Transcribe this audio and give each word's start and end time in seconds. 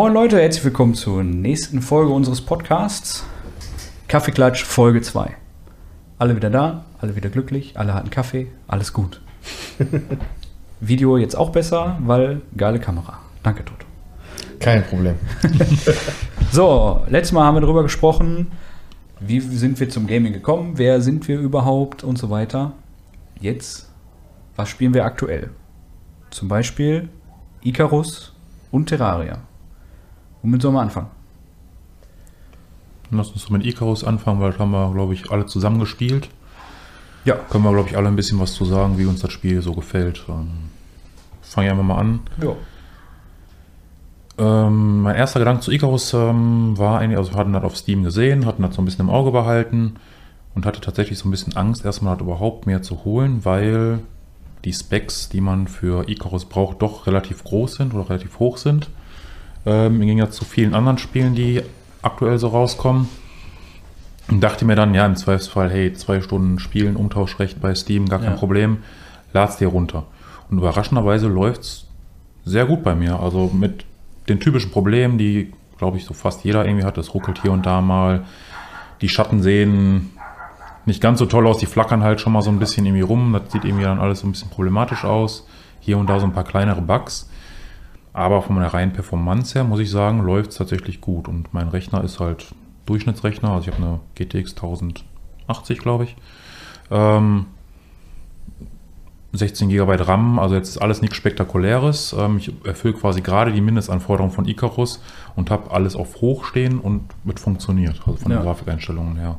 Moin 0.00 0.14
Leute, 0.14 0.40
herzlich 0.40 0.64
willkommen 0.64 0.94
zur 0.94 1.24
nächsten 1.24 1.82
Folge 1.82 2.12
unseres 2.12 2.40
Podcasts. 2.40 3.24
Kaffeeklatsch 4.06 4.62
Folge 4.62 5.02
2. 5.02 5.34
Alle 6.18 6.36
wieder 6.36 6.50
da, 6.50 6.84
alle 7.00 7.16
wieder 7.16 7.30
glücklich, 7.30 7.76
alle 7.76 7.94
hatten 7.94 8.08
Kaffee, 8.08 8.46
alles 8.68 8.92
gut. 8.92 9.20
Video 10.80 11.18
jetzt 11.18 11.34
auch 11.34 11.50
besser, 11.50 11.98
weil 12.00 12.42
geile 12.56 12.78
Kamera. 12.78 13.18
Danke, 13.42 13.64
Toto. 13.64 13.86
Kein 14.60 14.84
Problem. 14.84 15.16
So, 16.52 17.04
letztes 17.08 17.32
Mal 17.32 17.46
haben 17.46 17.56
wir 17.56 17.62
darüber 17.62 17.82
gesprochen, 17.82 18.52
wie 19.18 19.40
sind 19.40 19.80
wir 19.80 19.88
zum 19.88 20.06
Gaming 20.06 20.32
gekommen, 20.32 20.74
wer 20.76 21.00
sind 21.00 21.26
wir 21.26 21.40
überhaupt 21.40 22.04
und 22.04 22.18
so 22.18 22.30
weiter. 22.30 22.70
Jetzt, 23.40 23.90
was 24.54 24.68
spielen 24.68 24.94
wir 24.94 25.04
aktuell? 25.04 25.50
Zum 26.30 26.46
Beispiel 26.46 27.08
Icarus 27.64 28.32
und 28.70 28.86
Terraria. 28.86 29.40
Womit 30.42 30.62
sollen 30.62 30.74
wir 30.74 30.82
anfangen? 30.82 31.08
Lass 33.10 33.30
uns 33.30 33.48
mit 33.50 33.64
Icarus 33.64 34.04
anfangen, 34.04 34.40
weil 34.40 34.50
das 34.50 34.60
haben 34.60 34.70
wir, 34.70 34.92
glaube 34.92 35.14
ich, 35.14 35.30
alle 35.30 35.46
zusammen 35.46 35.80
gespielt. 35.80 36.28
Ja. 37.24 37.36
Können 37.50 37.64
wir, 37.64 37.72
glaube 37.72 37.88
ich, 37.88 37.96
alle 37.96 38.08
ein 38.08 38.16
bisschen 38.16 38.38
was 38.38 38.54
zu 38.54 38.64
sagen, 38.64 38.98
wie 38.98 39.06
uns 39.06 39.20
das 39.20 39.32
Spiel 39.32 39.62
so 39.62 39.72
gefällt. 39.72 40.24
Ähm, 40.28 40.48
Fange 41.42 41.68
ich 41.68 41.72
einfach 41.72 41.84
mal 41.84 41.98
an. 41.98 42.20
Ja. 42.42 42.54
Ähm, 44.38 45.02
mein 45.02 45.16
erster 45.16 45.40
Gedanke 45.40 45.62
zu 45.62 45.72
Icarus 45.72 46.12
ähm, 46.12 46.78
war 46.78 47.00
eigentlich, 47.00 47.18
also 47.18 47.32
wir 47.32 47.38
hatten 47.38 47.54
das 47.54 47.64
auf 47.64 47.76
Steam 47.76 48.04
gesehen, 48.04 48.46
hatten 48.46 48.62
das 48.62 48.74
so 48.74 48.82
ein 48.82 48.84
bisschen 48.84 49.06
im 49.06 49.10
Auge 49.10 49.32
behalten 49.32 49.94
und 50.54 50.66
hatte 50.66 50.80
tatsächlich 50.80 51.18
so 51.18 51.26
ein 51.26 51.30
bisschen 51.30 51.56
Angst, 51.56 51.84
erstmal 51.84 52.14
das 52.16 52.22
überhaupt 52.22 52.66
mehr 52.66 52.82
zu 52.82 53.04
holen, 53.04 53.44
weil 53.44 54.00
die 54.64 54.72
Specs, 54.72 55.28
die 55.28 55.40
man 55.40 55.66
für 55.66 56.08
Icarus 56.08 56.44
braucht, 56.44 56.82
doch 56.82 57.06
relativ 57.06 57.42
groß 57.44 57.76
sind 57.76 57.94
oder 57.94 58.08
relativ 58.10 58.38
hoch 58.38 58.58
sind. 58.58 58.90
Ähm, 59.66 60.00
Im 60.00 60.06
Gegensatz 60.06 60.36
zu 60.36 60.44
vielen 60.44 60.74
anderen 60.74 60.98
Spielen, 60.98 61.34
die 61.34 61.62
aktuell 62.02 62.38
so 62.38 62.48
rauskommen. 62.48 63.08
Und 64.30 64.40
dachte 64.42 64.64
mir 64.64 64.76
dann, 64.76 64.94
ja, 64.94 65.06
im 65.06 65.16
Zweifelsfall, 65.16 65.70
hey, 65.70 65.92
zwei 65.94 66.20
Stunden 66.20 66.58
Spielen, 66.58 66.96
Umtauschrecht 66.96 67.60
bei 67.60 67.74
Steam, 67.74 68.08
gar 68.08 68.18
kein 68.18 68.32
Ja. 68.32 68.36
Problem, 68.36 68.78
lad's 69.32 69.56
dir 69.56 69.68
runter. 69.68 70.04
Und 70.50 70.58
überraschenderweise 70.58 71.28
läuft's 71.28 71.86
sehr 72.44 72.66
gut 72.66 72.82
bei 72.82 72.94
mir. 72.94 73.20
Also 73.20 73.50
mit 73.52 73.84
den 74.28 74.40
typischen 74.40 74.70
Problemen, 74.70 75.16
die, 75.18 75.52
glaube 75.78 75.96
ich, 75.96 76.04
so 76.04 76.14
fast 76.14 76.44
jeder 76.44 76.66
irgendwie 76.66 76.84
hat. 76.84 76.98
Es 76.98 77.14
ruckelt 77.14 77.40
hier 77.42 77.52
und 77.52 77.64
da 77.64 77.80
mal. 77.80 78.24
Die 79.00 79.08
Schatten 79.08 79.42
sehen 79.42 80.10
nicht 80.84 81.00
ganz 81.00 81.18
so 81.18 81.26
toll 81.26 81.46
aus. 81.46 81.58
Die 81.58 81.66
flackern 81.66 82.02
halt 82.02 82.20
schon 82.20 82.32
mal 82.32 82.42
so 82.42 82.50
ein 82.50 82.58
bisschen 82.58 82.84
irgendwie 82.84 83.02
rum. 83.02 83.32
Das 83.32 83.52
sieht 83.52 83.64
irgendwie 83.64 83.84
dann 83.84 84.00
alles 84.00 84.20
so 84.20 84.26
ein 84.26 84.32
bisschen 84.32 84.50
problematisch 84.50 85.04
aus. 85.04 85.46
Hier 85.80 85.96
und 85.98 86.08
da 86.08 86.20
so 86.20 86.26
ein 86.26 86.32
paar 86.32 86.44
kleinere 86.44 86.82
Bugs. 86.82 87.27
Aber 88.18 88.42
von 88.42 88.56
meiner 88.56 88.74
reinen 88.74 88.92
Performance 88.92 89.54
her, 89.54 89.62
muss 89.62 89.78
ich 89.78 89.90
sagen, 89.90 90.22
läuft 90.22 90.50
es 90.50 90.56
tatsächlich 90.56 91.00
gut. 91.00 91.28
Und 91.28 91.54
mein 91.54 91.68
Rechner 91.68 92.02
ist 92.02 92.18
halt 92.18 92.52
Durchschnittsrechner. 92.86 93.50
Also 93.52 93.68
ich 93.68 93.74
habe 93.76 93.86
eine 93.86 94.00
GTX 94.16 94.54
1080, 94.56 95.78
glaube 95.78 96.02
ich. 96.04 96.16
Ähm, 96.90 97.46
16 99.32 99.68
GB 99.68 99.94
RAM, 100.00 100.38
also 100.40 100.56
jetzt 100.56 100.70
ist 100.70 100.78
alles 100.78 101.00
nichts 101.00 101.16
Spektakuläres. 101.16 102.12
Ähm, 102.18 102.38
ich 102.38 102.52
erfülle 102.64 102.94
quasi 102.94 103.20
gerade 103.20 103.52
die 103.52 103.60
Mindestanforderungen 103.60 104.32
von 104.34 104.48
Icarus 104.48 105.00
und 105.36 105.50
habe 105.52 105.70
alles 105.70 105.94
auf 105.94 106.20
hoch 106.20 106.44
stehen 106.44 106.80
und 106.80 107.02
mit 107.24 107.38
funktioniert, 107.38 108.00
also 108.06 108.16
von 108.18 108.32
Ja. 108.32 108.38
den 108.38 108.44
Grafikeinstellungen 108.44 109.16
her. 109.16 109.38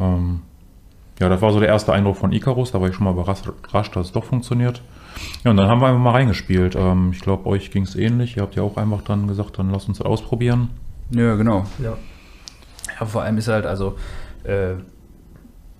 Ähm, 0.00 0.40
ja, 1.18 1.28
das 1.28 1.42
war 1.42 1.52
so 1.52 1.60
der 1.60 1.68
erste 1.68 1.92
Eindruck 1.92 2.16
von 2.16 2.32
Icarus, 2.32 2.70
da 2.70 2.80
war 2.80 2.88
ich 2.88 2.94
schon 2.94 3.04
mal 3.04 3.12
überrascht, 3.12 3.46
überrascht, 3.46 3.96
dass 3.96 4.06
es 4.06 4.12
doch 4.12 4.24
funktioniert. 4.24 4.82
Ja, 5.44 5.50
und 5.50 5.56
dann 5.56 5.68
haben 5.68 5.80
wir 5.80 5.88
einfach 5.88 6.00
mal 6.00 6.12
reingespielt. 6.12 6.76
Ähm, 6.76 7.10
ich 7.12 7.20
glaube, 7.20 7.46
euch 7.46 7.70
ging 7.70 7.84
es 7.84 7.96
ähnlich. 7.96 8.36
Ihr 8.36 8.42
habt 8.42 8.54
ja 8.56 8.62
auch 8.62 8.76
einfach 8.76 9.02
dann 9.02 9.26
gesagt, 9.26 9.58
dann 9.58 9.70
lasst 9.70 9.88
uns 9.88 9.98
das 9.98 10.06
ausprobieren. 10.06 10.70
Ja, 11.10 11.34
genau. 11.36 11.66
Ja. 11.82 11.96
Ja, 12.98 13.06
vor 13.06 13.22
allem 13.22 13.38
ist 13.38 13.48
halt, 13.48 13.66
also, 13.66 13.96
äh, 14.44 14.74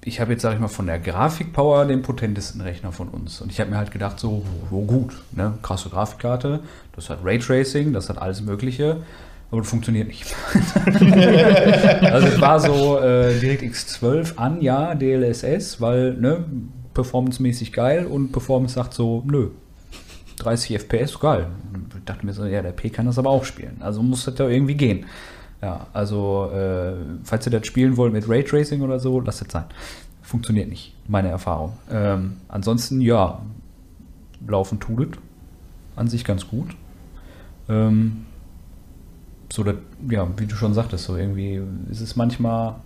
ich 0.05 0.21
habe 0.21 0.33
jetzt, 0.33 0.43
sag 0.43 0.55
ich 0.55 0.61
mal, 0.61 0.69
von 0.69 0.87
der 0.87 0.99
Grafikpower 0.99 1.85
den 1.85 2.03
potentesten 2.03 2.61
Rechner 2.61 2.93
von 2.93 3.09
uns. 3.09 3.41
Und 3.41 3.53
ich 3.53 3.61
habe 3.61 3.71
mir 3.71 3.77
halt 3.77 3.91
gedacht, 3.91 4.19
so, 4.19 4.45
so 4.71 4.81
gut, 4.81 5.13
ne? 5.33 5.59
krasse 5.63 5.91
Grafikkarte, 5.91 6.61
das 6.97 7.11
hat 7.11 7.19
Raytracing, 7.23 7.93
das 7.93 8.09
hat 8.09 8.19
alles 8.19 8.41
Mögliche, 8.41 8.99
aber 9.51 9.61
das 9.61 9.69
funktioniert 9.69 10.09
nicht. 10.09 10.35
also 12.03 12.27
es 12.29 12.41
war 12.41 12.61
so 12.61 12.99
äh, 12.99 13.39
DirectX 13.39 13.89
12 13.89 14.39
an, 14.39 14.63
ja, 14.63 14.95
DLSS, 14.95 15.81
weil, 15.81 16.15
ne, 16.15 16.45
performancemäßig 17.01 17.73
geil 17.73 18.07
und 18.07 18.31
Performance 18.31 18.75
sagt 18.75 18.93
so, 18.93 19.23
nö, 19.27 19.49
30 20.37 20.79
FPS, 20.81 21.19
geil. 21.19 21.47
Ich 21.97 22.05
dachte 22.05 22.27
mir 22.27 22.33
so, 22.33 22.45
ja, 22.45 22.63
der 22.63 22.73
P 22.73 22.91
kann 22.91 23.07
das 23.07 23.19
aber 23.19 23.31
auch 23.31 23.45
spielen. 23.45 23.77
Also 23.81 24.03
muss 24.03 24.25
das 24.25 24.39
ja 24.39 24.49
irgendwie 24.49 24.75
gehen. 24.75 25.07
Ja, 25.63 25.87
also, 25.93 26.51
äh, 26.53 26.95
falls 27.25 27.47
ihr 27.47 27.53
das 27.53 27.67
spielen 27.67 27.97
wollt 27.97 28.13
mit 28.13 28.29
Raytracing 28.29 28.81
oder 28.83 28.99
so, 28.99 29.21
lasst 29.21 29.43
es 29.43 29.53
sein. 29.53 29.65
Funktioniert 30.23 30.69
nicht, 30.69 30.95
meine 31.09 31.29
Erfahrung. 31.29 31.75
Ähm, 31.91 32.37
ansonsten, 32.49 33.01
ja, 33.01 33.41
laufen 34.47 34.81
tut 34.81 35.13
es 35.13 35.19
an 35.97 36.09
sich 36.09 36.25
ganz 36.25 36.47
gut. 36.49 36.69
Ähm, 37.69 38.25
so, 39.53 39.65
das, 39.65 39.77
ja, 40.09 40.27
wie 40.37 40.47
du 40.47 40.55
schon 40.55 40.73
sagtest, 40.73 41.05
so 41.05 41.17
irgendwie 41.17 41.61
ist 41.91 42.01
es 42.01 42.17
manchmal 42.17 42.77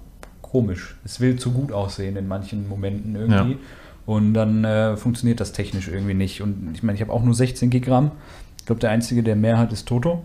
komisch. 0.43 0.97
Es 1.05 1.21
will 1.21 1.37
zu 1.37 1.53
gut 1.53 1.71
aussehen 1.71 2.17
in 2.17 2.27
manchen 2.27 2.69
Momenten 2.69 3.15
irgendwie. 3.15 3.53
Ja. 3.53 3.59
Und 4.07 4.35
dann 4.35 4.65
äh, 4.65 4.97
funktioniert 4.97 5.41
das 5.41 5.53
technisch 5.53 5.89
irgendwie 5.89 6.15
nicht. 6.15 6.43
Und 6.43 6.73
ich 6.75 6.83
meine, 6.83 6.97
ich 6.97 7.03
habe 7.03 7.13
auch 7.13 7.23
nur 7.23 7.35
16 7.35 7.71
Gig 7.71 7.89
RAM. 7.89 8.13
Ich 8.59 8.67
glaube, 8.67 8.81
der 8.81 8.91
einzige, 8.91 9.23
der 9.23 9.37
mehr 9.37 9.59
hat, 9.59 9.73
ist 9.73 9.87
Toto. 9.87 10.23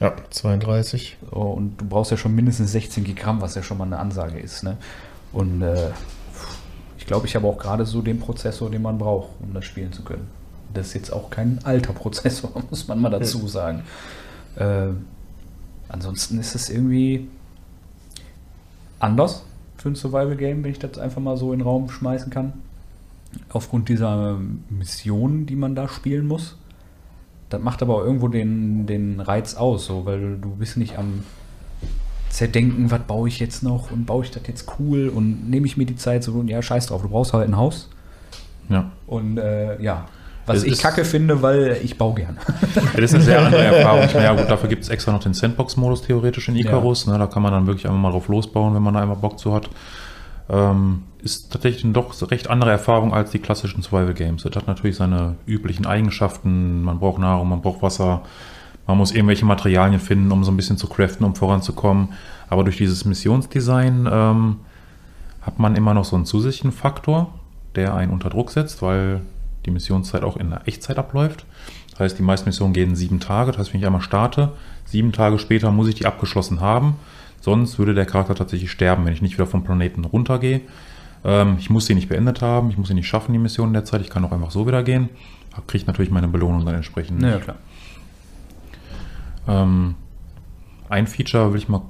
Ja, 0.00 0.14
32. 0.30 1.18
So, 1.30 1.36
und 1.36 1.76
du 1.78 1.84
brauchst 1.86 2.10
ja 2.10 2.16
schon 2.16 2.34
mindestens 2.34 2.72
16 2.72 3.04
Gig 3.04 3.26
RAM, 3.26 3.40
was 3.40 3.54
ja 3.54 3.62
schon 3.62 3.78
mal 3.78 3.84
eine 3.84 3.98
Ansage 3.98 4.38
ist. 4.38 4.62
Ne? 4.62 4.76
Und 5.32 5.62
äh, 5.62 5.90
ich 6.98 7.06
glaube, 7.06 7.26
ich 7.26 7.36
habe 7.36 7.46
auch 7.46 7.58
gerade 7.58 7.84
so 7.84 8.00
den 8.00 8.18
Prozessor, 8.18 8.70
den 8.70 8.82
man 8.82 8.98
braucht, 8.98 9.28
um 9.40 9.52
das 9.52 9.64
spielen 9.64 9.92
zu 9.92 10.02
können. 10.02 10.28
Das 10.72 10.88
ist 10.88 10.94
jetzt 10.94 11.12
auch 11.12 11.30
kein 11.30 11.58
alter 11.64 11.92
Prozessor, 11.92 12.50
muss 12.70 12.88
man 12.88 13.00
mal 13.00 13.10
dazu 13.10 13.46
sagen. 13.46 13.82
Äh, 14.56 14.88
ansonsten 15.88 16.38
ist 16.38 16.54
es 16.54 16.70
irgendwie 16.70 17.28
anders 18.98 19.44
für 19.76 19.88
ein 19.88 19.94
Survival-Game, 19.94 20.62
wenn 20.62 20.70
ich 20.72 20.78
das 20.78 20.98
einfach 20.98 21.20
mal 21.20 21.36
so 21.36 21.52
in 21.52 21.58
den 21.58 21.66
Raum 21.66 21.90
schmeißen 21.90 22.30
kann. 22.30 22.52
Aufgrund 23.50 23.88
dieser 23.88 24.38
Missionen, 24.68 25.46
die 25.46 25.56
man 25.56 25.74
da 25.74 25.88
spielen 25.88 26.26
muss. 26.26 26.56
Das 27.48 27.60
macht 27.60 27.82
aber 27.82 27.96
auch 27.96 28.04
irgendwo 28.04 28.28
den, 28.28 28.86
den 28.86 29.20
Reiz 29.20 29.54
aus, 29.54 29.86
so, 29.86 30.06
weil 30.06 30.38
du 30.38 30.50
bist 30.56 30.76
nicht 30.76 30.98
am 30.98 31.24
Zerdenken, 32.28 32.90
was 32.90 33.00
baue 33.02 33.28
ich 33.28 33.40
jetzt 33.40 33.62
noch 33.62 33.90
und 33.90 34.06
baue 34.06 34.24
ich 34.24 34.30
das 34.30 34.42
jetzt 34.46 34.66
cool 34.78 35.08
und 35.08 35.50
nehme 35.50 35.66
ich 35.66 35.76
mir 35.76 35.86
die 35.86 35.96
Zeit 35.96 36.22
so, 36.22 36.42
ja, 36.46 36.62
scheiß 36.62 36.86
drauf, 36.86 37.02
du 37.02 37.08
brauchst 37.08 37.32
halt 37.32 37.48
ein 37.48 37.56
Haus. 37.56 37.88
Ja. 38.68 38.92
Und 39.06 39.38
äh, 39.38 39.82
ja, 39.82 40.06
was 40.46 40.58
Es 40.58 40.64
ich 40.64 40.78
kacke 40.78 41.04
finde, 41.04 41.42
weil 41.42 41.78
ich 41.82 41.98
baue 41.98 42.14
gern. 42.14 42.38
Das 42.94 43.04
ist 43.04 43.14
eine 43.14 43.24
sehr 43.24 43.44
andere 43.44 43.62
Erfahrung. 43.76 44.04
Ich 44.04 44.14
meine, 44.14 44.26
ja 44.26 44.34
gut, 44.34 44.50
dafür 44.50 44.68
gibt 44.68 44.84
es 44.84 44.88
extra 44.88 45.12
noch 45.12 45.22
den 45.22 45.34
Sandbox-Modus 45.34 46.02
theoretisch 46.02 46.48
in 46.48 46.56
Icarus. 46.56 47.06
Ne, 47.06 47.18
da 47.18 47.26
kann 47.26 47.42
man 47.42 47.52
dann 47.52 47.66
wirklich 47.66 47.86
einfach 47.86 47.98
mal 47.98 48.10
drauf 48.10 48.28
losbauen, 48.28 48.74
wenn 48.74 48.82
man 48.82 48.94
da 48.94 49.02
einmal 49.02 49.16
Bock 49.16 49.38
zu 49.38 49.52
hat. 49.52 49.68
Ähm, 50.50 51.02
ist 51.22 51.52
tatsächlich 51.52 51.84
eine 51.84 51.92
doch 51.92 52.14
recht 52.30 52.48
andere 52.48 52.70
Erfahrung 52.70 53.12
als 53.12 53.30
die 53.30 53.38
klassischen 53.38 53.82
Survival-Games. 53.82 54.42
Das 54.42 54.56
hat 54.56 54.66
natürlich 54.66 54.96
seine 54.96 55.36
üblichen 55.46 55.86
Eigenschaften. 55.86 56.82
Man 56.82 56.98
braucht 56.98 57.20
Nahrung, 57.20 57.48
man 57.48 57.62
braucht 57.62 57.82
Wasser. 57.82 58.22
Man 58.86 58.98
muss 58.98 59.12
irgendwelche 59.12 59.44
Materialien 59.44 60.00
finden, 60.00 60.32
um 60.32 60.42
so 60.42 60.50
ein 60.50 60.56
bisschen 60.56 60.76
zu 60.76 60.88
craften, 60.88 61.24
um 61.24 61.34
voranzukommen. 61.34 62.14
Aber 62.48 62.64
durch 62.64 62.78
dieses 62.78 63.04
Missionsdesign 63.04 64.08
ähm, 64.10 64.56
hat 65.42 65.58
man 65.58 65.76
immer 65.76 65.94
noch 65.94 66.04
so 66.04 66.16
einen 66.16 66.24
zusätzlichen 66.24 66.72
Faktor, 66.72 67.32
der 67.76 67.94
einen 67.94 68.12
unter 68.12 68.30
Druck 68.30 68.50
setzt, 68.50 68.82
weil 68.82 69.20
die 69.66 69.70
Missionszeit 69.70 70.22
auch 70.22 70.36
in 70.36 70.50
der 70.50 70.66
Echtzeit 70.66 70.98
abläuft. 70.98 71.44
Das 71.90 72.00
heißt, 72.00 72.18
die 72.18 72.22
meisten 72.22 72.48
Missionen 72.48 72.72
gehen 72.72 72.96
sieben 72.96 73.20
Tage. 73.20 73.52
Das 73.52 73.60
heißt, 73.60 73.72
wenn 73.72 73.80
ich 73.80 73.86
einmal 73.86 74.00
starte, 74.00 74.52
sieben 74.86 75.12
Tage 75.12 75.38
später 75.38 75.70
muss 75.70 75.88
ich 75.88 75.94
die 75.94 76.06
abgeschlossen 76.06 76.60
haben. 76.60 76.96
Sonst 77.40 77.78
würde 77.78 77.94
der 77.94 78.06
Charakter 78.06 78.34
tatsächlich 78.34 78.70
sterben, 78.70 79.04
wenn 79.04 79.12
ich 79.12 79.22
nicht 79.22 79.34
wieder 79.34 79.46
vom 79.46 79.64
Planeten 79.64 80.04
runtergehe. 80.04 80.60
Ähm, 81.24 81.56
ich 81.58 81.70
muss 81.70 81.86
sie 81.86 81.94
nicht 81.94 82.08
beendet 82.08 82.42
haben, 82.42 82.70
ich 82.70 82.78
muss 82.78 82.88
sie 82.88 82.94
nicht 82.94 83.08
schaffen, 83.08 83.32
die 83.32 83.38
Mission 83.38 83.68
in 83.68 83.74
der 83.74 83.84
Zeit. 83.84 84.00
Ich 84.02 84.10
kann 84.10 84.24
auch 84.24 84.32
einfach 84.32 84.50
so 84.50 84.66
wieder 84.66 84.82
gehen. 84.82 85.08
Kriege 85.66 85.84
natürlich 85.86 86.10
meine 86.10 86.28
Belohnung 86.28 86.64
dann 86.64 86.74
entsprechend. 86.74 87.22
Ja, 87.22 87.38
klar. 87.38 87.56
Ähm, 89.48 89.94
ein 90.88 91.06
Feature 91.06 91.52
will 91.52 91.58
ich 91.58 91.68
mal 91.68 91.82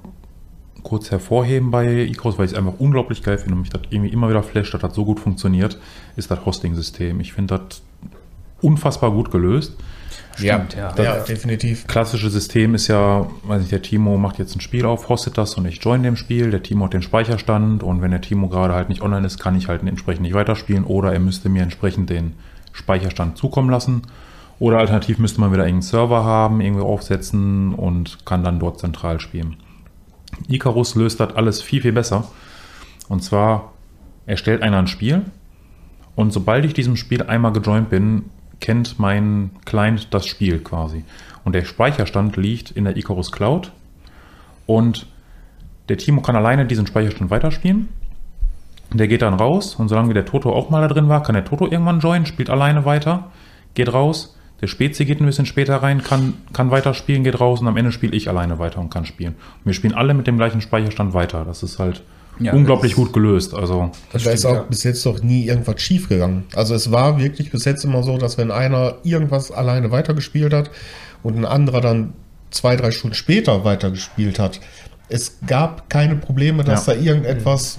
kurz 0.83 1.11
hervorheben 1.11 1.71
bei 1.71 2.05
Icarus, 2.05 2.39
weil 2.39 2.47
ich 2.47 2.53
es 2.53 2.59
einfach 2.59 2.79
unglaublich 2.79 3.23
geil 3.23 3.39
finde 3.39 3.55
und 3.55 3.61
mich 3.61 3.71
das 3.71 3.83
irgendwie 3.91 4.11
immer 4.11 4.29
wieder 4.29 4.43
flasht, 4.43 4.73
dass 4.73 4.81
das 4.81 4.95
so 4.95 5.05
gut 5.05 5.21
funktioniert, 5.21 5.79
ist 6.17 6.31
das 6.31 6.45
Hosting-System. 6.45 7.21
Ich 7.21 7.33
finde 7.33 7.59
das 7.59 7.83
unfassbar 8.63 9.11
gut 9.11 9.31
gelöst. 9.31 9.77
Stimmt, 10.41 10.75
ja. 10.75 10.95
Ja, 10.97 11.17
definitiv. 11.21 11.87
Klassische 11.87 12.31
System 12.31 12.75
ist 12.75 12.89
ja, 12.89 13.27
weiß 13.45 13.61
nicht, 13.61 13.73
der 13.73 13.83
Timo 13.83 14.17
macht 14.17 14.39
jetzt 14.39 14.55
ein 14.57 14.61
Spiel 14.61 14.87
auf, 14.87 15.09
hostet 15.09 15.39
das 15.39 15.55
und 15.55 15.67
ich 15.67 15.83
join 15.83 16.03
dem 16.03 16.17
Spiel. 16.17 16.51
Der 16.51 16.63
Timo 16.63 16.87
hat 16.87 16.93
den 16.93 17.03
Speicherstand 17.03 17.83
und 17.83 18.03
wenn 18.03 18.11
der 18.11 18.21
Timo 18.21 18.49
gerade 18.49 18.75
halt 18.75 18.89
nicht 18.89 19.03
online 19.03 19.27
ist, 19.27 19.39
kann 19.39 19.57
ich 19.57 19.69
halt 19.69 19.83
entsprechend 19.83 20.23
nicht 20.23 20.35
weiterspielen 20.35 20.85
oder 20.85 21.13
er 21.13 21.21
müsste 21.21 21.49
mir 21.49 21.63
entsprechend 21.63 22.11
den 22.11 22.35
Speicherstand 22.73 23.37
zukommen 23.37 23.71
lassen 23.71 24.03
Oder 24.59 24.79
alternativ 24.79 25.19
müsste 25.19 25.41
man 25.41 25.53
wieder 25.53 25.65
einen 25.65 25.83
Server 25.83 26.25
haben, 26.25 26.61
irgendwie 26.61 26.85
aufsetzen 26.85 27.75
und 27.75 28.25
kann 28.27 28.45
dann 28.45 28.61
dort 28.61 28.79
zentral 28.79 29.19
spielen. 29.21 29.57
Icarus 30.49 30.95
löst 30.95 31.19
das 31.19 31.35
alles 31.35 31.63
viel, 31.63 31.83
viel 31.83 31.93
besser. 31.93 32.29
Und 33.09 33.25
zwar 33.25 33.73
erstellt 34.27 34.63
einer 34.63 34.79
ein 34.79 34.87
Spiel 34.87 35.23
und 36.15 36.33
sobald 36.33 36.65
ich 36.65 36.75
diesem 36.75 36.97
Spiel 36.97 37.23
einmal 37.23 37.53
gejoint 37.53 37.89
bin, 37.89 38.25
kennt 38.61 38.99
mein 38.99 39.51
Client 39.65 40.13
das 40.13 40.27
Spiel 40.27 40.59
quasi. 40.59 41.05
Und 41.45 41.55
der 41.55 41.65
Speicherstand 41.65 42.37
liegt 42.37 42.71
in 42.71 42.85
der 42.85 42.97
Icarus 42.97 43.33
Cloud 43.33 43.73
und 44.67 45.07
der 45.89 45.99
Timo 45.99 46.21
kann 46.21 46.37
alleine 46.37 46.67
diesen 46.67 46.87
Speicherstand 46.87 47.31
weiterspielen. 47.31 47.89
Der 48.93 49.09
geht 49.09 49.23
dann 49.23 49.35
raus 49.35 49.75
und 49.77 49.89
solange 49.89 50.15
der 50.15 50.25
Toto 50.25 50.53
auch 50.53 50.71
mal 50.71 50.81
da 50.81 50.89
drin 50.89 51.09
war, 51.09 51.23
kann 51.23 51.35
der 51.35 51.45
Toto 51.45 51.67
irgendwann 51.67 52.01
joinen, 52.01 52.27
spielt 52.27 52.51
alleine 52.51 52.85
weiter, 52.85 53.31
geht 53.75 53.93
raus. 53.93 54.37
Der 54.61 54.67
Spezi 54.67 55.07
geht 55.07 55.21
ein 55.21 55.27
bisschen 55.27 55.47
später 55.47 55.77
rein, 55.77 56.03
kann, 56.03 56.35
kann 56.53 56.71
weiterspielen, 56.71 57.25
geht 57.25 57.41
raus 57.41 57.61
und 57.61 57.69
am 57.69 57.77
Ende 57.77 57.93
spiele 57.93 58.15
ich 58.15 58.29
alleine 58.29 58.59
weiter 58.59 58.81
und 58.81 58.91
kann 58.91 59.07
spielen. 59.07 59.35
Und 59.35 59.67
wir 59.67 59.73
spielen 59.73 59.95
alle 59.95 60.13
mit 60.13 60.27
dem 60.27 60.37
gleichen 60.37 60.61
Speicherstand 60.61 61.15
weiter. 61.15 61.45
Das 61.45 61.63
ist 61.63 61.79
halt 61.79 62.03
Ja, 62.39 62.53
unglaublich 62.55 62.93
das 62.93 62.97
gut 62.99 63.13
gelöst. 63.13 63.53
Also 63.55 63.91
Und 64.13 64.27
da 64.27 64.31
ist 64.31 64.47
auch 64.47 64.65
bis 64.67 64.83
jetzt 64.85 65.05
doch 65.05 65.23
nie 65.23 65.47
irgendwas 65.47 65.81
schief 65.83 66.09
gegangen. 66.09 66.45
Also 66.55 66.75
es 66.75 66.91
war 66.91 67.19
wirklich 67.19 67.51
bis 67.51 67.65
jetzt 67.67 67.85
immer 67.85 68.03
so, 68.03 68.17
dass 68.17 68.39
wenn 68.39 68.51
einer 68.51 68.95
irgendwas 69.03 69.51
alleine 69.51 69.91
weitergespielt 69.91 70.53
hat 70.55 70.71
und 71.23 71.37
ein 71.37 71.45
anderer 71.45 71.81
dann 71.83 72.15
zwei, 72.51 72.77
drei 72.77 72.91
Stunden 72.93 73.15
später 73.15 73.65
weitergespielt 73.65 74.39
hat, 74.39 74.61
es 75.09 75.39
gab 75.47 75.91
keine 75.91 76.17
Probleme, 76.17 76.65
dass 76.65 76.87
Ja. 76.87 76.95
da 76.95 77.01
irgendetwas 77.01 77.79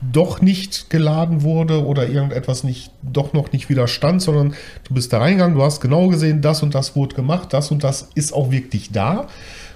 doch 0.00 0.40
nicht 0.40 0.90
geladen 0.90 1.42
wurde 1.42 1.84
oder 1.84 2.08
irgendetwas 2.08 2.62
nicht, 2.62 2.92
doch 3.02 3.32
noch 3.32 3.50
nicht 3.52 3.68
widerstand, 3.68 4.22
sondern 4.22 4.54
du 4.84 4.94
bist 4.94 5.12
da 5.12 5.18
reingegangen, 5.18 5.56
du 5.56 5.62
hast 5.64 5.80
genau 5.80 6.06
gesehen, 6.06 6.40
das 6.40 6.62
und 6.62 6.74
das 6.74 6.94
wurde 6.94 7.16
gemacht, 7.16 7.52
das 7.52 7.72
und 7.72 7.82
das 7.82 8.08
ist 8.14 8.32
auch 8.32 8.50
wirklich 8.52 8.92
da. 8.92 9.26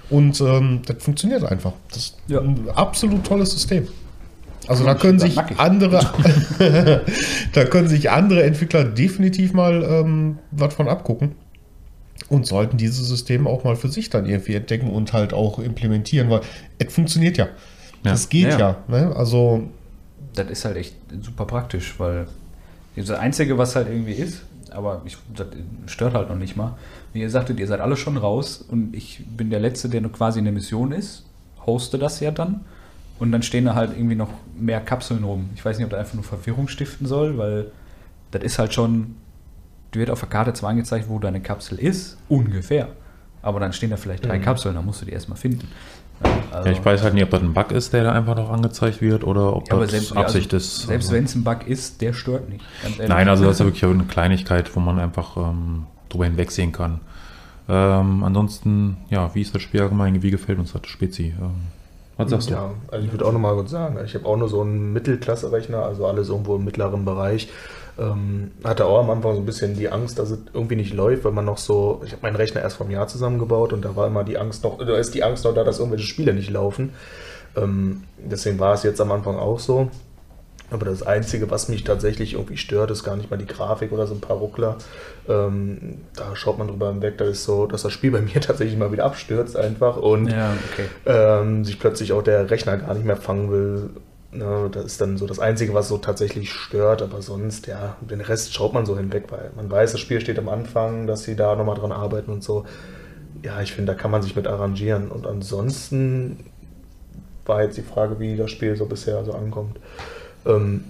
Und 0.09 0.39
ähm, 0.41 0.81
das 0.85 1.03
funktioniert 1.03 1.43
einfach. 1.43 1.73
Das 1.89 1.97
ist 1.97 2.17
Ja. 2.27 2.39
ein 2.39 2.69
absolut 2.73 3.25
tolles 3.25 3.51
System. 3.51 3.87
Also 4.67 4.85
da 4.85 4.95
können 4.95 5.19
sich 5.19 5.37
andere, 5.57 5.99
da 7.53 7.65
können 7.65 7.87
sich 7.87 8.11
andere 8.11 8.43
Entwickler 8.43 8.83
definitiv 8.83 9.53
mal 9.53 9.83
ähm, 9.83 10.39
was 10.51 10.73
von 10.73 10.87
abgucken 10.87 11.35
und 12.29 12.45
sollten 12.45 12.77
dieses 12.77 13.07
System 13.07 13.47
auch 13.47 13.63
mal 13.63 13.75
für 13.75 13.89
sich 13.89 14.09
dann 14.09 14.25
irgendwie 14.25 14.55
entdecken 14.55 14.89
und 14.89 15.13
halt 15.13 15.33
auch 15.33 15.59
implementieren, 15.59 16.29
weil 16.29 16.41
es 16.79 16.93
funktioniert 16.93 17.37
ja. 17.37 17.45
Ja. 17.45 18.11
Das 18.11 18.29
geht 18.29 18.49
ja. 18.49 18.59
Ja. 18.59 18.77
ne? 18.87 19.15
Also 19.15 19.63
Das 20.33 20.49
ist 20.49 20.65
halt 20.65 20.77
echt 20.77 20.95
super 21.21 21.45
praktisch, 21.45 21.95
weil 21.97 22.27
das 22.95 23.09
Einzige, 23.11 23.57
was 23.57 23.75
halt 23.75 23.87
irgendwie 23.87 24.13
ist, 24.13 24.43
aber 24.71 25.01
ich, 25.05 25.17
das 25.35 25.47
stört 25.87 26.13
halt 26.13 26.29
noch 26.29 26.37
nicht 26.37 26.55
mal. 26.55 26.75
Wie 27.11 27.21
ihr 27.21 27.29
sagtet, 27.29 27.59
ihr 27.59 27.67
seid 27.67 27.79
alle 27.79 27.95
schon 27.95 28.17
raus 28.17 28.63
und 28.67 28.95
ich 28.95 29.21
bin 29.25 29.49
der 29.49 29.59
Letzte, 29.59 29.89
der 29.89 30.01
noch 30.01 30.11
quasi 30.11 30.39
in 30.39 30.45
der 30.45 30.53
Mission 30.53 30.91
ist, 30.91 31.23
hoste 31.65 31.97
das 31.97 32.19
ja 32.19 32.31
dann 32.31 32.61
und 33.19 33.31
dann 33.31 33.43
stehen 33.43 33.65
da 33.65 33.75
halt 33.75 33.91
irgendwie 33.95 34.15
noch 34.15 34.29
mehr 34.57 34.79
Kapseln 34.81 35.23
rum. 35.23 35.49
Ich 35.55 35.63
weiß 35.63 35.77
nicht, 35.77 35.85
ob 35.85 35.91
das 35.91 35.99
einfach 35.99 36.15
nur 36.15 36.23
Verwirrung 36.23 36.67
stiften 36.67 37.07
soll, 37.07 37.37
weil 37.37 37.71
das 38.31 38.43
ist 38.43 38.59
halt 38.59 38.73
schon, 38.73 39.15
dir 39.93 39.99
wird 39.99 40.09
auf 40.09 40.19
der 40.19 40.29
Karte 40.29 40.53
zwar 40.53 40.71
angezeigt, 40.71 41.05
wo 41.07 41.19
deine 41.19 41.39
Kapsel 41.41 41.77
ist, 41.79 42.17
ungefähr. 42.29 42.89
Aber 43.41 43.59
dann 43.59 43.73
stehen 43.73 43.89
da 43.89 43.97
vielleicht 43.97 44.25
drei 44.25 44.39
Kapseln, 44.39 44.75
dann 44.75 44.85
musst 44.85 45.01
du 45.01 45.05
die 45.05 45.11
erstmal 45.11 45.37
finden. 45.37 45.67
Ja, 46.23 46.29
also- 46.57 46.69
ja, 46.69 46.75
ich 46.75 46.85
weiß 46.85 47.01
halt 47.03 47.13
nicht, 47.13 47.23
ob 47.23 47.29
das 47.31 47.41
ein 47.41 47.53
Bug 47.53 47.71
ist, 47.71 47.91
der 47.93 48.03
da 48.05 48.11
einfach 48.13 48.35
noch 48.35 48.49
angezeigt 48.49 49.01
wird 49.01 49.23
oder 49.25 49.55
ob 49.55 49.69
Ja, 49.69 49.77
das 49.79 49.91
selbst, 49.91 50.15
Absicht 50.15 50.53
also, 50.53 50.57
ist. 50.57 50.87
Selbst 50.87 51.05
Also- 51.07 51.15
wenn 51.17 51.25
es 51.25 51.35
ein 51.35 51.43
Bug 51.43 51.67
ist, 51.67 52.01
der 52.01 52.13
stört 52.13 52.49
nicht. 52.49 52.63
Nein, 53.05 53.27
also 53.27 53.43
das 53.43 53.53
ist 53.55 53.59
ja 53.59 53.65
wirklich 53.65 53.83
eine 53.83 54.03
Kleinigkeit, 54.05 54.73
wo 54.75 54.79
man 54.79 54.99
einfach 54.99 55.35
ähm, 55.37 55.85
drüber 56.09 56.25
hinwegsehen 56.25 56.71
kann. 56.71 57.01
Ähm, 57.67 58.23
ansonsten, 58.23 58.97
ja, 59.09 59.33
wie 59.35 59.41
ist 59.41 59.53
das 59.55 59.61
Spiel 59.61 59.81
allgemein? 59.81 60.21
Wie 60.21 60.31
gefällt 60.31 60.59
uns 60.59 60.73
das 60.73 60.85
Spezi? 60.87 61.33
Ähm, 61.39 61.51
was 62.17 62.29
sagst 62.29 62.49
du? 62.49 62.53
Ja, 62.53 62.71
also 62.91 63.05
ich 63.05 63.11
würde 63.11 63.25
auch 63.25 63.31
nochmal 63.31 63.55
kurz 63.55 63.71
sagen, 63.71 63.97
ich 64.05 64.13
habe 64.13 64.25
auch 64.25 64.37
nur 64.37 64.49
so 64.49 64.61
einen 64.61 64.93
Mittelklasse-Rechner, 64.93 65.83
also 65.83 66.05
alles 66.05 66.29
irgendwo 66.29 66.55
im 66.55 66.65
mittleren 66.65 67.05
Bereich. 67.05 67.49
Ähm, 67.99 68.51
hatte 68.63 68.85
auch 68.85 68.99
am 68.99 69.09
Anfang 69.11 69.35
so 69.35 69.41
ein 69.41 69.45
bisschen 69.45 69.75
die 69.75 69.89
Angst, 69.89 70.17
dass 70.17 70.31
es 70.31 70.39
irgendwie 70.53 70.75
nicht 70.75 70.93
läuft, 70.93 71.25
weil 71.25 71.31
man 71.31 71.45
noch 71.45 71.59
so, 71.59 72.01
ich 72.05 72.11
habe 72.11 72.23
meinen 72.23 72.35
Rechner 72.35 72.61
erst 72.61 72.77
vom 72.77 72.89
Jahr 72.89 73.07
zusammengebaut 73.07 73.71
und 73.71 73.85
da 73.85 73.95
war 73.95 74.07
immer 74.07 74.23
die 74.23 74.37
Angst 74.37 74.63
noch, 74.63 74.79
da 74.79 74.97
ist 74.97 75.13
die 75.13 75.23
Angst 75.23 75.45
noch 75.45 75.53
da, 75.53 75.63
dass 75.63 75.79
irgendwelche 75.79 76.07
Spiele 76.07 76.33
nicht 76.33 76.49
laufen. 76.49 76.93
Ähm, 77.55 78.03
deswegen 78.17 78.59
war 78.59 78.73
es 78.73 78.83
jetzt 78.83 78.99
am 78.99 79.11
Anfang 79.11 79.37
auch 79.37 79.59
so. 79.59 79.89
Aber 80.73 80.85
das 80.85 81.03
Einzige, 81.03 81.51
was 81.51 81.69
mich 81.69 81.83
tatsächlich 81.83 82.33
irgendwie 82.33 82.57
stört, 82.57 82.89
ist 82.89 83.03
gar 83.03 83.15
nicht 83.15 83.29
mal 83.29 83.37
die 83.37 83.45
Grafik 83.45 83.91
oder 83.91 84.07
so 84.07 84.15
ein 84.15 84.21
paar 84.21 84.37
Ruckler. 84.37 84.77
Ähm, 85.29 86.01
da 86.15 86.35
schaut 86.35 86.57
man 86.57 86.67
drüber 86.67 86.89
hinweg, 86.89 87.17
da 87.19 87.25
ist 87.25 87.43
so, 87.43 87.67
dass 87.67 87.83
das 87.83 87.93
Spiel 87.93 88.11
bei 88.11 88.21
mir 88.21 88.41
tatsächlich 88.41 88.77
mal 88.77 88.91
wieder 88.91 89.05
abstürzt 89.05 89.55
einfach 89.55 89.97
und 89.97 90.27
Ja, 90.27 90.53
okay. 90.71 90.85
ähm, 91.05 91.63
sich 91.63 91.79
plötzlich 91.79 92.11
auch 92.11 92.23
der 92.23 92.49
Rechner 92.49 92.77
gar 92.77 92.95
nicht 92.95 93.05
mehr 93.05 93.17
fangen 93.17 93.51
will. 93.51 93.89
Ne, 94.31 94.67
das 94.71 94.85
ist 94.85 94.99
dann 94.99 95.17
so 95.17 95.27
das 95.27 95.37
Einzige, 95.37 95.75
was 95.75 95.87
so 95.89 95.99
tatsächlich 95.99 96.51
stört, 96.51 97.03
aber 97.03 97.21
sonst, 97.21 97.67
ja, 97.67 97.97
den 98.01 98.19
Rest 98.19 98.51
schaut 98.55 98.73
man 98.73 98.83
so 98.87 98.97
hinweg, 98.97 99.25
weil 99.29 99.51
man 99.55 99.69
weiß, 99.69 99.91
das 99.91 100.01
Spiel 100.01 100.21
steht 100.21 100.39
am 100.39 100.49
Anfang, 100.49 101.05
dass 101.05 101.21
sie 101.21 101.35
da 101.35 101.55
nochmal 101.55 101.75
dran 101.75 101.91
arbeiten 101.91 102.31
und 102.31 102.43
so. 102.43 102.65
Ja, 103.43 103.61
ich 103.61 103.73
finde, 103.73 103.91
da 103.91 103.99
kann 103.99 104.09
man 104.09 104.23
sich 104.23 104.35
mit 104.35 104.47
arrangieren. 104.47 105.11
Und 105.11 105.27
ansonsten 105.27 106.45
war 107.45 107.61
jetzt 107.61 107.77
die 107.77 107.83
Frage, 107.83 108.19
wie 108.19 108.35
das 108.35 108.49
Spiel 108.49 108.75
so 108.75 108.87
bisher 108.87 109.23
so 109.23 109.33
ankommt. 109.33 109.77
Ähm, 110.45 110.85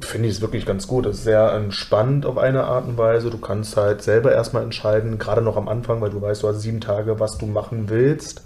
finde 0.00 0.28
ich 0.28 0.36
es 0.36 0.40
wirklich 0.40 0.64
ganz 0.64 0.86
gut. 0.86 1.06
Es 1.06 1.18
ist 1.18 1.24
sehr 1.24 1.52
entspannt 1.52 2.24
auf 2.24 2.38
eine 2.38 2.64
Art 2.64 2.86
und 2.86 2.96
Weise. 2.98 3.30
Du 3.30 3.38
kannst 3.38 3.76
halt 3.76 4.02
selber 4.02 4.32
erstmal 4.32 4.62
entscheiden, 4.62 5.18
gerade 5.18 5.42
noch 5.42 5.56
am 5.56 5.68
Anfang, 5.68 6.00
weil 6.00 6.10
du 6.10 6.20
weißt, 6.20 6.42
du 6.42 6.48
hast 6.48 6.60
sieben 6.60 6.80
Tage, 6.80 7.18
was 7.18 7.38
du 7.38 7.46
machen 7.46 7.88
willst. 7.88 8.42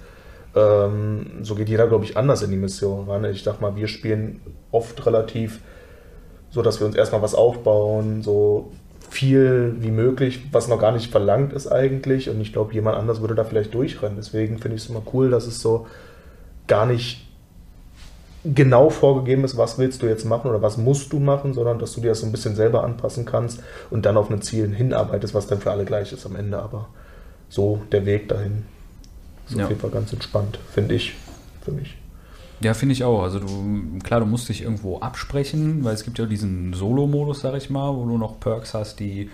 Ähm, 0.54 1.26
so 1.42 1.54
geht 1.54 1.68
jeder, 1.68 1.86
glaube 1.88 2.04
ich, 2.04 2.16
anders 2.16 2.42
in 2.42 2.50
die 2.50 2.56
Mission 2.56 3.08
ran. 3.08 3.24
Ich 3.24 3.42
sag 3.42 3.60
mal, 3.60 3.76
wir 3.76 3.88
spielen 3.88 4.40
oft 4.70 5.04
relativ 5.06 5.60
so, 6.50 6.62
dass 6.62 6.80
wir 6.80 6.86
uns 6.86 6.96
erstmal 6.96 7.22
was 7.22 7.34
aufbauen, 7.34 8.22
so 8.22 8.72
viel 9.08 9.74
wie 9.80 9.90
möglich, 9.90 10.40
was 10.52 10.68
noch 10.68 10.78
gar 10.78 10.92
nicht 10.92 11.10
verlangt 11.10 11.52
ist 11.52 11.66
eigentlich. 11.66 12.30
Und 12.30 12.40
ich 12.40 12.52
glaube, 12.52 12.72
jemand 12.72 12.96
anders 12.96 13.20
würde 13.20 13.34
da 13.34 13.44
vielleicht 13.44 13.74
durchrennen. 13.74 14.16
Deswegen 14.16 14.58
finde 14.58 14.76
ich 14.76 14.84
es 14.84 14.90
immer 14.90 15.02
cool, 15.12 15.30
dass 15.30 15.46
es 15.46 15.60
so 15.60 15.86
gar 16.66 16.86
nicht 16.86 17.26
genau 18.44 18.90
vorgegeben 18.90 19.44
ist, 19.44 19.56
was 19.56 19.78
willst 19.78 20.02
du 20.02 20.06
jetzt 20.06 20.24
machen 20.24 20.48
oder 20.50 20.62
was 20.62 20.76
musst 20.76 21.12
du 21.12 21.20
machen, 21.20 21.54
sondern 21.54 21.78
dass 21.78 21.92
du 21.92 22.00
dir 22.00 22.08
das 22.08 22.20
so 22.20 22.26
ein 22.26 22.32
bisschen 22.32 22.56
selber 22.56 22.82
anpassen 22.84 23.24
kannst 23.24 23.62
und 23.90 24.04
dann 24.04 24.16
auf 24.16 24.30
ein 24.30 24.42
Ziel 24.42 24.74
hinarbeitest, 24.74 25.34
was 25.34 25.46
dann 25.46 25.60
für 25.60 25.70
alle 25.70 25.84
gleich 25.84 26.12
ist 26.12 26.26
am 26.26 26.34
Ende. 26.36 26.58
Aber 26.58 26.88
so 27.48 27.82
der 27.92 28.04
Weg 28.04 28.28
dahin 28.28 28.64
ist 29.48 29.56
Ja. 29.56 29.64
auf 29.64 29.70
jeden 29.70 29.80
Fall 29.80 29.90
ganz 29.90 30.12
entspannt, 30.12 30.58
finde 30.72 30.94
ich, 30.96 31.14
für 31.62 31.70
mich. 31.72 31.96
Ja, 32.60 32.74
finde 32.74 32.92
ich 32.94 33.04
auch. 33.04 33.22
Also 33.22 33.40
du, 33.40 33.98
klar, 34.04 34.20
du 34.20 34.26
musst 34.26 34.48
dich 34.48 34.62
irgendwo 34.62 34.98
absprechen, 35.00 35.84
weil 35.84 35.94
es 35.94 36.04
gibt 36.04 36.18
ja 36.18 36.26
diesen 36.26 36.72
Solo-Modus, 36.74 37.40
sag 37.40 37.54
ich 37.56 37.70
mal, 37.70 37.94
wo 37.96 38.06
du 38.06 38.18
noch 38.18 38.38
Perks 38.40 38.74
hast, 38.74 39.00
die, 39.00 39.30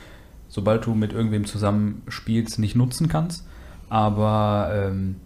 sobald 0.48 0.86
du 0.86 0.94
mit 0.94 1.12
irgendwem 1.12 1.44
zusammen 1.44 2.02
spielst, 2.08 2.58
nicht 2.58 2.74
nutzen 2.74 3.08
kannst. 3.08 3.44
Aber 3.90 4.70
ähm, 4.74 5.16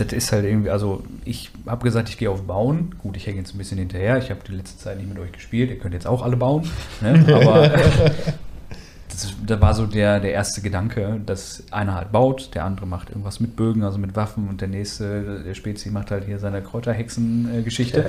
das 0.00 0.12
ist 0.12 0.32
halt 0.32 0.44
irgendwie, 0.44 0.70
also 0.70 1.02
ich 1.24 1.50
habe 1.66 1.84
gesagt, 1.84 2.08
ich 2.08 2.18
gehe 2.18 2.30
auf 2.30 2.42
Bauen. 2.42 2.94
Gut, 2.98 3.16
ich 3.16 3.26
hänge 3.26 3.38
jetzt 3.38 3.54
ein 3.54 3.58
bisschen 3.58 3.78
hinterher. 3.78 4.18
Ich 4.18 4.30
habe 4.30 4.40
die 4.46 4.52
letzte 4.52 4.78
Zeit 4.78 4.98
nicht 4.98 5.08
mit 5.08 5.18
euch 5.18 5.32
gespielt. 5.32 5.70
Ihr 5.70 5.78
könnt 5.78 5.94
jetzt 5.94 6.06
auch 6.06 6.22
alle 6.22 6.36
bauen. 6.36 6.68
Ne? 7.00 7.24
Aber 7.34 7.70
das, 9.10 9.34
da 9.46 9.60
war 9.60 9.74
so 9.74 9.86
der, 9.86 10.20
der 10.20 10.32
erste 10.32 10.60
Gedanke, 10.62 11.20
dass 11.26 11.62
einer 11.70 11.94
halt 11.94 12.12
baut, 12.12 12.50
der 12.54 12.64
andere 12.64 12.86
macht 12.86 13.10
irgendwas 13.10 13.40
mit 13.40 13.56
Bögen, 13.56 13.82
also 13.82 13.98
mit 13.98 14.16
Waffen 14.16 14.48
und 14.48 14.60
der 14.60 14.68
nächste, 14.68 15.42
der 15.44 15.54
Spezi 15.54 15.90
macht 15.90 16.10
halt 16.10 16.24
hier 16.24 16.38
seine 16.38 16.62
Kräuterhexen-Geschichte. 16.62 18.04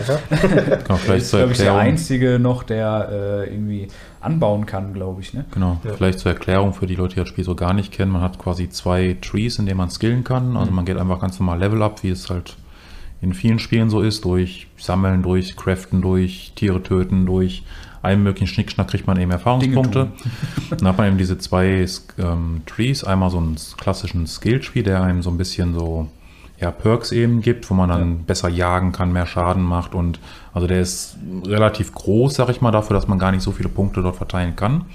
Genau, 0.83 0.95
vielleicht 0.97 1.23
ist, 1.23 1.29
zur 1.31 1.39
glaube 1.39 1.53
ich, 1.53 1.59
der 1.59 1.75
einzige 1.75 2.39
noch, 2.39 2.63
der 2.63 3.09
äh, 3.11 3.53
irgendwie 3.53 3.87
anbauen 4.21 4.65
kann, 4.65 4.93
glaube 4.93 5.21
ich. 5.21 5.33
Ne? 5.33 5.45
Genau, 5.51 5.79
Ja. 5.83 5.93
vielleicht 5.93 6.19
zur 6.19 6.31
Erklärung 6.31 6.73
für 6.73 6.87
die 6.87 6.95
Leute, 6.95 7.15
die 7.15 7.19
das 7.21 7.29
Spiel 7.29 7.43
so 7.43 7.55
gar 7.55 7.73
nicht 7.73 7.91
kennen. 7.91 8.11
Man 8.11 8.21
hat 8.21 8.37
quasi 8.39 8.69
zwei 8.69 9.17
Trees, 9.21 9.59
in 9.59 9.65
denen 9.65 9.77
man 9.77 9.89
skillen 9.89 10.23
kann. 10.23 10.55
Also 10.55 10.71
man 10.71 10.85
geht 10.85 10.97
einfach 10.97 11.19
ganz 11.19 11.39
normal 11.39 11.59
Level 11.59 11.81
up, 11.81 12.03
wie 12.03 12.09
es 12.09 12.29
halt 12.29 12.55
in 13.21 13.33
vielen 13.33 13.59
Spielen 13.59 13.89
so 13.89 14.01
ist, 14.01 14.25
durch 14.25 14.67
Sammeln, 14.77 15.21
durch 15.21 15.55
Craften, 15.55 16.01
durch 16.01 16.53
Tiere 16.55 16.81
töten, 16.81 17.25
durch 17.25 17.63
allem 18.01 18.23
möglichen 18.23 18.47
Schnickschnack 18.47 18.87
kriegt 18.87 19.07
man 19.07 19.19
eben 19.19 19.31
Erfahrungspunkte. 19.31 20.07
Dann 20.69 20.87
hat 20.87 20.97
man 20.97 21.07
eben 21.07 21.17
diese 21.17 21.37
zwei 21.37 21.85
ähm, 22.17 22.61
Trees, 22.65 23.03
einmal 23.03 23.29
so 23.29 23.37
einen 23.37 23.55
klassischen 23.77 24.27
Skill-Tree, 24.27 24.83
der 24.83 25.01
einem 25.03 25.21
so 25.21 25.29
ein 25.29 25.37
bisschen 25.37 25.73
so 25.73 26.07
ja, 26.59 26.69
Perks 26.69 27.11
eben 27.11 27.41
gibt, 27.41 27.67
wo 27.71 27.73
man 27.73 27.89
dann 27.89 28.09
Ja. 28.11 28.17
besser 28.27 28.47
jagen 28.47 28.91
kann, 28.91 29.11
mehr 29.11 29.25
Schaden 29.25 29.63
macht 29.63 29.95
und 29.95 30.19
also 30.53 30.67
der 30.67 30.79
ist 30.81 31.15
relativ 31.45 31.91
groß, 31.91 32.35
sag 32.35 32.49
ich 32.49 32.61
mal, 32.61 32.69
dafür, 32.69 32.93
dass 32.95 33.07
man 33.07 33.17
gar 33.17 33.31
nicht 33.31 33.41
so 33.41 33.51
viele 33.51 33.67
Punkte 33.69 34.03
dort 34.03 34.15
verteilen 34.15 34.55
kann. 34.55 34.85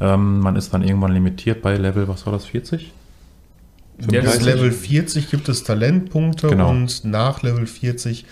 Ähm, 0.00 0.38
man 0.38 0.54
ist 0.54 0.72
dann 0.72 0.84
irgendwann 0.84 1.10
limitiert 1.12 1.62
bei 1.62 1.76
Level, 1.76 2.06
was 2.06 2.26
war 2.26 2.32
das, 2.32 2.44
40? 2.44 2.92
Ja, 4.10 4.20
das 4.22 4.38
Bis 4.38 4.46
Level 4.46 4.70
40 4.70 5.30
gibt 5.30 5.48
es 5.48 5.64
Talentpunkte 5.64 6.46
Genau. 6.46 6.70
und 6.70 7.04
nach 7.04 7.42
Level 7.42 7.66
40 7.66 8.24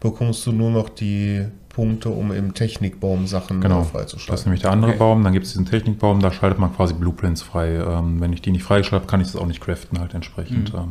bekommst 0.00 0.44
du 0.46 0.50
nur 0.52 0.70
noch 0.72 0.88
die 0.88 1.44
Punkte, 1.74 2.08
um 2.08 2.32
im 2.32 2.54
Technikbaum 2.54 3.26
Sachen 3.26 3.60
Genau, 3.60 3.76
äh, 3.76 3.78
das 3.80 3.86
ist 3.86 3.92
freizuschalten. 3.92 4.44
nämlich 4.46 4.62
der 4.62 4.70
andere 4.70 4.90
Okay. 4.92 4.98
Baum. 4.98 5.24
Dann 5.24 5.32
gibt 5.32 5.46
es 5.46 5.52
diesen 5.52 5.66
Technikbaum, 5.66 6.20
da 6.20 6.32
schaltet 6.32 6.58
man 6.58 6.74
quasi 6.74 6.94
Blueprints 6.94 7.42
frei. 7.42 7.74
Ähm, 7.76 8.20
wenn 8.20 8.32
ich 8.32 8.42
die 8.42 8.50
nicht 8.52 8.62
freigeschaltet 8.64 9.02
habe, 9.02 9.10
kann 9.10 9.20
ich 9.20 9.26
das 9.32 9.36
auch 9.36 9.46
nicht 9.46 9.60
craften 9.60 9.98
halt 10.00 10.14
entsprechend. 10.14 10.72
Mhm. 10.72 10.78
Ähm, 10.78 10.88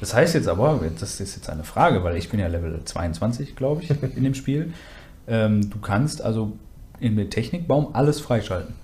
Das 0.00 0.14
heißt 0.14 0.34
jetzt 0.34 0.48
aber, 0.48 0.80
das 1.00 1.20
ist 1.20 1.36
jetzt 1.36 1.50
eine 1.50 1.64
Frage, 1.64 2.04
weil 2.04 2.16
ich 2.16 2.28
bin 2.28 2.38
ja 2.40 2.46
Level 2.48 2.80
22, 2.84 3.56
glaube 3.56 3.82
ich, 3.82 3.90
in 4.16 4.22
dem 4.24 4.34
Spiel. 4.34 4.72
Ähm, 5.28 5.70
du 5.70 5.78
kannst 5.78 6.22
also 6.22 6.52
dem 7.00 7.28
Technikbaum 7.30 7.88
alles 7.94 8.20
freischalten. 8.20 8.74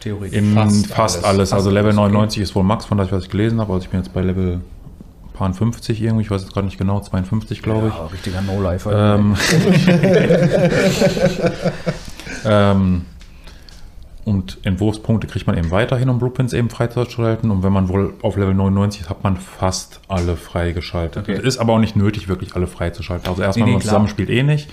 Theoretisch. 0.00 0.38
in 0.38 0.54
fast, 0.54 0.86
Fast 0.86 1.16
alles. 1.16 1.24
alles. 1.24 1.52
Also 1.52 1.64
Fast 1.70 1.74
Level 1.74 1.86
alles, 1.90 1.98
okay. 1.98 2.06
99 2.12 2.42
ist 2.42 2.54
wohl 2.54 2.62
Max, 2.62 2.84
von 2.84 2.98
das, 2.98 3.10
was 3.10 3.24
ich 3.24 3.30
gelesen 3.30 3.60
habe. 3.60 3.72
Also 3.72 3.84
ich 3.84 3.90
bin 3.90 3.98
jetzt 4.00 4.12
bei 4.14 4.20
Level 4.22 4.60
paar 5.38 5.52
50 5.52 6.02
irgendwie, 6.02 6.24
ich 6.24 6.30
weiß 6.30 6.42
jetzt 6.42 6.52
gerade 6.52 6.66
nicht 6.66 6.78
genau, 6.78 7.00
52 7.00 7.62
glaube 7.62 7.88
ich. 7.88 7.94
Ja, 7.94 8.06
richtiger 8.06 8.42
No-Lifer. 8.42 9.14
Ähm, 9.14 9.36
ähm, 12.44 13.02
und 14.24 14.58
Entwurfspunkte 14.62 15.26
kriegt 15.26 15.46
man 15.46 15.56
eben 15.56 15.70
weiterhin, 15.70 16.08
um 16.10 16.18
Blueprints 16.18 16.52
eben 16.52 16.68
freizuschalten. 16.68 17.50
Und 17.50 17.62
wenn 17.62 17.72
man 17.72 17.88
wohl 17.88 18.14
auf 18.20 18.36
Level 18.36 18.52
99 18.52 19.02
ist, 19.02 19.10
hat 19.10 19.24
man 19.24 19.36
fast 19.36 20.00
alle 20.08 20.36
freigeschaltet. 20.36 21.22
Okay. 21.22 21.32
Es 21.32 21.44
ist 21.44 21.58
aber 21.58 21.72
auch 21.72 21.78
nicht 21.78 21.96
nötig, 21.96 22.28
wirklich 22.28 22.54
alle 22.54 22.66
freizuschalten. 22.66 23.28
Also 23.28 23.40
erstmal, 23.40 23.64
Nee, 23.64 23.70
nee, 23.70 23.74
wenn 23.76 23.78
man 23.78 23.86
zusammenspielt, 23.86 24.28
eh 24.28 24.42
nicht. 24.42 24.68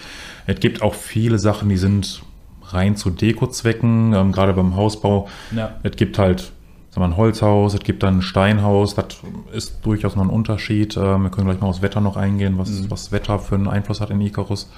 Es 0.45 0.59
gibt 0.59 0.81
auch 0.81 0.93
viele 0.93 1.39
Sachen, 1.39 1.69
die 1.69 1.77
sind 1.77 2.23
rein 2.63 2.97
zu 2.97 3.11
Dekozwecken, 3.11 4.13
ähm, 4.13 4.31
gerade 4.31 4.53
beim 4.53 4.75
Hausbau. 4.75 5.29
Ja. 5.55 5.75
Es 5.83 5.95
gibt 5.95 6.17
halt 6.17 6.51
sagen 6.95 7.01
wir, 7.01 7.13
ein 7.13 7.17
Holzhaus, 7.17 7.73
es 7.73 7.81
gibt 7.81 8.01
dann 8.03 8.17
ein 8.19 8.21
Steinhaus, 8.21 8.95
das 8.95 9.05
ist 9.53 9.85
durchaus 9.85 10.15
noch 10.15 10.23
ein 10.23 10.29
Unterschied. 10.29 10.95
Ähm, 10.97 11.23
wir 11.23 11.29
können 11.29 11.47
gleich 11.47 11.59
mal 11.61 11.67
aufs 11.67 11.81
Wetter 11.81 12.01
noch 12.01 12.17
eingehen, 12.17 12.57
was, 12.57 12.69
Mhm. 12.69 12.89
was 12.89 13.11
Wetter 13.11 13.37
für 13.39 13.55
einen 13.55 13.67
Einfluss 13.67 14.01
hat 14.01 14.09
in 14.09 14.21
Icarus. 14.21 14.69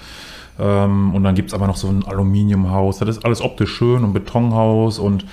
Ähm, 0.58 1.14
und 1.14 1.22
dann 1.24 1.34
gibt 1.36 1.48
es 1.50 1.54
aber 1.54 1.66
noch 1.68 1.76
so 1.76 1.88
ein 1.88 2.04
Aluminiumhaus, 2.04 2.98
das 2.98 3.08
ist 3.10 3.24
alles 3.24 3.40
optisch 3.40 3.70
schön 3.70 4.02
und 4.04 4.12
Betonhaus 4.12 4.98
und 4.98 5.24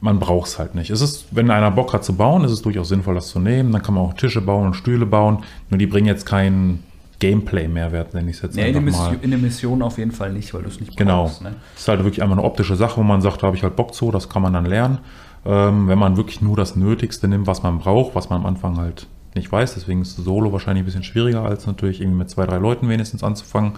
man 0.00 0.18
braucht 0.18 0.48
es 0.48 0.58
halt 0.58 0.74
nicht. 0.74 0.90
Es 0.90 1.00
ist, 1.00 1.26
wenn 1.30 1.50
einer 1.50 1.70
Bock 1.70 1.92
hat 1.94 2.04
zu 2.04 2.14
bauen, 2.14 2.44
ist 2.44 2.50
es 2.52 2.60
durchaus 2.62 2.88
sinnvoll, 2.88 3.14
das 3.14 3.28
zu 3.28 3.38
nehmen. 3.40 3.72
Dann 3.72 3.82
kann 3.82 3.94
man 3.94 4.04
auch 4.04 4.12
Tische 4.14 4.40
bauen 4.42 4.66
und 4.66 4.74
Stühle 4.74 5.06
bauen. 5.06 5.38
Nur 5.70 5.78
die 5.78 5.86
bringen 5.86 6.06
jetzt 6.06 6.26
keinen 6.26 6.82
Gameplay-Mehrwert, 7.20 8.12
nenne 8.12 8.28
ich 8.30 8.36
es 8.36 8.42
jetzt 8.42 8.56
Nee, 8.56 8.68
in, 8.70 8.84
mal. 8.90 9.16
In 9.22 9.30
der 9.30 9.38
Mission 9.38 9.80
auf 9.80 9.96
jeden 9.98 10.12
Fall 10.12 10.32
nicht, 10.32 10.52
weil 10.52 10.62
du 10.62 10.68
es 10.68 10.78
nicht 10.80 10.96
Genau. 10.96 11.24
brauchst. 11.24 11.42
Ne? 11.42 11.54
Das 11.74 11.82
ist 11.82 11.88
halt 11.88 12.00
wirklich 12.04 12.22
einfach 12.22 12.36
eine 12.36 12.44
optische 12.44 12.76
Sache, 12.76 12.98
wo 12.98 13.02
man 13.02 13.22
sagt, 13.22 13.42
da 13.42 13.46
habe 13.46 13.56
ich 13.56 13.62
halt 13.62 13.76
Bock 13.76 13.94
zu, 13.94 14.10
das 14.10 14.28
kann 14.28 14.42
man 14.42 14.52
dann 14.52 14.66
lernen. 14.66 14.98
Ähm, 15.46 15.88
wenn 15.88 15.98
man 15.98 16.16
wirklich 16.16 16.40
nur 16.40 16.56
das 16.56 16.74
Nötigste 16.76 17.28
nimmt, 17.28 17.46
was 17.46 17.62
man 17.62 17.78
braucht, 17.78 18.14
was 18.14 18.30
man 18.30 18.40
am 18.40 18.46
Anfang 18.46 18.78
halt 18.78 19.06
nicht 19.34 19.50
weiß, 19.50 19.74
deswegen 19.74 20.00
ist 20.02 20.16
Solo 20.16 20.52
wahrscheinlich 20.52 20.82
ein 20.82 20.86
bisschen 20.86 21.02
schwieriger, 21.02 21.42
als 21.42 21.66
natürlich 21.66 22.00
irgendwie 22.00 22.18
mit 22.18 22.30
zwei, 22.30 22.46
drei 22.46 22.58
Leuten 22.58 22.88
wenigstens 22.88 23.22
anzufangen, 23.24 23.72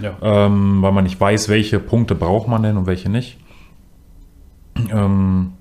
Ja. 0.00 0.16
ähm, 0.22 0.80
weil 0.82 0.92
man 0.92 1.04
nicht 1.04 1.20
weiß, 1.20 1.48
welche 1.48 1.78
Punkte 1.80 2.14
braucht 2.14 2.48
man 2.48 2.62
denn 2.62 2.76
und 2.76 2.86
welche 2.86 3.10
nicht. 3.10 3.38
Ähm, 4.90 5.52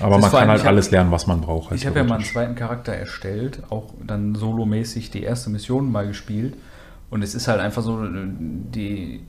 aber 0.00 0.18
man 0.18 0.30
kann 0.30 0.48
halt 0.48 0.64
alles 0.66 0.90
lernen, 0.90 1.10
was 1.10 1.26
man 1.26 1.40
braucht. 1.40 1.72
Ich 1.72 1.86
habe 1.86 1.98
ja 1.98 2.04
mal 2.04 2.16
einen 2.16 2.24
zweiten 2.24 2.54
Charakter 2.54 2.92
erstellt, 2.92 3.62
auch 3.70 3.92
dann 4.04 4.34
solomäßig 4.34 5.10
die 5.10 5.22
erste 5.22 5.50
Mission 5.50 5.92
mal 5.92 6.06
gespielt. 6.06 6.54
Und 7.10 7.22
es 7.22 7.34
ist 7.34 7.46
halt 7.46 7.60
einfach 7.60 7.82
so, 7.82 8.02
die, 8.02 9.20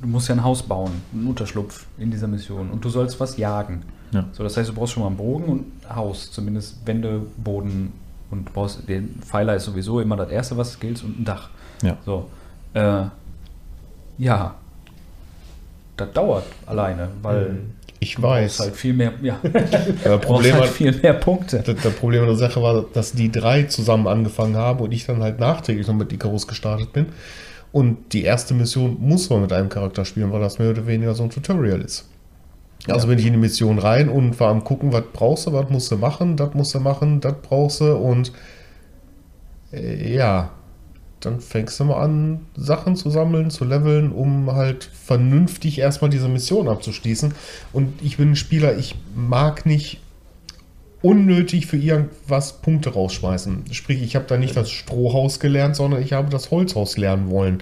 du 0.00 0.06
musst 0.06 0.28
ja 0.28 0.36
ein 0.36 0.44
Haus 0.44 0.62
bauen, 0.62 0.92
einen 1.12 1.26
Unterschlupf 1.26 1.86
in 1.98 2.10
dieser 2.12 2.28
Mission. 2.28 2.70
Und 2.70 2.84
du 2.84 2.88
sollst 2.88 3.18
was 3.18 3.36
jagen. 3.36 3.82
Ja. 4.14 4.24
So, 4.32 4.42
das 4.44 4.56
heißt, 4.56 4.68
du 4.68 4.74
brauchst 4.74 4.92
schon 4.94 5.02
mal 5.02 5.08
einen 5.08 5.16
Bogen 5.16 5.44
und 5.44 5.64
ein 5.88 5.96
Haus, 5.96 6.30
zumindest 6.30 6.86
Wände, 6.86 7.20
Boden 7.36 7.92
und 8.30 8.48
du 8.48 8.52
brauchst, 8.52 8.88
den 8.88 9.20
Pfeiler 9.20 9.54
ist 9.56 9.64
sowieso 9.64 10.00
immer 10.00 10.16
das 10.16 10.30
erste, 10.30 10.56
was 10.56 10.78
gilt, 10.80 11.02
und 11.04 11.20
ein 11.20 11.24
Dach. 11.24 11.50
Ja. 11.82 11.98
So, 12.06 12.28
äh, 12.74 13.04
ja, 14.18 14.54
das 15.96 16.12
dauert 16.12 16.44
alleine, 16.66 17.08
weil 17.22 17.60
Ich 18.00 18.14
du 18.14 18.22
brauchst 18.22 18.34
weiß. 18.34 18.60
halt 18.60 18.76
viel 18.76 18.94
mehr, 18.94 19.12
ja, 19.22 19.38
brauchst 19.42 20.22
Problem, 20.22 20.54
halt 20.54 20.64
hat, 20.64 20.70
viel 20.70 20.92
mehr 20.92 21.14
Punkte. 21.14 21.62
das, 21.64 21.82
das 21.82 21.94
Problem 21.94 22.22
an 22.22 22.28
der 22.28 22.36
Sache 22.36 22.62
war, 22.62 22.84
dass 22.92 23.12
die 23.12 23.30
drei 23.30 23.64
zusammen 23.64 24.06
angefangen 24.06 24.56
haben 24.56 24.80
und 24.80 24.92
ich 24.92 25.06
dann 25.06 25.22
halt 25.22 25.38
nachträglich 25.40 25.86
noch 25.86 25.94
mit 25.94 26.12
Icarus 26.12 26.46
gestartet 26.46 26.92
bin. 26.92 27.06
Und 27.72 28.12
die 28.12 28.22
erste 28.22 28.54
Mission 28.54 28.96
muss 29.00 29.28
man 29.30 29.40
mit 29.40 29.52
einem 29.52 29.68
Charakter 29.68 30.04
spielen, 30.04 30.30
weil 30.32 30.40
das 30.40 30.60
mehr 30.60 30.70
oder 30.70 30.86
weniger 30.86 31.14
so 31.14 31.24
ein 31.24 31.30
Tutorial 31.30 31.80
ist. 31.80 32.06
Also 32.88 33.06
Ja. 33.06 33.10
bin 33.10 33.18
ich 33.18 33.26
in 33.26 33.32
die 33.32 33.38
Mission 33.38 33.78
rein 33.78 34.08
und 34.08 34.38
war 34.40 34.50
am 34.50 34.64
gucken, 34.64 34.92
was 34.92 35.04
brauchst 35.12 35.46
du, 35.46 35.52
was 35.52 35.70
musst 35.70 35.90
du 35.90 35.96
machen, 35.96 36.36
das 36.36 36.54
musst 36.54 36.74
du 36.74 36.80
machen, 36.80 37.20
das 37.20 37.34
brauchst 37.42 37.80
du 37.80 37.94
und 37.96 38.32
äh, 39.72 40.14
ja, 40.14 40.50
dann 41.20 41.40
fängst 41.40 41.80
du 41.80 41.84
mal 41.84 42.02
an, 42.02 42.40
Sachen 42.54 42.96
zu 42.96 43.08
sammeln, 43.08 43.50
zu 43.50 43.64
leveln, 43.64 44.12
um 44.12 44.52
halt 44.52 44.84
vernünftig 44.84 45.78
erstmal 45.78 46.10
diese 46.10 46.28
Mission 46.28 46.68
abzuschließen. 46.68 47.32
Und 47.72 47.94
ich 48.02 48.18
bin 48.18 48.32
ein 48.32 48.36
Spieler, 48.36 48.76
ich 48.76 48.94
mag 49.14 49.64
nicht 49.64 50.00
unnötig 51.00 51.66
für 51.66 51.76
irgendwas 51.76 52.60
Punkte 52.60 52.90
rausschmeißen. 52.90 53.64
Sprich, 53.72 54.02
ich 54.02 54.16
habe 54.16 54.26
da 54.26 54.36
nicht 54.36 54.56
das 54.56 54.70
Strohhaus 54.70 55.40
gelernt, 55.40 55.76
sondern 55.76 56.02
ich 56.02 56.12
habe 56.12 56.30
das 56.30 56.50
Holzhaus 56.50 56.96
lernen 56.96 57.30
wollen, 57.30 57.58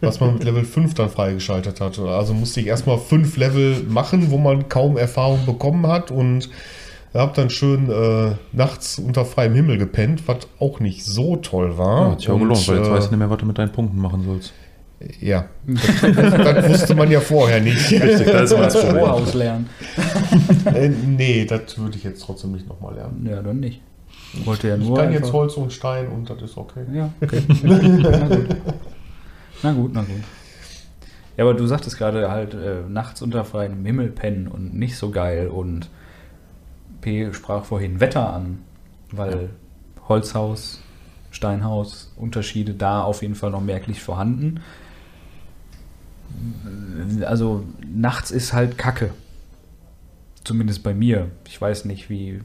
was 0.00 0.20
man 0.20 0.34
mit 0.34 0.44
Level 0.44 0.64
5 0.64 0.94
dann 0.94 1.08
freigeschaltet 1.10 1.80
hat. 1.80 1.98
Also 1.98 2.34
musste 2.34 2.60
ich 2.60 2.66
erstmal 2.66 2.98
fünf 2.98 3.36
Level 3.36 3.82
machen, 3.88 4.30
wo 4.30 4.38
man 4.38 4.68
kaum 4.68 4.96
Erfahrung 4.96 5.44
bekommen 5.46 5.86
hat 5.86 6.10
und 6.10 6.48
habe 7.14 7.32
dann 7.34 7.50
schön 7.50 7.90
äh, 7.90 8.32
nachts 8.52 8.98
unter 8.98 9.24
freiem 9.24 9.54
Himmel 9.54 9.78
gepennt, 9.78 10.28
was 10.28 10.38
auch 10.60 10.78
nicht 10.80 11.04
so 11.04 11.36
toll 11.36 11.78
war. 11.78 12.02
Ja, 12.06 12.10
hat 12.12 12.20
sich 12.20 12.28
auch 12.30 12.34
Und, 12.34 12.40
gelohnt, 12.40 12.68
weil 12.68 12.76
jetzt 12.78 12.88
äh, 12.88 12.90
weißt 12.92 13.06
du 13.06 13.10
nicht 13.12 13.18
mehr, 13.18 13.30
was 13.30 13.38
du 13.38 13.46
mit 13.46 13.58
deinen 13.58 13.72
Punkten 13.72 13.98
machen 13.98 14.24
sollst. 14.24 14.52
Ja, 15.20 15.44
das, 15.64 16.00
das 16.00 16.68
wusste 16.70 16.94
man 16.96 17.08
ja 17.10 17.20
vorher 17.20 17.60
nicht. 17.60 17.76
Richtig, 17.92 18.26
das 18.26 18.50
ist 18.50 18.52
immer 18.52 18.64
das 18.64 18.74
Problem. 18.74 18.96
Strohhaus 18.96 19.34
lernen. 19.34 19.68
Äh, 20.74 20.88
nee, 20.88 21.44
das 21.44 21.78
würde 21.78 21.96
ich 21.96 22.02
jetzt 22.04 22.20
trotzdem 22.22 22.50
nicht 22.52 22.68
nochmal 22.68 22.94
lernen. 22.96 23.24
Ja, 23.30 23.40
dann 23.40 23.60
nicht. 23.60 23.80
Ich 24.34 24.44
wollte 24.44 24.68
ja 24.68 24.76
Ich 24.76 24.84
nur. 24.84 24.96
kann 24.96 25.06
einfach- 25.06 25.20
jetzt 25.20 25.32
Holz 25.32 25.54
und 25.56 25.72
Stein 25.72 26.08
und 26.08 26.28
das 26.28 26.42
ist 26.42 26.56
okay. 26.56 26.80
Ja, 26.92 27.10
okay. 27.22 27.42
na 29.62 29.72
gut. 29.72 29.92
Na 29.92 30.02
gut. 30.02 30.22
Ja, 31.36 31.44
aber 31.44 31.54
du 31.54 31.66
sagtest 31.66 31.98
gerade 31.98 32.30
halt 32.30 32.54
äh, 32.54 32.80
nachts 32.88 33.22
unter 33.22 33.44
freiem 33.44 33.84
Himmel 33.84 34.08
pennen 34.10 34.48
und 34.48 34.74
nicht 34.74 34.96
so 34.96 35.10
geil 35.10 35.48
und 35.48 35.88
P 37.00 37.32
sprach 37.32 37.64
vorhin 37.64 38.00
Wetter 38.00 38.32
an, 38.32 38.58
weil 39.12 39.50
Holzhaus, 40.08 40.80
Steinhaus, 41.30 42.12
Unterschiede 42.16 42.74
da 42.74 43.02
auf 43.02 43.22
jeden 43.22 43.34
Fall 43.34 43.50
noch 43.50 43.60
merklich 43.60 44.02
vorhanden. 44.02 44.60
Also 47.24 47.64
nachts 47.86 48.30
ist 48.30 48.52
halt 48.52 48.76
Kacke. 48.76 49.10
Zumindest 50.44 50.82
bei 50.82 50.94
mir. 50.94 51.30
Ich 51.46 51.60
weiß 51.60 51.84
nicht, 51.84 52.10
wie 52.10 52.40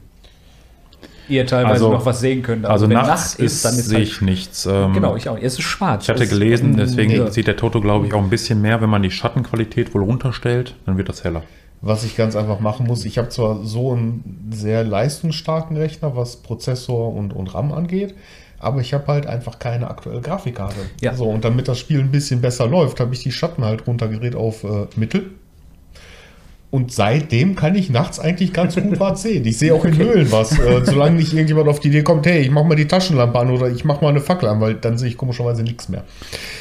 ihr 1.28 1.46
teilweise 1.46 1.72
Also- 1.74 1.92
noch 1.92 2.06
was 2.06 2.20
sehen 2.20 2.42
könnt. 2.42 2.66
Also 2.66 2.88
wenn 2.88 2.96
nachts 2.96 3.34
ist, 3.34 3.62
sehe 3.62 3.98
halt 3.98 4.08
ich 4.08 4.20
nichts. 4.20 4.66
Ähm, 4.66 4.92
Genau, 4.92 5.16
ich 5.16 5.28
auch. 5.28 5.36
Es 5.36 5.54
ist 5.54 5.62
schwarz. 5.62 6.04
Ich 6.04 6.08
hatte 6.10 6.24
Es- 6.24 6.30
gelesen, 6.30 6.76
deswegen 6.76 7.12
Ja. 7.12 7.30
sieht 7.30 7.46
der 7.46 7.56
Toto, 7.56 7.80
glaube 7.80 8.06
ich, 8.06 8.12
auch 8.14 8.22
ein 8.22 8.30
bisschen 8.30 8.60
mehr, 8.60 8.80
wenn 8.80 8.90
man 8.90 9.02
die 9.02 9.10
Schattenqualität 9.10 9.94
wohl 9.94 10.02
runterstellt, 10.02 10.74
dann 10.86 10.96
wird 10.98 11.08
das 11.08 11.24
heller. 11.24 11.42
Was 11.80 12.02
ich 12.04 12.16
ganz 12.16 12.34
einfach 12.34 12.60
machen 12.60 12.86
muss, 12.86 13.04
ich 13.04 13.18
habe 13.18 13.28
zwar 13.28 13.62
so 13.64 13.92
einen 13.92 14.48
sehr 14.50 14.84
leistungsstarken 14.84 15.76
Rechner, 15.76 16.16
was 16.16 16.36
Prozessor 16.36 17.12
und, 17.14 17.32
und 17.34 17.52
RAM 17.54 17.72
angeht, 17.72 18.14
aber 18.58 18.80
ich 18.80 18.94
habe 18.94 19.06
halt 19.08 19.26
einfach 19.26 19.58
keine 19.58 19.90
aktuelle 19.90 20.22
Grafikkarte. 20.22 20.76
Ja. 21.02 21.12
So, 21.14 21.24
und 21.26 21.44
damit 21.44 21.68
das 21.68 21.78
Spiel 21.78 22.00
ein 22.00 22.10
bisschen 22.10 22.40
besser 22.40 22.66
läuft, 22.66 23.00
habe 23.00 23.12
ich 23.12 23.22
die 23.22 23.32
Schatten 23.32 23.64
halt 23.64 23.86
runtergedreht 23.86 24.34
auf 24.34 24.64
äh, 24.64 24.86
Mittel. 24.96 25.32
Und 26.74 26.90
seitdem 26.90 27.54
kann 27.54 27.76
ich 27.76 27.88
nachts 27.88 28.18
eigentlich 28.18 28.52
ganz 28.52 28.74
gut 28.74 28.98
was 28.98 29.22
sehen. 29.22 29.46
Ich 29.46 29.58
sehe 29.58 29.72
auch 29.72 29.84
in 29.84 29.96
Höhlen 29.96 30.32
was. 30.32 30.58
Äh, 30.58 30.80
solange 30.84 31.14
nicht 31.18 31.32
irgendjemand 31.32 31.68
auf 31.68 31.78
die 31.78 31.86
Idee 31.86 32.02
kommt, 32.02 32.26
hey, 32.26 32.40
ich 32.40 32.50
mach 32.50 32.64
mal 32.64 32.74
die 32.74 32.88
Taschenlampe 32.88 33.38
an 33.38 33.50
oder 33.52 33.70
ich 33.70 33.84
mach 33.84 34.00
mal 34.00 34.08
eine 34.08 34.20
Fackel 34.20 34.48
an, 34.48 34.60
weil 34.60 34.74
dann 34.74 34.98
sehe 34.98 35.06
ich 35.06 35.16
komischerweise 35.16 35.62
nichts 35.62 35.88
mehr. 35.88 36.02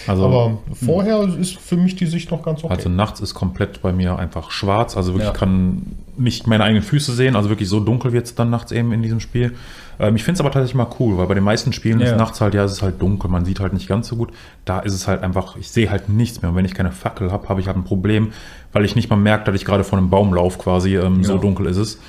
Also, 0.05 0.25
Aber 0.25 0.59
vorher 0.71 1.23
ist 1.23 1.57
für 1.57 1.77
mich 1.77 1.95
die 1.95 2.05
Sicht 2.05 2.29
noch 2.29 2.43
ganz 2.43 2.63
okay. 2.63 2.75
also 2.75 2.89
nachts 2.89 3.21
ist 3.21 3.33
komplett 3.33 3.81
bei 3.81 3.91
mir 3.91 4.15
einfach 4.19 4.51
schwarz. 4.51 4.95
Also 4.95 5.13
wirklich 5.13 5.33
Ja. 5.33 5.33
kann 5.33 5.81
nicht 6.17 6.47
meine 6.47 6.63
eigenen 6.63 6.83
Füße 6.83 7.13
sehen. 7.13 7.35
Also 7.35 7.49
wirklich 7.49 7.69
so 7.69 7.79
dunkel 7.79 8.13
wird 8.13 8.25
es 8.25 8.35
dann 8.35 8.49
nachts 8.49 8.71
eben 8.71 8.91
in 8.93 9.01
diesem 9.01 9.19
Spiel. 9.19 9.53
Ähm, 9.99 10.15
ich 10.15 10.23
finde 10.23 10.35
es 10.35 10.39
aber 10.41 10.51
tatsächlich 10.51 10.75
mal 10.75 10.87
cool, 10.99 11.17
weil 11.17 11.27
bei 11.27 11.33
den 11.33 11.43
meisten 11.43 11.73
Spielen 11.73 11.99
Ja. 11.99 12.07
ist 12.11 12.17
nachts 12.17 12.39
halt, 12.41 12.53
ja, 12.53 12.63
es 12.63 12.71
ist 12.73 12.81
halt 12.81 13.01
dunkel, 13.01 13.29
man 13.29 13.45
sieht 13.45 13.59
halt 13.59 13.73
nicht 13.73 13.87
ganz 13.87 14.07
so 14.07 14.15
gut. 14.15 14.29
Da 14.65 14.79
ist 14.79 14.93
es 14.93 15.07
halt 15.07 15.23
einfach, 15.23 15.55
ich 15.57 15.69
sehe 15.71 15.89
halt 15.89 16.09
nichts 16.09 16.41
mehr. 16.41 16.51
Und 16.51 16.57
wenn 16.57 16.65
ich 16.65 16.73
keine 16.75 16.91
Fackel 16.91 17.31
habe, 17.31 17.49
habe 17.49 17.61
ich 17.61 17.67
halt 17.67 17.77
ein 17.77 17.83
Problem, 17.83 18.31
weil 18.73 18.85
ich 18.85 18.95
nicht 18.95 19.09
mal 19.09 19.15
merke, 19.15 19.45
dass 19.45 19.55
ich 19.55 19.65
gerade 19.65 19.83
vor 19.83 19.97
einem 19.97 20.09
Baum 20.09 20.33
laufe 20.33 20.59
quasi. 20.59 20.95
Ähm, 20.97 21.23
So 21.23 21.33
Ja. 21.33 21.39
dunkel 21.39 21.65
ist 21.67 21.77
es. 21.77 21.99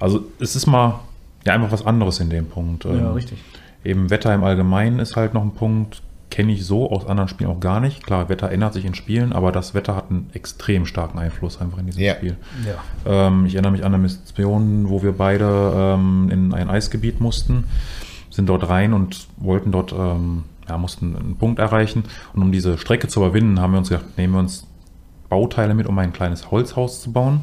Also 0.00 0.24
es 0.40 0.56
ist 0.56 0.66
mal 0.66 1.00
ja 1.46 1.52
einfach 1.54 1.70
was 1.72 1.84
anderes 1.86 2.20
in 2.20 2.30
dem 2.30 2.46
Punkt. 2.46 2.84
Ja, 2.84 2.90
Ähm, 2.92 3.06
richtig. 3.12 3.38
Eben 3.84 4.08
Wetter 4.10 4.34
im 4.34 4.44
Allgemeinen 4.44 4.98
ist 4.98 5.16
halt 5.16 5.34
noch 5.34 5.42
ein 5.42 5.52
Punkt. 5.52 6.00
Kenne 6.34 6.50
ich 6.50 6.66
so 6.66 6.90
aus 6.90 7.06
anderen 7.06 7.28
Spielen 7.28 7.48
auch 7.48 7.60
gar 7.60 7.78
nicht. 7.78 8.04
Klar, 8.04 8.28
Wetter 8.28 8.50
ändert 8.50 8.72
sich 8.74 8.84
in 8.84 8.96
Spielen, 8.96 9.32
aber 9.32 9.52
das 9.52 9.72
Wetter 9.72 9.94
hat 9.94 10.10
einen 10.10 10.30
extrem 10.32 10.84
starken 10.84 11.16
Einfluss 11.16 11.60
einfach 11.60 11.78
in 11.78 11.86
diesem 11.86 12.02
Ja. 12.02 12.16
Spiel. 12.16 12.36
Ja. 12.66 13.28
Ähm, 13.28 13.46
ich 13.46 13.54
erinnere 13.54 13.70
mich 13.70 13.84
an 13.84 13.94
eine 13.94 14.02
Mission, 14.02 14.88
wo 14.88 15.00
wir 15.04 15.12
beide 15.12 15.72
ähm, 15.76 16.30
in 16.32 16.52
ein 16.52 16.68
Eisgebiet 16.68 17.20
mussten, 17.20 17.68
sind 18.30 18.48
dort 18.48 18.68
rein 18.68 18.94
und 18.94 19.28
wollten 19.36 19.70
dort, 19.70 19.92
ähm, 19.92 20.42
ja, 20.68 20.76
mussten 20.76 21.14
einen 21.14 21.36
Punkt 21.36 21.60
erreichen. 21.60 22.02
Und 22.32 22.42
um 22.42 22.50
diese 22.50 22.78
Strecke 22.78 23.06
zu 23.06 23.20
überwinden, 23.20 23.60
haben 23.60 23.70
wir 23.70 23.78
uns 23.78 23.90
gedacht, 23.90 24.18
nehmen 24.18 24.32
wir 24.32 24.40
uns 24.40 24.66
Bauteile 25.28 25.74
mit, 25.74 25.86
um 25.86 25.96
ein 26.00 26.12
kleines 26.12 26.50
Holzhaus 26.50 27.00
zu 27.00 27.12
bauen. 27.12 27.42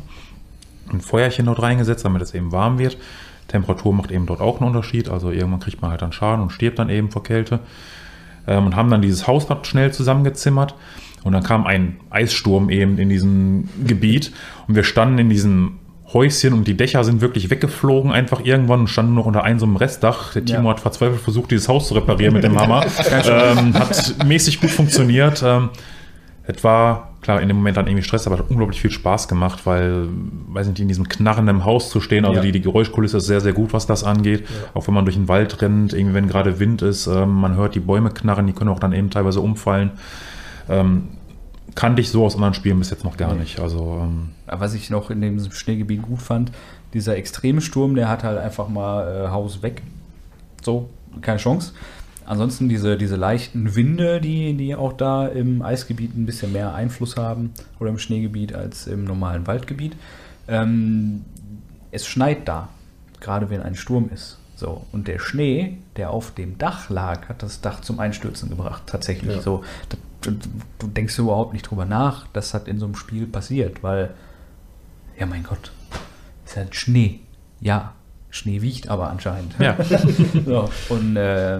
Ein 0.91 0.99
Feuerchen 0.99 1.45
dort 1.45 1.61
reingesetzt, 1.61 2.03
damit 2.03 2.21
es 2.23 2.33
eben 2.33 2.51
warm 2.51 2.77
wird. 2.77 2.97
Temperatur 3.47 3.93
macht 3.93 4.11
eben 4.11 4.25
dort 4.25 4.41
auch 4.41 4.59
einen 4.59 4.67
Unterschied. 4.67 5.07
Also 5.07 5.31
irgendwann 5.31 5.61
kriegt 5.61 5.81
man 5.81 5.91
halt 5.91 6.01
dann 6.01 6.11
Schaden 6.11 6.43
und 6.43 6.49
stirbt 6.49 6.77
dann 6.77 6.89
eben 6.89 7.09
vor 7.09 7.23
Kälte. 7.23 7.61
Ähm, 8.47 8.65
und 8.67 8.75
haben 8.75 8.89
dann 8.89 9.01
dieses 9.01 9.27
Haus 9.27 9.49
noch 9.49 9.63
schnell 9.65 9.91
zusammengezimmert. 9.93 10.75
Und 11.23 11.33
dann 11.33 11.43
kam 11.43 11.67
ein 11.67 11.97
Eissturm 12.09 12.69
eben 12.69 12.97
in 12.97 13.09
diesem 13.09 13.69
Gebiet. 13.85 14.31
Und 14.67 14.75
wir 14.75 14.83
standen 14.83 15.19
in 15.19 15.29
diesem 15.29 15.73
Häuschen 16.13 16.51
und 16.53 16.67
die 16.67 16.75
Dächer 16.75 17.03
sind 17.05 17.21
wirklich 17.21 17.49
weggeflogen 17.49 18.11
einfach 18.11 18.43
irgendwann 18.43 18.81
und 18.81 18.87
standen 18.87 19.13
nur 19.13 19.25
unter 19.25 19.43
einem 19.45 19.59
so 19.59 19.65
einem 19.65 19.77
Restdach. 19.77 20.33
Der 20.33 20.43
Timo 20.43 20.63
Ja. 20.63 20.69
hat 20.71 20.79
verzweifelt 20.81 21.21
versucht, 21.21 21.51
dieses 21.51 21.69
Haus 21.69 21.87
zu 21.87 21.93
reparieren 21.93 22.33
mit 22.33 22.43
dem 22.43 22.57
Hammer. 22.59 22.83
ähm, 23.25 23.73
hat 23.75 24.15
mäßig 24.25 24.59
gut 24.59 24.71
funktioniert. 24.71 25.41
Ähm, 25.45 25.69
es 26.43 26.63
war, 26.65 27.10
klar, 27.21 27.41
in 27.41 27.47
dem 27.47 27.57
Moment 27.57 27.77
dann 27.77 27.87
irgendwie 27.87 28.03
Stress, 28.03 28.25
aber 28.25 28.35
es 28.35 28.41
hat 28.41 28.49
unglaublich 28.49 28.81
viel 28.81 28.89
Spaß 28.91 29.27
gemacht, 29.27 29.65
weil, 29.65 30.07
weiß 30.47 30.67
nicht, 30.67 30.79
in 30.79 30.87
diesem 30.87 31.07
knarrenden 31.07 31.63
Haus 31.65 31.89
zu 31.89 32.01
stehen, 32.01 32.25
also 32.25 32.37
Ja. 32.37 32.41
die, 32.41 32.51
die 32.51 32.61
Geräuschkulisse 32.61 33.17
ist 33.17 33.27
sehr, 33.27 33.41
sehr 33.41 33.53
gut, 33.53 33.73
was 33.73 33.85
das 33.85 34.03
angeht. 34.03 34.45
Auch 34.73 34.87
wenn 34.87 34.93
man 34.95 35.05
durch 35.05 35.15
den 35.17 35.27
Wald 35.27 35.61
rennt, 35.61 35.93
irgendwie 35.93 36.15
wenn 36.15 36.27
gerade 36.27 36.59
Wind 36.59 36.81
ist, 36.81 37.07
ähm, 37.07 37.29
man 37.31 37.55
hört 37.55 37.75
die 37.75 37.79
Bäume 37.79 38.09
knarren, 38.09 38.47
die 38.47 38.53
können 38.53 38.69
auch 38.69 38.79
dann 38.79 38.91
eben 38.93 39.09
teilweise 39.11 39.39
umfallen. 39.41 39.91
Ähm, 40.69 41.09
kannte 41.75 42.01
ich 42.01 42.09
so 42.09 42.25
aus 42.25 42.35
anderen 42.35 42.53
Spielen 42.53 42.79
bis 42.79 42.89
jetzt 42.89 43.03
noch 43.03 43.17
gar 43.17 43.33
Nee. 43.33 43.41
nicht. 43.41 43.59
Also, 43.59 43.99
ähm, 44.01 44.29
Was 44.47 44.73
ich 44.73 44.89
noch 44.89 45.09
in 45.09 45.21
dem 45.21 45.39
Schneegebiet 45.51 46.01
gut 46.01 46.21
fand, 46.21 46.51
dieser 46.93 47.15
extreme 47.15 47.61
Sturm, 47.61 47.95
der 47.95 48.09
hat 48.09 48.23
halt 48.23 48.37
einfach 48.37 48.67
mal 48.67 49.25
äh, 49.25 49.29
Haus 49.29 49.61
weg. 49.63 49.81
So, 50.61 50.89
keine 51.21 51.37
Chance. 51.37 51.73
Ansonsten 52.25 52.69
diese, 52.69 52.97
diese 52.97 53.15
leichten 53.15 53.75
Winde, 53.75 54.21
die, 54.21 54.53
die 54.53 54.75
auch 54.75 54.93
da 54.93 55.27
im 55.27 55.61
Eisgebiet 55.61 56.15
ein 56.15 56.25
bisschen 56.25 56.53
mehr 56.53 56.73
Einfluss 56.73 57.17
haben 57.17 57.53
oder 57.79 57.89
im 57.89 57.97
Schneegebiet 57.97 58.53
als 58.53 58.87
im 58.87 59.03
normalen 59.03 59.47
Waldgebiet. 59.47 59.95
Ähm, 60.47 61.25
es 61.91 62.07
schneit 62.07 62.47
da, 62.47 62.69
gerade 63.19 63.49
wenn 63.49 63.61
ein 63.61 63.75
Sturm 63.75 64.09
ist. 64.13 64.37
So, 64.55 64.85
und 64.91 65.07
der 65.07 65.17
Schnee, 65.17 65.77
der 65.95 66.11
auf 66.11 66.31
dem 66.35 66.57
Dach 66.57 66.89
lag, 66.89 67.27
hat 67.29 67.41
das 67.41 67.61
Dach 67.61 67.81
zum 67.81 67.99
Einstürzen 67.99 68.49
gebracht. 68.49 68.83
Tatsächlich. 68.85 69.37
Ja. 69.37 69.41
So, 69.41 69.63
du, 70.21 70.31
du 70.77 70.87
denkst 70.87 71.17
überhaupt 71.17 71.53
nicht 71.53 71.63
drüber 71.63 71.85
nach, 71.85 72.27
das 72.33 72.53
hat 72.53 72.67
in 72.67 72.77
so 72.79 72.85
einem 72.85 72.95
Spiel 72.95 73.25
passiert, 73.25 73.81
weil, 73.81 74.11
ja 75.17 75.25
mein 75.25 75.43
Gott, 75.43 75.71
ist 76.45 76.57
halt 76.57 76.75
Schnee. 76.75 77.21
Ja, 77.59 77.93
Schnee 78.29 78.61
wiegt 78.61 78.87
aber 78.87 79.09
anscheinend. 79.09 79.55
ja. 79.59 79.77
So, 80.45 80.69
und 80.89 81.17
äh, 81.17 81.59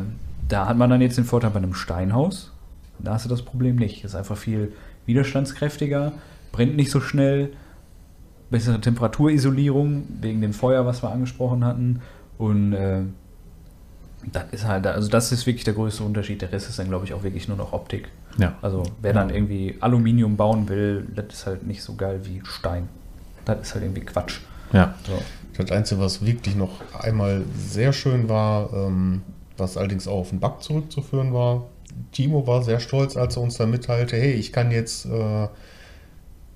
da 0.52 0.68
hat 0.68 0.78
man 0.78 0.90
dann 0.90 1.02
jetzt 1.02 1.18
den 1.18 1.26
Vorteil 1.26 1.52
bei 1.52 1.58
einem 1.58 1.74
Steinhaus. 1.74 2.52
Da 3.00 3.14
hast 3.14 3.26
du 3.26 3.30
das 3.30 3.42
Problem 3.42 3.78
nicht. 3.78 4.04
Ist 4.04 4.16
einfach 4.16 4.38
viel 4.38 4.74
widerstandskräftiger, 5.06 6.14
brennt 6.52 6.76
nicht 6.76 6.92
so 6.92 7.00
schnell, 7.00 7.52
bessere 8.50 8.80
Temperaturisiolierung 8.82 10.04
wegen 10.20 10.42
dem 10.42 10.54
Feuer, 10.54 10.86
was 10.86 11.02
wir 11.04 11.10
angesprochen 11.10 11.64
hatten. 11.64 12.02
Und 12.38 12.74
äh, 12.74 13.02
das 14.32 14.46
ist 14.52 14.68
halt, 14.68 14.86
also 14.86 15.10
das 15.10 15.32
ist 15.32 15.48
wirklich 15.48 15.64
der 15.64 15.74
größte 15.74 16.04
Unterschied. 16.04 16.42
Der 16.42 16.52
Rest 16.52 16.70
ist 16.70 16.78
dann, 16.78 16.90
glaube 16.90 17.06
ich, 17.06 17.14
auch 17.14 17.24
wirklich 17.24 17.48
nur 17.48 17.58
noch 17.58 17.74
Optik. 17.74 18.10
ja. 18.38 18.56
Also 18.62 18.84
wer 19.02 19.14
dann 19.14 19.30
irgendwie 19.30 19.78
Aluminium 19.80 20.36
bauen 20.38 20.70
will, 20.70 21.08
das 21.16 21.26
ist 21.32 21.48
halt 21.48 21.66
nicht 21.66 21.82
so 21.82 21.96
geil 21.96 22.22
wie 22.24 22.42
Stein. 22.44 22.90
Das 23.46 23.62
ist 23.62 23.74
halt 23.74 23.86
irgendwie 23.86 24.02
Quatsch. 24.02 24.40
ja. 24.74 24.96
So. 25.08 25.20
Das 25.58 25.70
Einzige, 25.72 26.00
was 26.00 26.26
wirklich 26.26 26.56
noch 26.56 26.82
einmal 26.98 27.44
sehr 27.56 27.92
schön 27.92 28.30
war, 28.30 28.72
ähm, 28.74 29.22
was 29.58 29.78
allerdings 29.78 30.08
auch 30.08 30.20
auf 30.20 30.30
den 30.30 30.40
Bug 30.40 30.62
zurückzuführen 30.62 31.34
war, 31.34 31.66
Timo 32.12 32.48
war 32.48 32.64
sehr 32.64 32.80
stolz, 32.80 33.18
als 33.18 33.36
er 33.36 33.44
uns 33.44 33.58
dann 33.58 33.72
mitteilte, 33.72 34.16
hey, 34.18 34.34
ich 34.34 34.52
kann 34.52 34.72
jetzt 34.72 35.06
äh, 35.06 35.48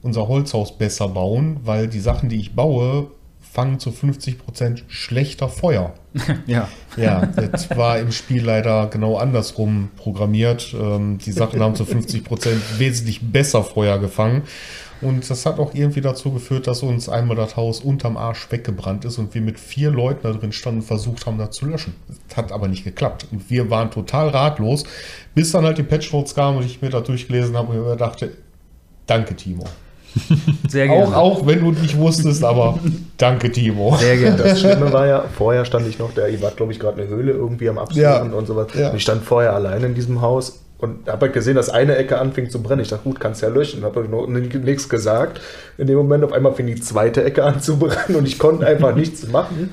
unser 0.02 0.28
Holzhaus 0.28 0.78
besser 0.78 1.08
bauen, 1.10 1.58
weil 1.64 1.88
die 1.88 2.00
Sachen, 2.00 2.30
die 2.30 2.40
ich 2.40 2.56
baue, 2.56 3.08
fangen 3.42 3.80
zu 3.80 3.90
50% 3.90 4.84
schlechter 4.88 5.50
Feuer. 5.50 5.94
Ja. 6.46 6.70
Ja, 6.96 7.26
das 7.26 7.70
war 7.76 8.00
im 8.00 8.12
Spiel 8.12 8.44
leider 8.44 8.88
genau 8.88 9.18
andersrum 9.18 9.90
programmiert. 9.98 10.74
Ähm, 10.80 11.18
die 11.18 11.32
Sachen 11.32 11.62
haben 11.62 11.76
zu 11.76 11.84
50% 11.84 12.24
wesentlich 12.78 13.22
besser 13.22 13.64
Feuer 13.64 14.00
gefangen. 14.00 14.44
Und 15.02 15.30
das 15.30 15.46
hat 15.46 15.60
auch 15.60 15.74
irgendwie 15.74 16.02
dazu 16.02 16.32
geführt, 16.32 16.68
dass 16.68 16.82
uns 16.84 17.10
einmal 17.10 17.36
das 17.36 17.56
Haus 17.58 17.82
unterm 17.82 18.18
Arsch 18.18 18.48
weggebrannt 18.52 19.06
ist 19.06 19.18
und 19.18 19.34
wir 19.34 19.42
mit 19.42 19.60
vier 19.60 19.92
Leuten 19.92 20.22
da 20.24 20.32
drin 20.32 20.52
standen 20.52 20.80
und 20.80 20.86
versucht 20.86 21.26
haben, 21.26 21.38
das 21.38 21.52
zu 21.52 21.66
löschen. 21.66 21.96
Das 22.30 22.38
hat 22.38 22.52
aber 22.52 22.68
nicht 22.68 22.84
geklappt. 22.84 23.28
Und 23.32 23.50
wir 23.50 23.70
waren 23.70 23.92
total 23.92 24.30
ratlos, 24.30 24.84
bis 25.34 25.52
dann 25.52 25.66
halt 25.66 25.78
die 25.78 25.84
Patch 25.84 26.12
Notes 26.14 26.34
kamen 26.34 26.58
und 26.58 26.66
ich 26.66 26.82
mir 26.82 26.90
da 26.90 27.02
durchgelesen 27.02 27.58
habe 27.58 27.74
und 27.74 27.86
mir 27.86 27.96
dachte, 27.96 28.32
danke 29.06 29.36
Timo. 29.36 29.66
Sehr 30.70 30.90
Auch, 30.90 31.14
auch 31.14 31.46
wenn 31.46 31.60
du 31.60 31.72
nicht 31.72 31.98
wusstest, 31.98 32.44
aber 32.44 32.80
danke 33.18 33.52
Timo. 33.52 33.98
Sehr 33.98 34.16
gerne. 34.16 34.38
Das 34.38 34.62
Schlimme 34.62 34.94
war 34.94 35.06
ja, 35.08 35.26
vorher 35.36 35.66
stand 35.66 35.88
ich 35.88 36.00
noch, 36.00 36.14
der, 36.14 36.30
ihr 36.30 36.42
wart, 36.42 36.56
glaube 36.56 36.72
ich, 36.72 36.80
gerade 36.80 37.02
eine 37.02 37.10
Höhle 37.10 37.34
irgendwie 37.34 37.68
am 37.68 37.78
Absuchen 37.78 38.02
Ja. 38.02 38.22
und 38.22 38.46
sowas. 38.48 38.68
Ja. 38.74 38.92
Und 38.92 38.96
ich 38.96 39.02
stand 39.04 39.24
vorher 39.24 39.54
alleine 39.54 39.88
in 39.88 39.94
diesem 39.94 40.22
Haus 40.22 40.62
und 40.86 41.08
habe 41.08 41.26
halt 41.26 41.34
gesehen, 41.34 41.56
dass 41.56 41.70
eine 41.70 41.96
Ecke 41.98 42.18
anfing 42.20 42.50
zu 42.50 42.62
brennen. 42.64 42.82
Ich 42.82 42.90
dachte, 42.90 43.04
gut, 43.04 43.20
kannst 43.20 43.42
ja 43.42 43.50
löschen. 43.50 43.84
Habe 43.84 44.08
noch 44.08 44.28
nichts 44.28 44.88
gesagt. 44.90 45.42
In 45.78 45.88
dem 45.88 45.98
Moment 45.98 46.24
auf 46.24 46.32
einmal 46.32 46.54
fing 46.54 46.68
die 46.68 46.80
zweite 46.80 47.24
Ecke 47.24 47.44
an 47.44 47.60
zu 47.60 47.78
brennen 47.78 48.18
und 48.18 48.26
ich 48.28 48.40
konnte 48.40 48.66
einfach 48.66 48.96
nichts 48.96 49.28
machen. 49.28 49.72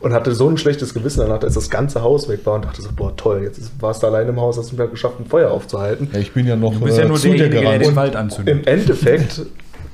Und 0.00 0.12
hatte 0.12 0.34
so 0.34 0.50
ein 0.50 0.58
schlechtes 0.58 0.92
Gewissen 0.92 1.20
danach, 1.20 1.38
dass 1.38 1.54
das 1.54 1.70
ganze 1.70 2.02
Haus 2.02 2.28
weg 2.28 2.40
war 2.44 2.56
und 2.56 2.66
dachte 2.66 2.82
so, 2.82 2.90
boah, 2.94 3.16
toll, 3.16 3.40
jetzt 3.42 3.70
warst 3.80 4.02
du 4.02 4.06
alleine 4.06 4.30
im 4.30 4.40
Haus, 4.40 4.58
hast 4.58 4.70
du 4.70 4.74
wieder 4.74 4.88
geschafft, 4.88 5.18
ein 5.18 5.24
Feuer 5.24 5.50
aufzuhalten. 5.50 6.10
Ja, 6.12 6.18
ich 6.18 6.32
bin 6.32 6.46
ja 6.46 6.56
noch 6.56 6.74
Du 6.74 6.80
bist 6.80 6.98
ja 6.98 7.04
äh, 7.04 7.08
nur 7.08 7.16
zu 7.16 7.30
dir 7.30 7.48
gerannt. 7.48 7.86
den 7.86 7.96
Wald 7.96 8.14
anzündet. 8.14 8.54
Im 8.54 8.64
Endeffekt 8.66 9.40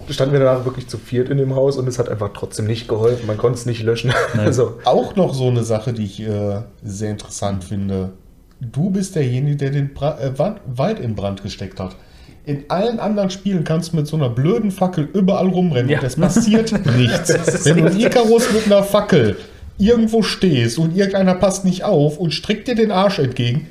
standen 0.08 0.32
wir 0.32 0.40
danach 0.40 0.64
wirklich 0.64 0.88
zu 0.88 0.98
viert 0.98 1.28
in 1.28 1.38
dem 1.38 1.54
Haus 1.54 1.76
und 1.76 1.86
es 1.86 1.98
hat 1.98 2.08
einfach 2.08 2.30
trotzdem 2.34 2.66
nicht 2.66 2.88
geholfen. 2.88 3.26
Man 3.26 3.36
konnte 3.38 3.58
es 3.58 3.66
nicht 3.66 3.82
löschen. 3.82 4.12
Also, 4.36 4.78
Auch 4.84 5.14
noch 5.16 5.34
so 5.34 5.48
eine 5.48 5.62
Sache, 5.62 5.92
die 5.92 6.04
ich 6.04 6.20
äh, 6.20 6.62
sehr 6.82 7.10
interessant 7.10 7.64
finde. 7.64 8.10
Du 8.60 8.90
bist 8.90 9.16
derjenige, 9.16 9.56
der 9.56 9.70
den 9.70 9.94
Bra 9.94 10.18
äh, 10.20 10.32
Wald 10.66 11.00
in 11.00 11.14
Brand 11.14 11.42
gesteckt 11.42 11.80
hat. 11.80 11.96
In 12.44 12.64
allen 12.68 12.98
anderen 13.00 13.30
Spielen 13.30 13.64
kannst 13.64 13.92
du 13.92 13.96
mit 13.96 14.06
so 14.06 14.16
einer 14.16 14.28
blöden 14.30 14.70
Fackel 14.70 15.08
überall 15.12 15.48
rumrennen 15.48 15.90
Ja. 15.90 16.00
und 16.00 16.06
es 16.06 16.16
passiert 16.16 16.72
nichts. 16.96 17.64
Wenn 17.64 17.76
du 17.78 17.86
in 17.86 18.00
Icarus 18.00 18.52
mit 18.52 18.66
einer 18.66 18.82
Fackel 18.82 19.36
irgendwo 19.78 20.22
stehst 20.22 20.78
und 20.78 20.96
irgendeiner 20.96 21.34
passt 21.34 21.64
nicht 21.64 21.84
auf 21.84 22.18
und 22.18 22.32
streckt 22.32 22.68
dir 22.68 22.74
den 22.74 22.90
Arsch 22.90 23.18
entgegen, 23.18 23.66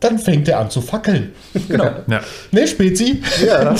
dann 0.00 0.18
fängt 0.18 0.48
er 0.48 0.58
an 0.60 0.70
zu 0.70 0.80
fackeln. 0.80 1.32
Genau. 1.68 1.84
ja. 2.08 2.20
Ne, 2.52 2.66
Spezi? 2.66 3.20
ja, 3.46 3.74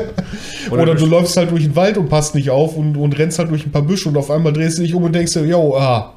Oder, 0.70 0.94
du 0.94 1.04
läufst 1.04 1.36
halt 1.36 1.50
durch 1.50 1.64
den 1.64 1.76
Wald 1.76 1.98
und 1.98 2.08
passt 2.08 2.34
nicht 2.34 2.48
auf 2.48 2.76
und, 2.76 2.96
und 2.96 3.18
rennst 3.18 3.38
halt 3.38 3.50
durch 3.50 3.66
ein 3.66 3.72
paar 3.72 3.82
Büsche 3.82 4.08
und 4.08 4.16
auf 4.16 4.30
einmal 4.30 4.54
drehst 4.54 4.78
du 4.78 4.82
dich 4.82 4.94
um 4.94 5.02
und 5.04 5.14
denkst 5.14 5.34
dir, 5.34 5.44
yo, 5.44 5.76
ah, 5.76 6.14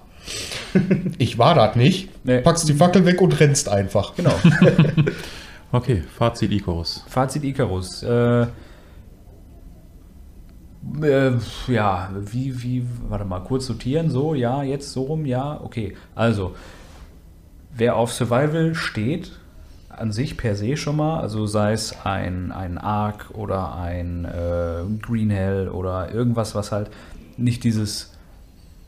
ich 1.18 1.38
war 1.38 1.56
das 1.56 1.76
nicht. 1.76 2.10
Nee. 2.26 2.40
Packst 2.40 2.68
die 2.68 2.74
Fackel 2.74 3.06
weg 3.06 3.22
und 3.22 3.40
rennst 3.40 3.70
einfach. 3.70 4.16
Genau. 4.16 4.34
Okay, 5.74 6.04
Fazit 6.04 6.52
Icarus. 6.52 7.04
Fazit 7.08 7.44
Icarus. 7.44 8.04
Äh, 8.04 8.46
äh, 11.02 11.32
ja, 11.68 12.12
wie, 12.16 12.62
wie, 12.62 12.86
warte 13.10 13.26
mal, 13.26 13.40
kurz 13.40 13.66
sortieren, 13.66 14.12
so, 14.12 14.36
ja, 14.36 14.62
jetzt 14.62 14.92
so 14.92 15.02
rum, 15.02 15.26
ja, 15.26 15.60
okay. 15.64 15.96
Also, 16.14 16.54
wer 17.76 17.96
auf 17.96 18.14
Survival 18.14 18.76
steht, 18.76 19.32
an 19.90 20.12
sich 20.12 20.38
per 20.38 20.56
se 20.56 20.78
schon 20.78 20.98
mal, 20.98 21.22
also 21.22 21.48
sei 21.48 21.74
es 21.74 22.06
ein, 22.06 22.52
ein 22.52 22.78
Ark 22.78 23.32
oder 23.34 23.76
ein 23.76 24.26
äh, 24.26 24.84
Green 25.02 25.32
Hell 25.32 25.70
oder 25.70 26.14
irgendwas, 26.14 26.54
was 26.54 26.72
halt 26.72 26.92
nicht 27.36 27.64
dieses 27.64 28.13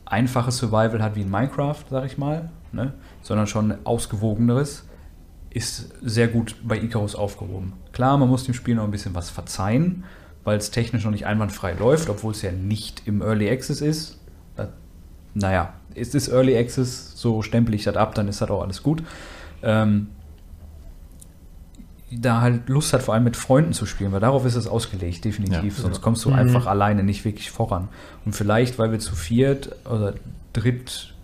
einfache 0.06 0.50
Survival 0.50 1.02
hat 1.02 1.16
wie 1.16 1.22
in 1.22 1.30
Minecraft, 1.30 1.84
sag 1.90 2.06
ich 2.06 2.16
mal, 2.16 2.50
ne? 2.72 2.94
sondern 3.22 3.46
schon 3.46 3.74
ausgewogeneres, 3.84 4.84
ist 5.50 5.94
sehr 6.02 6.28
gut 6.28 6.56
bei 6.64 6.78
Icarus 6.78 7.14
aufgehoben. 7.14 7.72
Klar, 7.92 8.16
man 8.18 8.28
muss 8.28 8.44
dem 8.44 8.54
Spiel 8.54 8.74
noch 8.74 8.84
ein 8.84 8.90
bisschen 8.90 9.14
was 9.14 9.30
verzeihen, 9.30 10.04
weil 10.44 10.58
es 10.58 10.70
technisch 10.70 11.04
noch 11.04 11.10
nicht 11.10 11.26
einwandfrei 11.26 11.72
läuft, 11.72 12.08
obwohl 12.08 12.32
es 12.32 12.42
ja 12.42 12.52
nicht 12.52 13.02
im 13.06 13.20
Early 13.20 13.50
Access 13.50 13.80
ist. 13.80 14.20
Äh, 14.56 14.66
naja, 15.34 15.72
es 15.94 16.14
ist 16.14 16.28
Early 16.28 16.56
Access, 16.56 17.12
so 17.16 17.42
stempel 17.42 17.74
ich 17.74 17.84
das 17.84 17.96
ab, 17.96 18.14
dann 18.14 18.28
ist 18.28 18.40
das 18.40 18.50
auch 18.50 18.62
alles 18.62 18.82
gut. 18.82 19.02
Ähm, 19.62 20.08
da 22.10 22.40
halt 22.40 22.68
Lust 22.68 22.92
hat, 22.92 23.02
vor 23.02 23.14
allem 23.14 23.24
mit 23.24 23.36
Freunden 23.36 23.72
zu 23.72 23.84
spielen, 23.84 24.12
weil 24.12 24.20
darauf 24.20 24.44
ist 24.44 24.54
es 24.54 24.66
ausgelegt, 24.66 25.24
definitiv. 25.24 25.76
Ja. 25.76 25.82
Sonst 25.82 26.02
kommst 26.02 26.24
du 26.24 26.30
einfach 26.30 26.66
alleine 26.66 27.02
nicht 27.02 27.24
wirklich 27.24 27.50
voran. 27.50 27.88
Und 28.24 28.34
vielleicht, 28.34 28.78
weil 28.78 28.92
wir 28.92 29.00
zu 29.00 29.16
viert 29.16 29.74
oder 29.84 30.14
dritt, 30.52 31.14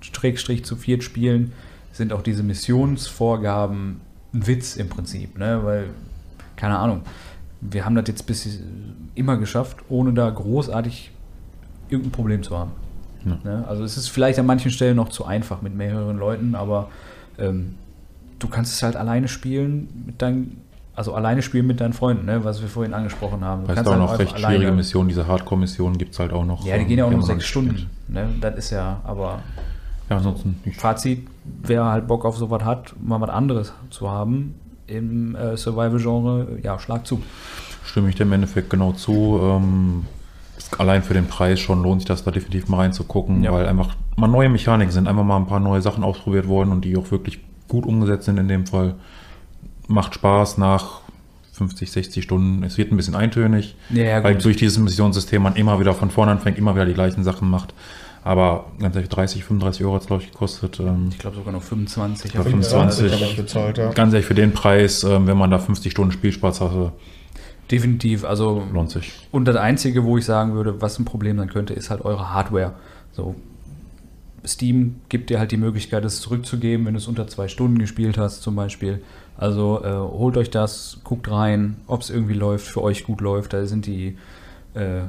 Schrägstrich 0.00 0.64
zu 0.64 0.76
viert 0.76 1.04
spielen, 1.04 1.52
sind 1.92 2.12
auch 2.12 2.22
diese 2.22 2.42
Missionsvorgaben 2.42 4.00
ein 4.34 4.46
Witz 4.46 4.76
im 4.76 4.88
Prinzip, 4.88 5.38
ne? 5.38 5.60
Weil, 5.62 5.90
keine 6.56 6.78
Ahnung, 6.78 7.02
wir 7.60 7.84
haben 7.84 7.94
das 7.94 8.04
jetzt 8.08 8.26
bis 8.26 8.60
immer 9.14 9.36
geschafft, 9.36 9.78
ohne 9.88 10.12
da 10.12 10.28
großartig 10.28 11.10
irgendein 11.88 12.12
Problem 12.12 12.42
zu 12.42 12.58
haben. 12.58 12.72
Ja. 13.24 13.38
Ne? 13.44 13.64
Also 13.66 13.82
es 13.82 13.96
ist 13.96 14.08
vielleicht 14.08 14.38
an 14.38 14.46
manchen 14.46 14.70
Stellen 14.70 14.96
noch 14.96 15.08
zu 15.08 15.24
einfach 15.24 15.62
mit 15.62 15.74
mehreren 15.74 16.18
Leuten, 16.18 16.54
aber 16.54 16.90
ähm, 17.38 17.76
du 18.38 18.48
kannst 18.48 18.74
es 18.74 18.82
halt 18.82 18.96
alleine 18.96 19.28
spielen 19.28 19.88
mit 20.06 20.20
deinen, 20.22 20.62
also 20.94 21.14
alleine 21.14 21.42
spielen 21.42 21.66
mit 21.66 21.80
deinen 21.80 21.92
Freunden, 21.92 22.26
ne? 22.26 22.44
was 22.44 22.60
wir 22.62 22.68
vorhin 22.68 22.94
angesprochen 22.94 23.44
haben. 23.44 23.62
Du 23.62 23.68
Weißt 23.68 23.76
kannst 23.76 23.90
auch 23.90 23.94
halt 23.98 24.02
noch 24.10 24.18
recht 24.18 24.38
schwierige 24.38 24.72
Missionen, 24.72 25.08
diese 25.08 25.26
Hardcore-Missionen 25.26 25.98
gibt 25.98 26.12
es 26.12 26.18
halt 26.18 26.32
auch 26.32 26.44
noch. 26.44 26.64
Ja, 26.64 26.78
die 26.78 26.84
gehen 26.84 26.98
ja 26.98 27.04
auch 27.04 27.10
nur 27.10 27.22
sechs 27.22 27.44
Stunden. 27.46 27.90
Ne? 28.08 28.28
Das 28.40 28.56
ist 28.56 28.70
ja, 28.70 29.00
aber 29.04 29.40
Ja, 30.08 30.16
ansonsten 30.18 30.60
nicht. 30.64 30.80
Fazit, 30.80 31.26
wer 31.62 31.84
halt 31.84 32.06
Bock 32.06 32.24
auf 32.24 32.36
sowas 32.36 32.64
hat, 32.64 32.94
mal 33.02 33.20
was 33.20 33.30
anderes 33.30 33.72
zu 33.90 34.10
haben 34.10 34.54
im 34.86 35.34
äh, 35.34 35.56
Survival-Genre, 35.56 36.58
ja, 36.62 36.78
schlag 36.78 37.06
zu. 37.06 37.20
Stimme 37.84 38.08
ich 38.08 38.14
dem 38.14 38.28
im 38.28 38.34
Endeffekt 38.34 38.70
genau 38.70 38.92
zu. 38.92 39.40
Ähm, 39.42 40.04
allein 40.78 41.02
für 41.02 41.14
den 41.14 41.26
Preis 41.26 41.60
schon 41.60 41.82
lohnt 41.82 42.00
sich 42.02 42.08
das 42.08 42.24
da 42.24 42.30
definitiv 42.30 42.68
mal 42.68 42.78
reinzugucken, 42.78 43.42
Ja. 43.42 43.52
weil 43.52 43.66
einfach 43.66 43.94
mal 44.16 44.28
neue 44.28 44.48
Mechaniken 44.48 44.92
sind, 44.92 45.08
einfach 45.08 45.24
mal 45.24 45.36
ein 45.36 45.46
paar 45.46 45.60
neue 45.60 45.82
Sachen 45.82 46.04
ausprobiert 46.04 46.48
worden 46.48 46.70
und 46.70 46.84
die 46.84 46.96
auch 46.96 47.10
wirklich 47.10 47.40
gut 47.68 47.86
umgesetzt 47.86 48.26
sind 48.26 48.38
in 48.38 48.48
dem 48.48 48.66
Fall. 48.66 48.94
Macht 49.88 50.14
Spaß 50.14 50.58
nach 50.58 51.00
50, 51.52 51.90
60 51.90 52.24
Stunden. 52.24 52.62
Es 52.64 52.76
wird 52.76 52.92
ein 52.92 52.96
bisschen 52.96 53.14
eintönig, 53.14 53.76
Ja, 53.90 54.04
ja, 54.04 54.24
weil 54.24 54.36
durch 54.36 54.56
dieses 54.56 54.78
Missionssystem 54.78 55.42
man 55.42 55.56
immer 55.56 55.80
wieder 55.80 55.94
von 55.94 56.10
vorne 56.10 56.32
anfängt, 56.32 56.58
immer 56.58 56.74
wieder 56.74 56.84
die 56.86 56.94
gleichen 56.94 57.24
Sachen 57.24 57.48
macht. 57.48 57.72
Aber 58.24 58.66
ganz 58.80 58.96
ehrlich, 58.96 59.08
30, 59.08 59.44
35 59.44 59.84
Euro 59.84 59.94
hat 59.94 60.02
es, 60.02 60.06
glaube 60.08 60.22
ich, 60.24 60.32
gekostet. 60.32 60.80
Ähm, 60.80 61.08
Ich 61.12 61.18
glaube 61.18 61.36
sogar 61.36 61.52
noch 61.52 61.62
25. 61.62 62.34
Ja, 62.34 62.40
auf 62.40 62.46
jeden 62.46 62.62
25. 62.62 63.08
Fall. 63.10 63.20
habe 63.20 63.30
ich 63.30 63.36
bezahlt, 63.36 63.78
ja. 63.78 63.92
ganz 63.92 64.12
ehrlich, 64.12 64.26
für 64.26 64.34
den 64.34 64.52
Preis, 64.52 65.04
ähm, 65.04 65.28
wenn 65.28 65.38
man 65.38 65.50
da 65.50 65.58
50 65.58 65.92
Stunden 65.92 66.12
Spielspaß 66.12 66.60
hatte, 66.60 66.92
Definitiv, 67.70 68.24
also 68.24 68.62
lohnt 68.72 68.90
sich. 68.90 69.12
Und 69.32 69.46
das 69.46 69.56
Einzige, 69.56 70.04
wo 70.04 70.16
ich 70.18 70.24
sagen 70.24 70.54
würde, 70.54 70.80
was 70.80 70.98
ein 71.00 71.04
Problem 71.04 71.36
sein 71.36 71.48
könnte, 71.48 71.74
ist 71.74 71.90
halt 71.90 72.04
eure 72.04 72.32
Hardware. 72.32 72.74
So, 73.12 73.34
Steam 74.46 74.96
gibt 75.08 75.30
dir 75.30 75.38
halt 75.38 75.52
die 75.52 75.56
Möglichkeit, 75.56 76.04
es 76.04 76.20
zurückzugeben, 76.20 76.86
wenn 76.86 76.94
du 76.94 76.98
es 76.98 77.08
unter 77.08 77.26
zwei 77.26 77.48
Stunden 77.48 77.78
gespielt 77.78 78.18
hast, 78.18 78.42
zum 78.42 78.56
Beispiel. 78.56 79.02
Also 79.36 79.82
äh, 79.84 79.90
holt 79.90 80.36
euch 80.36 80.50
das, 80.50 80.98
guckt 81.04 81.30
rein, 81.30 81.76
ob 81.86 82.02
es 82.02 82.10
irgendwie 82.10 82.34
läuft, 82.34 82.66
für 82.66 82.82
euch 82.82 83.04
gut 83.04 83.20
läuft. 83.20 83.52
Da 83.52 83.66
sind 83.66 83.86
die, 83.86 84.16
äh, 84.74 85.02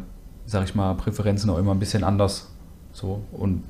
sag 0.46 0.66
ich 0.66 0.76
mal, 0.76 0.94
Präferenzen 0.96 1.50
auch 1.50 1.58
immer 1.58 1.72
ein 1.72 1.80
bisschen 1.80 2.04
anders. 2.04 2.50
So, 2.92 3.22
und 3.32 3.64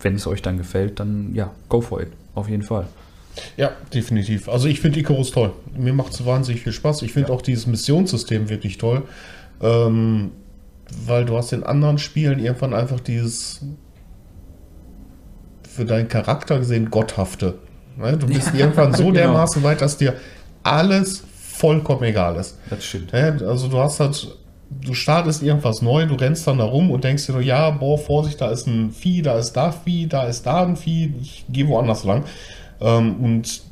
wenn 0.00 0.14
es 0.14 0.26
euch 0.26 0.42
dann 0.42 0.56
gefällt, 0.56 1.00
dann 1.00 1.34
ja, 1.34 1.50
go 1.68 1.80
for 1.80 2.00
it. 2.00 2.08
Auf 2.34 2.48
jeden 2.48 2.62
Fall. 2.62 2.86
Ja, 3.56 3.72
definitiv. 3.92 4.48
Also 4.48 4.68
ich 4.68 4.80
finde 4.80 5.00
Icarus 5.00 5.30
toll. 5.30 5.52
Mir 5.76 5.92
macht 5.92 6.12
es 6.12 6.24
wahnsinnig 6.24 6.62
viel 6.62 6.72
Spaß. 6.72 7.02
Ich 7.02 7.12
finde 7.12 7.32
auch 7.32 7.42
dieses 7.42 7.66
Missionssystem 7.66 8.48
wirklich 8.48 8.78
toll. 8.78 9.02
Ähm, 9.60 10.30
weil 11.06 11.24
du 11.24 11.36
hast 11.36 11.52
in 11.52 11.64
anderen 11.64 11.98
Spielen 11.98 12.38
irgendwann 12.38 12.74
einfach 12.74 13.00
dieses 13.00 13.60
für 15.78 15.84
deinen 15.84 16.08
Charakter 16.08 16.58
gesehen 16.58 16.90
Gotthafte. 16.90 17.54
Ne? 17.96 18.16
Du 18.16 18.26
bist 18.26 18.48
Ja, 18.54 18.60
irgendwann 18.60 18.92
so 18.92 19.04
genau. 19.04 19.14
dermaßen 19.14 19.62
weit, 19.62 19.80
dass 19.80 19.96
dir 19.96 20.14
alles 20.64 21.22
vollkommen 21.32 22.02
egal 22.02 22.36
ist. 22.36 22.58
Das 22.68 22.84
stimmt. 22.84 23.12
Ja, 23.12 23.28
also 23.46 23.68
du 23.68 23.78
hast 23.78 24.00
halt, 24.00 24.36
du 24.70 24.92
startest 24.92 25.42
irgendwas 25.42 25.80
neu, 25.80 26.06
du 26.06 26.16
rennst 26.16 26.48
dann 26.48 26.58
da 26.58 26.64
rum 26.64 26.90
und 26.90 27.04
denkst 27.04 27.26
dir 27.26 27.32
nur, 27.32 27.42
ja, 27.42 27.70
boah, 27.70 27.96
Vorsicht, 27.96 28.40
da 28.40 28.50
ist 28.50 28.66
ein 28.66 28.90
Vieh, 28.90 29.22
da 29.22 29.38
ist 29.38 29.52
da 29.52 29.70
Vieh, 29.70 30.08
da 30.08 30.24
ist 30.24 30.44
da 30.46 30.64
ein 30.64 30.76
Vieh, 30.76 31.14
ich 31.22 31.44
gehe 31.48 31.68
woanders 31.68 32.02
lang. 32.02 32.24
Ähm, 32.80 33.16
und 33.20 33.62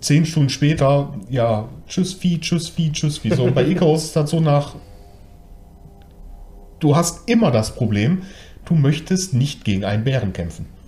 zehn 0.00 0.24
Stunden 0.24 0.48
später, 0.48 1.12
ja, 1.28 1.68
tschüss 1.86 2.14
Vieh, 2.14 2.40
tschüss 2.40 2.70
Vieh, 2.70 2.90
tschüss 2.90 3.18
Vieh. 3.18 3.34
So, 3.34 3.44
und 3.44 3.54
bei 3.54 3.66
Icarus 3.68 4.04
ist 4.04 4.16
das 4.16 4.30
so 4.30 4.40
nach, 4.40 4.76
du 6.78 6.96
hast 6.96 7.28
immer 7.28 7.50
das 7.50 7.74
Problem, 7.74 8.22
du 8.64 8.74
möchtest 8.74 9.34
nicht 9.34 9.64
gegen 9.64 9.84
einen 9.84 10.04
Bären 10.04 10.32
kämpfen. 10.32 10.79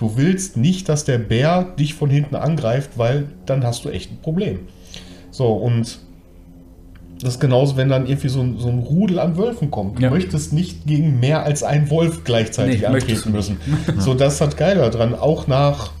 Du 0.00 0.16
willst 0.16 0.56
nicht, 0.56 0.88
dass 0.88 1.04
der 1.04 1.18
Bär 1.18 1.62
dich 1.78 1.92
von 1.94 2.08
hinten 2.10 2.34
angreift, 2.34 2.92
weil 2.96 3.26
dann 3.46 3.62
hast 3.64 3.84
du 3.84 3.90
echt 3.90 4.10
ein 4.10 4.18
Problem. 4.22 4.60
So, 5.30 5.46
und 5.52 5.98
das 7.20 7.34
ist 7.34 7.40
genauso, 7.40 7.76
wenn 7.76 7.90
dann 7.90 8.06
irgendwie 8.06 8.30
so 8.30 8.40
ein, 8.40 8.56
so 8.58 8.68
ein 8.68 8.78
Rudel 8.78 9.18
an 9.18 9.36
Wölfen 9.36 9.70
kommt. 9.70 9.98
Du 9.98 10.02
Ja. 10.02 10.08
möchtest 10.10 10.54
nicht 10.54 10.86
gegen 10.86 11.20
mehr 11.20 11.42
als 11.42 11.62
einen 11.62 11.90
Wolf 11.90 12.24
gleichzeitig 12.24 12.80
Nee, 12.80 12.86
antreten 12.86 13.30
müssen. 13.32 13.58
so, 13.98 14.14
das 14.14 14.32
ist 14.34 14.40
das 14.40 14.56
Geile 14.56 14.88
daran. 14.90 15.14
Auch 15.14 15.46
nach, 15.46 15.92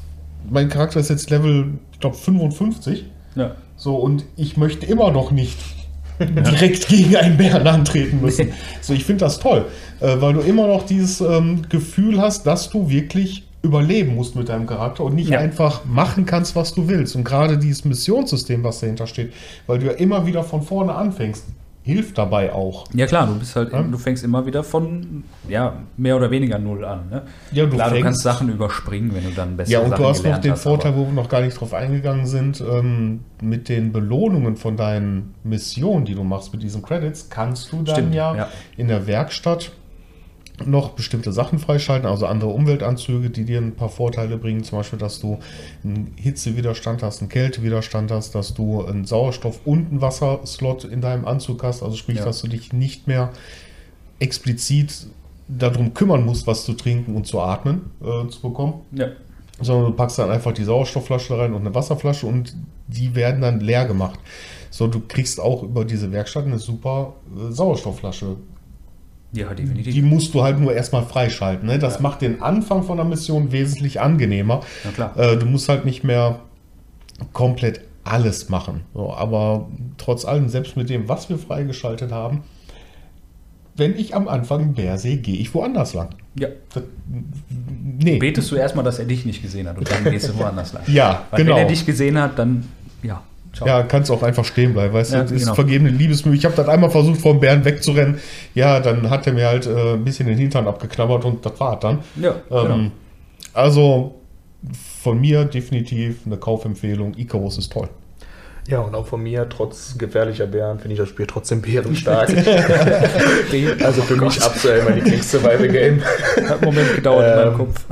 mein 0.48 0.70
Charakter 0.70 0.98
ist 0.98 1.10
jetzt 1.10 1.28
Level, 1.28 1.74
ich 1.92 2.00
glaube, 2.00 2.16
55. 2.16 3.04
Ja. 3.36 3.54
So, 3.76 3.96
und 3.96 4.24
ich 4.36 4.56
möchte 4.56 4.86
immer 4.86 5.10
noch 5.10 5.30
nicht 5.30 5.58
direkt 6.18 6.88
gegen 6.88 7.16
einen 7.16 7.36
Bären 7.36 7.66
antreten 7.66 8.20
müssen. 8.22 8.48
So, 8.80 8.94
ich 8.94 9.04
finde 9.04 9.26
das 9.26 9.40
toll, 9.40 9.66
äh, 10.00 10.18
weil 10.22 10.32
du 10.32 10.40
immer 10.40 10.66
noch 10.68 10.86
dieses 10.86 11.20
ähm, 11.20 11.62
Gefühl 11.68 12.18
hast, 12.18 12.46
dass 12.46 12.70
du 12.70 12.88
wirklich 12.88 13.46
überleben 13.62 14.14
musst 14.14 14.36
mit 14.36 14.48
deinem 14.48 14.66
Charakter 14.66 15.04
und 15.04 15.14
nicht 15.14 15.30
Ja. 15.30 15.38
einfach 15.38 15.84
machen 15.84 16.24
kannst, 16.24 16.56
was 16.56 16.74
du 16.74 16.88
willst. 16.88 17.14
Und 17.14 17.24
gerade 17.24 17.58
dieses 17.58 17.84
Missionssystem, 17.84 18.64
was 18.64 18.80
dahinter 18.80 19.06
steht, 19.06 19.32
weil 19.66 19.78
du 19.78 19.86
ja 19.86 19.92
immer 19.92 20.24
wieder 20.26 20.42
von 20.44 20.62
vorne 20.62 20.94
anfängst, 20.94 21.44
hilft 21.82 22.18
dabei 22.18 22.52
auch. 22.52 22.84
Ja 22.94 23.06
klar, 23.06 23.26
du 23.26 23.34
bist 23.38 23.56
halt, 23.56 23.72
Ja. 23.72 23.82
du 23.82 23.96
fängst 23.98 24.22
immer 24.22 24.44
wieder 24.46 24.62
von, 24.62 25.24
ja, 25.48 25.74
mehr 25.96 26.16
oder 26.16 26.30
weniger 26.30 26.58
null 26.58 26.84
an. 26.84 27.08
Ne? 27.10 27.22
Ja, 27.52 27.64
du 27.66 27.74
klar, 27.76 27.90
du 27.90 28.00
kannst 28.00 28.22
Sachen 28.22 28.48
überspringen, 28.50 29.12
wenn 29.14 29.24
du 29.24 29.30
dann 29.30 29.56
besser 29.56 29.72
Ja, 29.72 29.80
und 29.80 29.90
Sachen 29.90 30.02
du 30.02 30.08
hast 30.08 30.24
noch 30.24 30.38
den 30.38 30.52
hast, 30.52 30.62
Vorteil, 30.62 30.94
wo 30.96 31.06
wir 31.06 31.12
noch 31.12 31.28
gar 31.28 31.40
nicht 31.40 31.58
drauf 31.58 31.72
eingegangen 31.74 32.26
sind, 32.26 32.60
ähm, 32.62 33.20
mit 33.42 33.68
den 33.70 33.92
Belohnungen 33.92 34.56
von 34.56 34.76
deinen 34.76 35.34
Missionen, 35.42 36.04
die 36.04 36.14
du 36.14 36.22
machst, 36.22 36.52
mit 36.52 36.62
diesen 36.62 36.82
Credits, 36.82 37.28
kannst 37.30 37.72
du 37.72 37.82
dann 37.82 37.94
Stimmt, 37.96 38.14
ja, 38.14 38.36
ja. 38.36 38.48
in 38.76 38.88
der 38.88 39.06
Werkstatt 39.06 39.72
noch 40.66 40.90
bestimmte 40.90 41.32
Sachen 41.32 41.58
freischalten, 41.58 42.08
also 42.08 42.26
andere 42.26 42.50
Umweltanzüge, 42.50 43.30
die 43.30 43.44
dir 43.44 43.58
ein 43.58 43.74
paar 43.74 43.88
Vorteile 43.88 44.36
bringen, 44.38 44.62
zum 44.64 44.78
Beispiel, 44.78 44.98
dass 44.98 45.20
du 45.20 45.38
einen 45.84 46.12
Hitzewiderstand 46.16 47.02
hast, 47.02 47.20
einen 47.20 47.28
Kältewiderstand 47.28 48.10
hast, 48.10 48.34
dass 48.34 48.54
du 48.54 48.84
einen 48.84 49.04
Sauerstoff- 49.04 49.60
und 49.64 49.90
einen 49.90 50.00
Wasserslot 50.00 50.84
in 50.84 51.00
deinem 51.00 51.24
Anzug 51.26 51.62
hast, 51.62 51.82
also 51.82 51.96
sprich, 51.96 52.18
Ja. 52.18 52.24
dass 52.24 52.40
du 52.42 52.48
dich 52.48 52.72
nicht 52.72 53.06
mehr 53.06 53.30
explizit 54.18 55.06
darum 55.48 55.94
kümmern 55.94 56.24
musst, 56.24 56.46
was 56.46 56.64
zu 56.64 56.74
trinken 56.74 57.16
und 57.16 57.26
zu 57.26 57.40
atmen 57.40 57.90
äh, 58.00 58.28
zu 58.28 58.40
bekommen 58.42 58.74
Ja. 58.92 59.08
sondern 59.60 59.86
du 59.90 59.96
packst 59.96 60.18
dann 60.18 60.30
einfach 60.30 60.52
die 60.52 60.64
Sauerstoffflasche 60.64 61.36
rein 61.38 61.54
und 61.54 61.60
eine 61.62 61.74
Wasserflasche 61.74 62.26
und 62.26 62.54
die 62.86 63.14
werden 63.14 63.40
dann 63.40 63.60
leer 63.60 63.86
gemacht. 63.86 64.18
So, 64.70 64.86
du 64.86 65.00
kriegst 65.06 65.40
auch 65.40 65.62
über 65.62 65.84
diese 65.84 66.12
Werkstatt 66.12 66.44
eine 66.46 66.58
super 66.58 67.14
äh, 67.36 67.50
Sauerstoffflasche. 67.52 68.36
Ja, 69.32 69.52
definitiv. 69.54 69.94
Die 69.94 70.02
musst 70.02 70.34
du 70.34 70.42
halt 70.42 70.58
nur 70.58 70.72
erstmal 70.74 71.04
freischalten. 71.04 71.66
Ne? 71.68 71.78
Das 71.78 71.94
Ja. 71.96 72.00
macht 72.02 72.20
den 72.22 72.42
Anfang 72.42 72.82
von 72.82 72.96
der 72.96 73.06
Mission 73.06 73.52
wesentlich 73.52 74.00
angenehmer. 74.00 74.60
Na 74.84 74.90
klar. 74.90 75.16
Äh, 75.16 75.36
du 75.36 75.46
musst 75.46 75.68
halt 75.68 75.84
nicht 75.84 76.02
mehr 76.04 76.40
komplett 77.32 77.82
alles 78.04 78.48
machen. 78.48 78.80
So, 78.94 79.12
aber 79.14 79.68
trotz 79.98 80.24
allem, 80.24 80.48
selbst 80.48 80.76
mit 80.76 80.88
dem, 80.90 81.08
was 81.08 81.28
wir 81.28 81.38
freigeschaltet 81.38 82.10
haben, 82.12 82.42
wenn 83.76 83.96
ich 83.96 84.14
am 84.14 84.26
Anfang 84.28 84.74
Bär 84.74 84.98
sehe, 84.98 85.18
gehe 85.18 85.36
ich 85.36 85.54
woanders 85.54 85.94
lang. 85.94 86.10
ja. 86.38 86.48
Das, 86.74 86.82
nee. 88.02 88.18
Betest 88.18 88.50
du 88.50 88.56
erstmal, 88.56 88.84
dass 88.84 88.98
er 88.98 89.04
dich 89.04 89.24
nicht 89.26 89.42
gesehen 89.42 89.68
hat 89.68 89.78
und 89.78 89.90
dann 89.90 90.04
gehst 90.04 90.28
du 90.28 90.36
woanders 90.38 90.72
lang. 90.72 90.82
Ja, 90.88 91.24
Weil 91.30 91.44
genau. 91.44 91.56
wenn 91.56 91.62
er 91.62 91.68
dich 91.68 91.86
gesehen 91.86 92.18
hat, 92.18 92.38
dann, 92.38 92.66
ja, 93.02 93.22
ciao. 93.54 93.66
Ja, 93.68 93.82
kannst 93.82 94.10
auch 94.10 94.22
einfach 94.22 94.44
stehen 94.44 94.72
bleiben, 94.72 94.92
weißt 94.94 95.12
Ja, 95.12 95.18
du, 95.18 95.24
das 95.24 95.32
ist 95.32 95.40
genau. 95.42 95.54
vergebene 95.54 95.90
Liebesmühe. 95.90 96.34
Ich 96.34 96.44
habe 96.44 96.54
das 96.56 96.68
einmal 96.68 96.90
versucht, 96.90 97.20
vor 97.20 97.32
dem 97.34 97.40
Bären 97.40 97.64
wegzurennen. 97.64 98.18
Ja, 98.54 98.80
dann 98.80 99.08
hat 99.10 99.26
er 99.26 99.32
mir 99.32 99.46
halt 99.48 99.66
äh, 99.66 99.94
ein 99.94 100.04
bisschen 100.04 100.26
den 100.26 100.38
Hintern 100.38 100.66
abgeknabbert 100.68 101.24
und 101.24 101.44
das 101.44 101.58
war 101.60 101.78
dann. 101.78 101.98
Ja, 102.20 102.36
Ähm, 102.50 102.62
genau. 102.62 102.78
Also 103.54 104.14
von 105.02 105.20
mir 105.20 105.44
definitiv 105.46 106.18
eine 106.26 106.36
Kaufempfehlung. 106.36 107.14
Icarus 107.16 107.58
ist 107.58 107.72
toll. 107.72 107.88
Ja, 108.68 108.80
und 108.80 108.94
auch 108.94 109.06
von 109.06 109.22
mir, 109.22 109.48
trotz 109.48 109.96
gefährlicher 109.98 110.46
Bären, 110.46 110.78
finde 110.78 110.92
ich 110.92 110.98
das 111.00 111.08
Spiel 111.08 111.26
trotzdem 111.26 111.60
bärenstark. 111.62 112.28
Also 113.82 114.02
für 114.02 114.14
Oh 114.14 114.24
mich 114.24 114.38
Gott. 114.38 114.46
aktuell 114.46 114.84
mein 114.84 114.96
Lieblings-Survival-Game. 114.96 116.02
Hat 116.02 116.50
einen 116.52 116.64
Moment 116.64 116.94
gedauert 116.94 117.26
in 117.26 117.36
meinem 117.36 117.52
Ähm, 117.52 117.58
Kopf. 117.58 117.84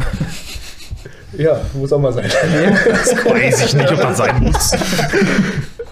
Ja, 1.36 1.60
muss 1.74 1.92
auch 1.92 1.98
mal 2.00 2.12
sein. 2.12 2.24
das 2.86 3.12
weiß 3.24 3.66
ich 3.66 3.74
nicht, 3.74 3.92
ob 3.92 4.00
das 4.00 4.16
sein 4.16 4.42
muss. 4.42 4.72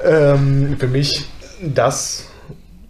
Ähm, 0.03 0.77
für 0.79 0.89
mich 0.89 1.29
das 1.63 2.25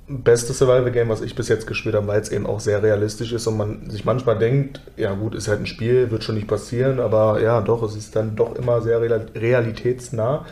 beste 0.08 0.52
Survival-Game, 0.52 1.08
was 1.08 1.20
ich 1.20 1.34
bis 1.34 1.48
jetzt 1.48 1.66
gespielt 1.66 1.96
habe, 1.96 2.06
weil 2.06 2.20
es 2.20 2.28
eben 2.28 2.46
auch 2.46 2.60
sehr 2.60 2.82
realistisch 2.82 3.32
ist 3.32 3.46
und 3.48 3.56
man 3.56 3.90
sich 3.90 4.04
manchmal 4.04 4.38
denkt, 4.38 4.80
ja 4.96 5.12
gut, 5.14 5.34
ist 5.34 5.48
halt 5.48 5.60
ein 5.60 5.66
Spiel, 5.66 6.10
wird 6.12 6.22
schon 6.22 6.36
nicht 6.36 6.46
passieren, 6.46 7.00
aber 7.00 7.40
ja 7.40 7.60
doch, 7.60 7.82
es 7.82 7.96
ist 7.96 8.14
dann 8.14 8.36
doch 8.36 8.54
immer 8.54 8.80
sehr 8.82 9.00
real- 9.00 9.26
realitätsnah 9.34 10.44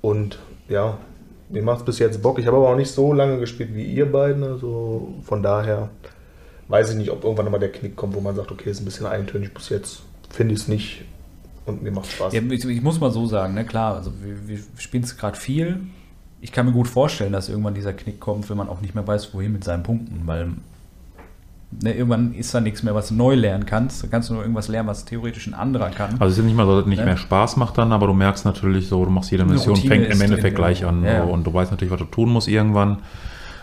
und 0.00 0.38
ja, 0.68 0.98
mir 1.48 1.62
macht 1.62 1.80
es 1.80 1.84
bis 1.84 1.98
jetzt 1.98 2.22
Bock. 2.22 2.38
Ich 2.38 2.46
habe 2.46 2.56
aber 2.56 2.68
auch 2.70 2.76
nicht 2.76 2.92
so 2.92 3.12
lange 3.12 3.38
gespielt 3.40 3.70
wie 3.74 3.84
ihr 3.84 4.10
beiden, 4.10 4.44
also 4.44 5.08
von 5.24 5.42
daher 5.42 5.88
weiß 6.68 6.90
ich 6.90 6.96
nicht, 6.96 7.10
ob 7.10 7.24
irgendwann 7.24 7.46
nochmal 7.46 7.60
der 7.60 7.72
Knick 7.72 7.96
kommt, 7.96 8.14
wo 8.14 8.20
man 8.20 8.36
sagt, 8.36 8.52
okay, 8.52 8.70
ist 8.70 8.80
ein 8.80 8.84
bisschen 8.84 9.06
eintönig 9.06 9.52
bis 9.52 9.70
jetzt, 9.70 10.02
finde 10.30 10.54
ich 10.54 10.60
es 10.60 10.68
nicht 10.68 11.04
und 11.66 11.82
mir 11.82 11.90
macht 11.90 12.06
Spaß. 12.06 12.32
Ja, 12.34 12.42
ich, 12.42 12.64
ich 12.64 12.82
muss 12.82 13.00
mal 13.00 13.10
so 13.10 13.26
sagen, 13.26 13.54
ne, 13.54 13.64
klar, 13.64 13.96
also 13.96 14.12
wir, 14.22 14.48
wir 14.48 14.58
spielen 14.78 15.04
es 15.04 15.16
gerade 15.16 15.36
viel. 15.36 15.80
Ich 16.40 16.52
kann 16.52 16.66
mir 16.66 16.72
gut 16.72 16.88
vorstellen, 16.88 17.32
dass 17.32 17.48
irgendwann 17.48 17.74
dieser 17.74 17.92
Knick 17.94 18.20
kommt, 18.20 18.50
wenn 18.50 18.56
man 18.56 18.68
auch 18.68 18.80
nicht 18.80 18.94
mehr 18.94 19.06
weiß, 19.06 19.32
wohin 19.32 19.52
mit 19.52 19.64
seinen 19.64 19.82
Punkten, 19.82 20.22
weil 20.26 20.50
ne, 21.82 21.94
irgendwann 21.94 22.34
ist 22.34 22.54
da 22.54 22.60
nichts 22.60 22.82
mehr, 22.82 22.94
was 22.94 23.08
du 23.08 23.14
neu 23.14 23.34
lernen 23.34 23.64
kannst. 23.66 24.02
Da 24.02 24.08
kannst 24.08 24.28
du 24.28 24.34
nur 24.34 24.42
irgendwas 24.42 24.68
lernen, 24.68 24.88
was 24.88 25.04
theoretisch 25.06 25.46
ein 25.46 25.54
anderer 25.54 25.90
kann. 25.90 26.16
Also 26.18 26.32
es 26.32 26.38
ist 26.38 26.44
nicht 26.44 26.56
mal 26.56 26.66
so, 26.66 26.72
dass 26.76 26.82
es 26.82 26.88
nicht 26.88 26.98
Ja. 26.98 27.04
mehr 27.06 27.16
Spaß 27.16 27.56
macht 27.56 27.78
dann, 27.78 27.92
aber 27.92 28.06
du 28.06 28.12
merkst 28.12 28.44
natürlich 28.44 28.88
so, 28.88 29.04
du 29.04 29.10
machst 29.10 29.30
jede 29.30 29.44
Mission, 29.44 29.74
Routine 29.74 29.94
fängt 29.94 30.14
im 30.14 30.20
Endeffekt 30.20 30.56
gleich 30.56 30.80
ja. 30.80 30.88
an 30.88 31.02
Ja, 31.02 31.12
ja. 31.12 31.26
so, 31.26 31.32
und 31.32 31.44
du 31.46 31.52
weißt 31.54 31.70
natürlich, 31.70 31.92
was 31.92 32.00
du 32.00 32.06
tun 32.06 32.28
musst 32.30 32.48
irgendwann. 32.48 32.98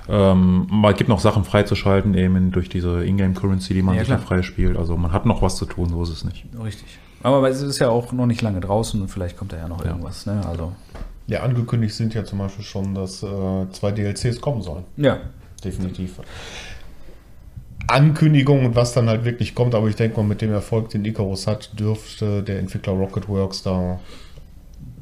Ähm, 0.09 0.67
es 0.89 0.97
gibt 0.97 1.09
noch 1.09 1.19
Sachen 1.19 1.43
freizuschalten, 1.43 2.13
eben 2.15 2.51
durch 2.51 2.69
diese 2.69 3.03
Ingame-Currency, 3.05 3.73
die 3.73 3.81
man 3.81 3.95
Ja, 3.95 4.01
sich 4.01 4.09
da 4.09 4.15
klar. 4.15 4.27
freispielt. 4.27 4.77
Also 4.77 4.97
man 4.97 5.11
hat 5.11 5.25
noch 5.25 5.41
was 5.41 5.55
zu 5.57 5.65
tun, 5.65 5.89
so 5.89 6.01
ist 6.03 6.09
es 6.09 6.23
nicht. 6.25 6.45
Richtig. 6.63 6.97
Aber 7.23 7.47
es 7.49 7.61
ist 7.61 7.79
ja 7.79 7.89
auch 7.89 8.11
noch 8.11 8.25
nicht 8.25 8.41
lange 8.41 8.59
draußen 8.61 8.99
und 9.01 9.07
vielleicht 9.09 9.37
kommt 9.37 9.53
da 9.53 9.57
ja 9.57 9.67
noch 9.67 9.83
Ja. 9.83 9.91
irgendwas. 9.91 10.25
Ne? 10.25 10.41
Also, 10.47 10.71
Ja, 11.27 11.41
angekündigt 11.43 11.93
sind 11.95 12.13
ja 12.15 12.23
zum 12.25 12.39
Beispiel 12.39 12.65
schon, 12.65 12.93
dass 12.95 13.21
äh, 13.23 13.27
zwei 13.71 13.91
DLCs 13.91 14.41
kommen 14.41 14.61
sollen. 14.61 14.83
ja. 14.97 15.17
Definitiv. 15.63 16.15
Ankündigung 17.87 18.65
und 18.65 18.75
was 18.75 18.93
dann 18.93 19.09
halt 19.09 19.25
wirklich 19.25 19.53
kommt, 19.53 19.75
aber 19.75 19.87
ich 19.87 19.95
denke 19.95 20.17
mal, 20.17 20.25
mit 20.25 20.41
dem 20.41 20.51
Erfolg, 20.51 20.89
den 20.89 21.03
Icarus 21.03 21.45
hat, 21.47 21.77
dürfte 21.79 22.41
der 22.43 22.59
Entwickler 22.59 22.93
Rocketworks 22.93 23.63
da 23.63 23.99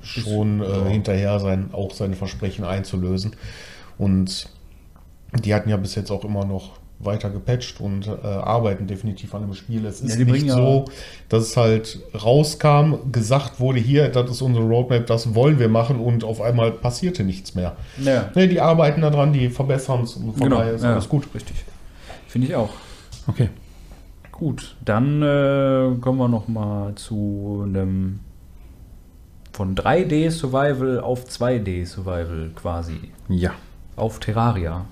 schon 0.01 0.62
äh, 0.62 0.89
hinterher 0.89 1.39
sein, 1.39 1.69
auch 1.73 1.91
seine 1.93 2.15
Versprechen 2.15 2.65
einzulösen. 2.65 3.35
Und 3.97 4.49
die 5.43 5.53
hatten 5.53 5.69
ja 5.69 5.77
bis 5.77 5.95
jetzt 5.95 6.11
auch 6.11 6.23
immer 6.23 6.45
noch 6.45 6.71
weiter 7.01 7.29
gepatcht 7.29 7.79
und 7.79 8.07
äh, 8.07 8.11
arbeiten 8.27 8.85
definitiv 8.85 9.33
an 9.33 9.43
dem 9.43 9.53
Spiel. 9.53 9.85
Es 9.85 10.01
ist 10.01 10.19
die 10.19 10.25
nicht 10.25 10.47
ja- 10.47 10.55
so, 10.55 10.85
dass 11.29 11.43
es 11.43 11.55
halt 11.57 11.99
rauskam, 12.21 12.95
gesagt 13.11 13.59
wurde, 13.61 13.79
hier, 13.79 14.09
das 14.09 14.29
ist 14.31 14.41
unsere 14.41 14.65
Roadmap, 14.65 15.05
das 15.07 15.33
wollen 15.33 15.59
wir 15.59 15.69
machen 15.69 15.97
und 15.99 16.25
auf 16.25 16.41
einmal 16.41 16.71
passierte 16.71 17.23
nichts 17.23 17.55
mehr. 17.55 17.77
Ja. 18.03 18.29
Ne, 18.35 18.49
die 18.49 18.59
arbeiten 18.59 19.01
daran, 19.01 19.31
die 19.31 19.49
verbessern 19.49 20.01
es 20.03 20.15
und 20.17 20.33
von 20.33 20.43
Genau. 20.49 20.57
daher 20.57 20.73
ist 20.73 20.83
ja. 20.83 20.91
alles 20.91 21.07
gut. 21.07 21.27
Richtig. 21.33 21.63
Finde 22.27 22.47
ich 22.47 22.55
auch. 22.55 22.69
Okay. 23.27 23.49
Gut, 24.33 24.75
dann 24.83 25.21
äh, 25.21 25.95
kommen 26.01 26.17
wir 26.17 26.27
noch 26.27 26.47
mal 26.49 26.95
zu 26.95 27.63
einem 27.65 28.19
von 29.53 29.75
3D 29.75 30.31
Survival 30.31 30.99
auf 30.99 31.25
2D 31.25 31.85
Survival 31.85 32.51
quasi. 32.55 32.97
Ja. 33.29 33.51
Auf 33.95 34.19
Terraria. 34.19 34.85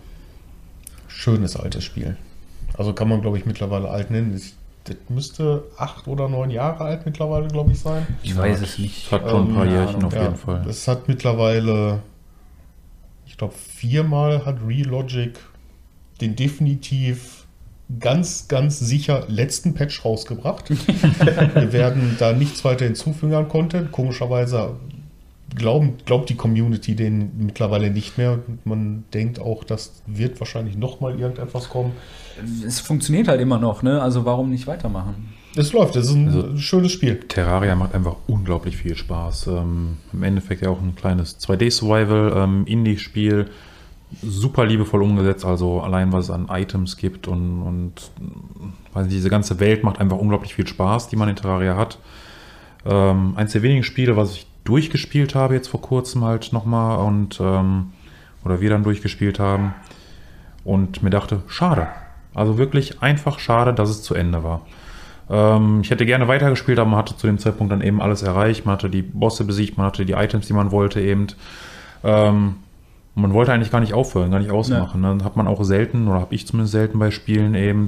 Schönes 1.08 1.56
altes 1.56 1.84
Spiel. 1.84 2.18
Also 2.78 2.94
kann 2.94 3.08
man, 3.10 3.22
glaube 3.22 3.38
ich, 3.38 3.46
mittlerweile 3.46 3.90
alt 3.90 4.12
nennen. 4.12 4.34
Das, 4.34 4.54
das 4.86 4.98
müsste 5.10 5.64
acht 5.78 6.08
oder 6.08 6.30
neun 6.30 6.50
Jahre 6.52 6.84
alt 6.84 7.06
mittlerweile, 7.06 7.48
glaube 7.48 7.72
ich, 7.72 7.80
sein. 7.80 8.06
Ich 8.24 8.36
weiß 8.38 8.62
es 8.62 8.78
nicht. 8.78 9.12
Hat 9.12 9.30
schon 9.30 9.50
ein 9.50 9.56
paar 9.56 9.66
Ähm, 9.66 9.72
Jährchen 9.72 10.04
auf 10.04 10.14
Ja, 10.14 10.24
jeden 10.24 10.36
Fall. 10.36 10.66
Es 10.70 10.88
hat 10.88 11.08
mittlerweile, 11.08 12.00
ich 13.26 13.38
glaube, 13.38 13.54
viermal 13.56 14.46
hat 14.46 14.58
Relogic 14.66 15.40
den 16.22 16.36
definitiv 16.36 17.46
ganz, 18.00 18.48
ganz 18.48 18.80
sicher 18.80 19.24
letzten 19.30 19.74
Patch 19.74 20.04
rausgebracht. 20.04 20.70
Wir 21.56 21.72
werden 21.74 22.16
da 22.20 22.34
nichts 22.34 22.66
weiter 22.66 22.86
hinzufügen 22.86 23.34
an 23.34 23.48
Content. 23.48 23.92
Komischerweise 23.92 24.76
glauben, 25.56 25.94
glaubt 26.06 26.30
die 26.30 26.36
Community 26.36 26.96
den 26.96 27.32
mittlerweile 27.38 27.90
nicht 27.90 28.18
mehr. 28.18 28.40
Man 28.66 29.06
denkt 29.14 29.40
auch, 29.40 29.64
das 29.64 30.02
wird 30.06 30.40
wahrscheinlich 30.40 30.78
noch 30.78 31.00
mal 31.00 31.20
irgendetwas 31.20 31.70
kommen. 31.70 31.94
Es 32.66 32.80
funktioniert 32.80 33.28
halt 33.28 33.42
immer 33.42 33.58
noch, 33.58 33.82
ne? 33.84 34.02
Also 34.02 34.26
warum 34.26 34.50
nicht 34.50 34.68
weitermachen? 34.68 35.34
Es 35.56 35.74
läuft, 35.74 35.96
es 35.96 36.08
ist 36.10 36.14
ein 36.16 36.28
Also- 36.28 36.58
schönes 36.58 36.92
Spiel. 36.92 37.20
Terraria 37.28 37.76
macht 37.76 37.96
einfach 37.96 38.16
unglaublich 38.28 38.78
viel 38.78 38.96
Spaß. 38.96 39.48
Ähm, 39.48 39.98
Im 40.14 40.24
Endeffekt 40.24 40.62
ja 40.62 40.70
auch 40.70 40.82
ein 40.82 40.96
kleines 40.96 41.40
2D-Survival, 41.40 42.34
ähm, 42.36 42.66
Indie-Spiel. 42.68 43.50
Super 44.22 44.66
liebevoll 44.66 45.02
umgesetzt, 45.04 45.44
also 45.44 45.82
allein 45.82 46.14
was 46.14 46.26
es 46.26 46.32
an 46.32 46.48
Items 46.50 46.96
gibt 46.96 47.28
und, 47.28 47.62
und 47.62 47.92
weiß 48.94 49.06
nicht, 49.08 49.18
diese 49.18 49.30
ganze 49.30 49.60
Welt 49.60 49.84
macht 49.84 50.00
einfach 50.00 50.18
unglaublich 50.18 50.54
viel 50.56 50.66
Spaß, 50.66 51.10
die 51.10 51.18
man 51.18 51.28
in 51.28 51.36
Terraria 51.36 51.76
hat. 51.76 51.98
Ähm, 52.86 53.34
eins 53.36 53.52
der 53.52 53.64
wenigen 53.64 53.84
Spiele, 53.84 54.16
was 54.16 54.34
ich 54.34 54.47
durchgespielt 54.68 55.36
habe 55.36 55.54
jetzt 55.54 55.70
vor 55.70 55.82
kurzem 55.82 56.24
halt 56.26 56.52
nochmal 56.52 56.98
und 57.00 57.40
ähm, 57.40 57.92
oder 58.44 58.60
wir 58.60 58.70
dann 58.70 58.84
durchgespielt 58.84 59.40
haben 59.40 59.74
und 60.64 61.02
mir 61.02 61.10
dachte, 61.10 61.42
schade. 61.48 61.88
Also 62.34 62.58
wirklich 62.58 63.02
einfach 63.02 63.40
schade, 63.40 63.74
dass 63.74 63.90
es 63.90 64.04
zu 64.04 64.14
Ende 64.14 64.44
war. 64.44 64.62
Ähm, 65.30 65.82
ich 65.82 65.90
hätte 65.90 66.06
gerne 66.06 66.28
weitergespielt, 66.28 66.80
aber 66.80 66.90
man 66.90 67.00
hatte 67.00 67.16
zu 67.16 67.28
dem 67.28 67.40
Zeitpunkt 67.40 67.72
dann 67.72 67.82
eben 67.82 68.02
alles 68.02 68.22
erreicht. 68.22 68.66
Man 68.66 68.74
hatte 68.74 68.90
die 68.90 69.02
Bosse 69.02 69.46
besiegt, 69.46 69.78
man 69.78 69.88
hatte 69.88 70.06
die 70.06 70.14
Items, 70.14 70.48
die 70.48 70.54
man 70.54 70.72
wollte 70.72 71.02
eben. 71.02 71.28
Ähm, 72.04 72.56
man 73.16 73.34
wollte 73.34 73.52
eigentlich 73.54 73.72
gar 73.72 73.80
nicht 73.80 73.94
aufhören, 73.94 74.32
gar 74.32 74.40
nicht 74.40 74.52
ausmachen. 74.52 75.02
Dann 75.02 75.24
hat 75.24 75.36
man 75.36 75.48
auch 75.48 75.64
selten, 75.64 76.08
oder 76.08 76.20
habe 76.20 76.36
ich 76.36 76.46
zumindest 76.46 76.74
selten 76.74 77.00
bei 77.00 77.10
Spielen 77.10 77.56
eben, 77.56 77.88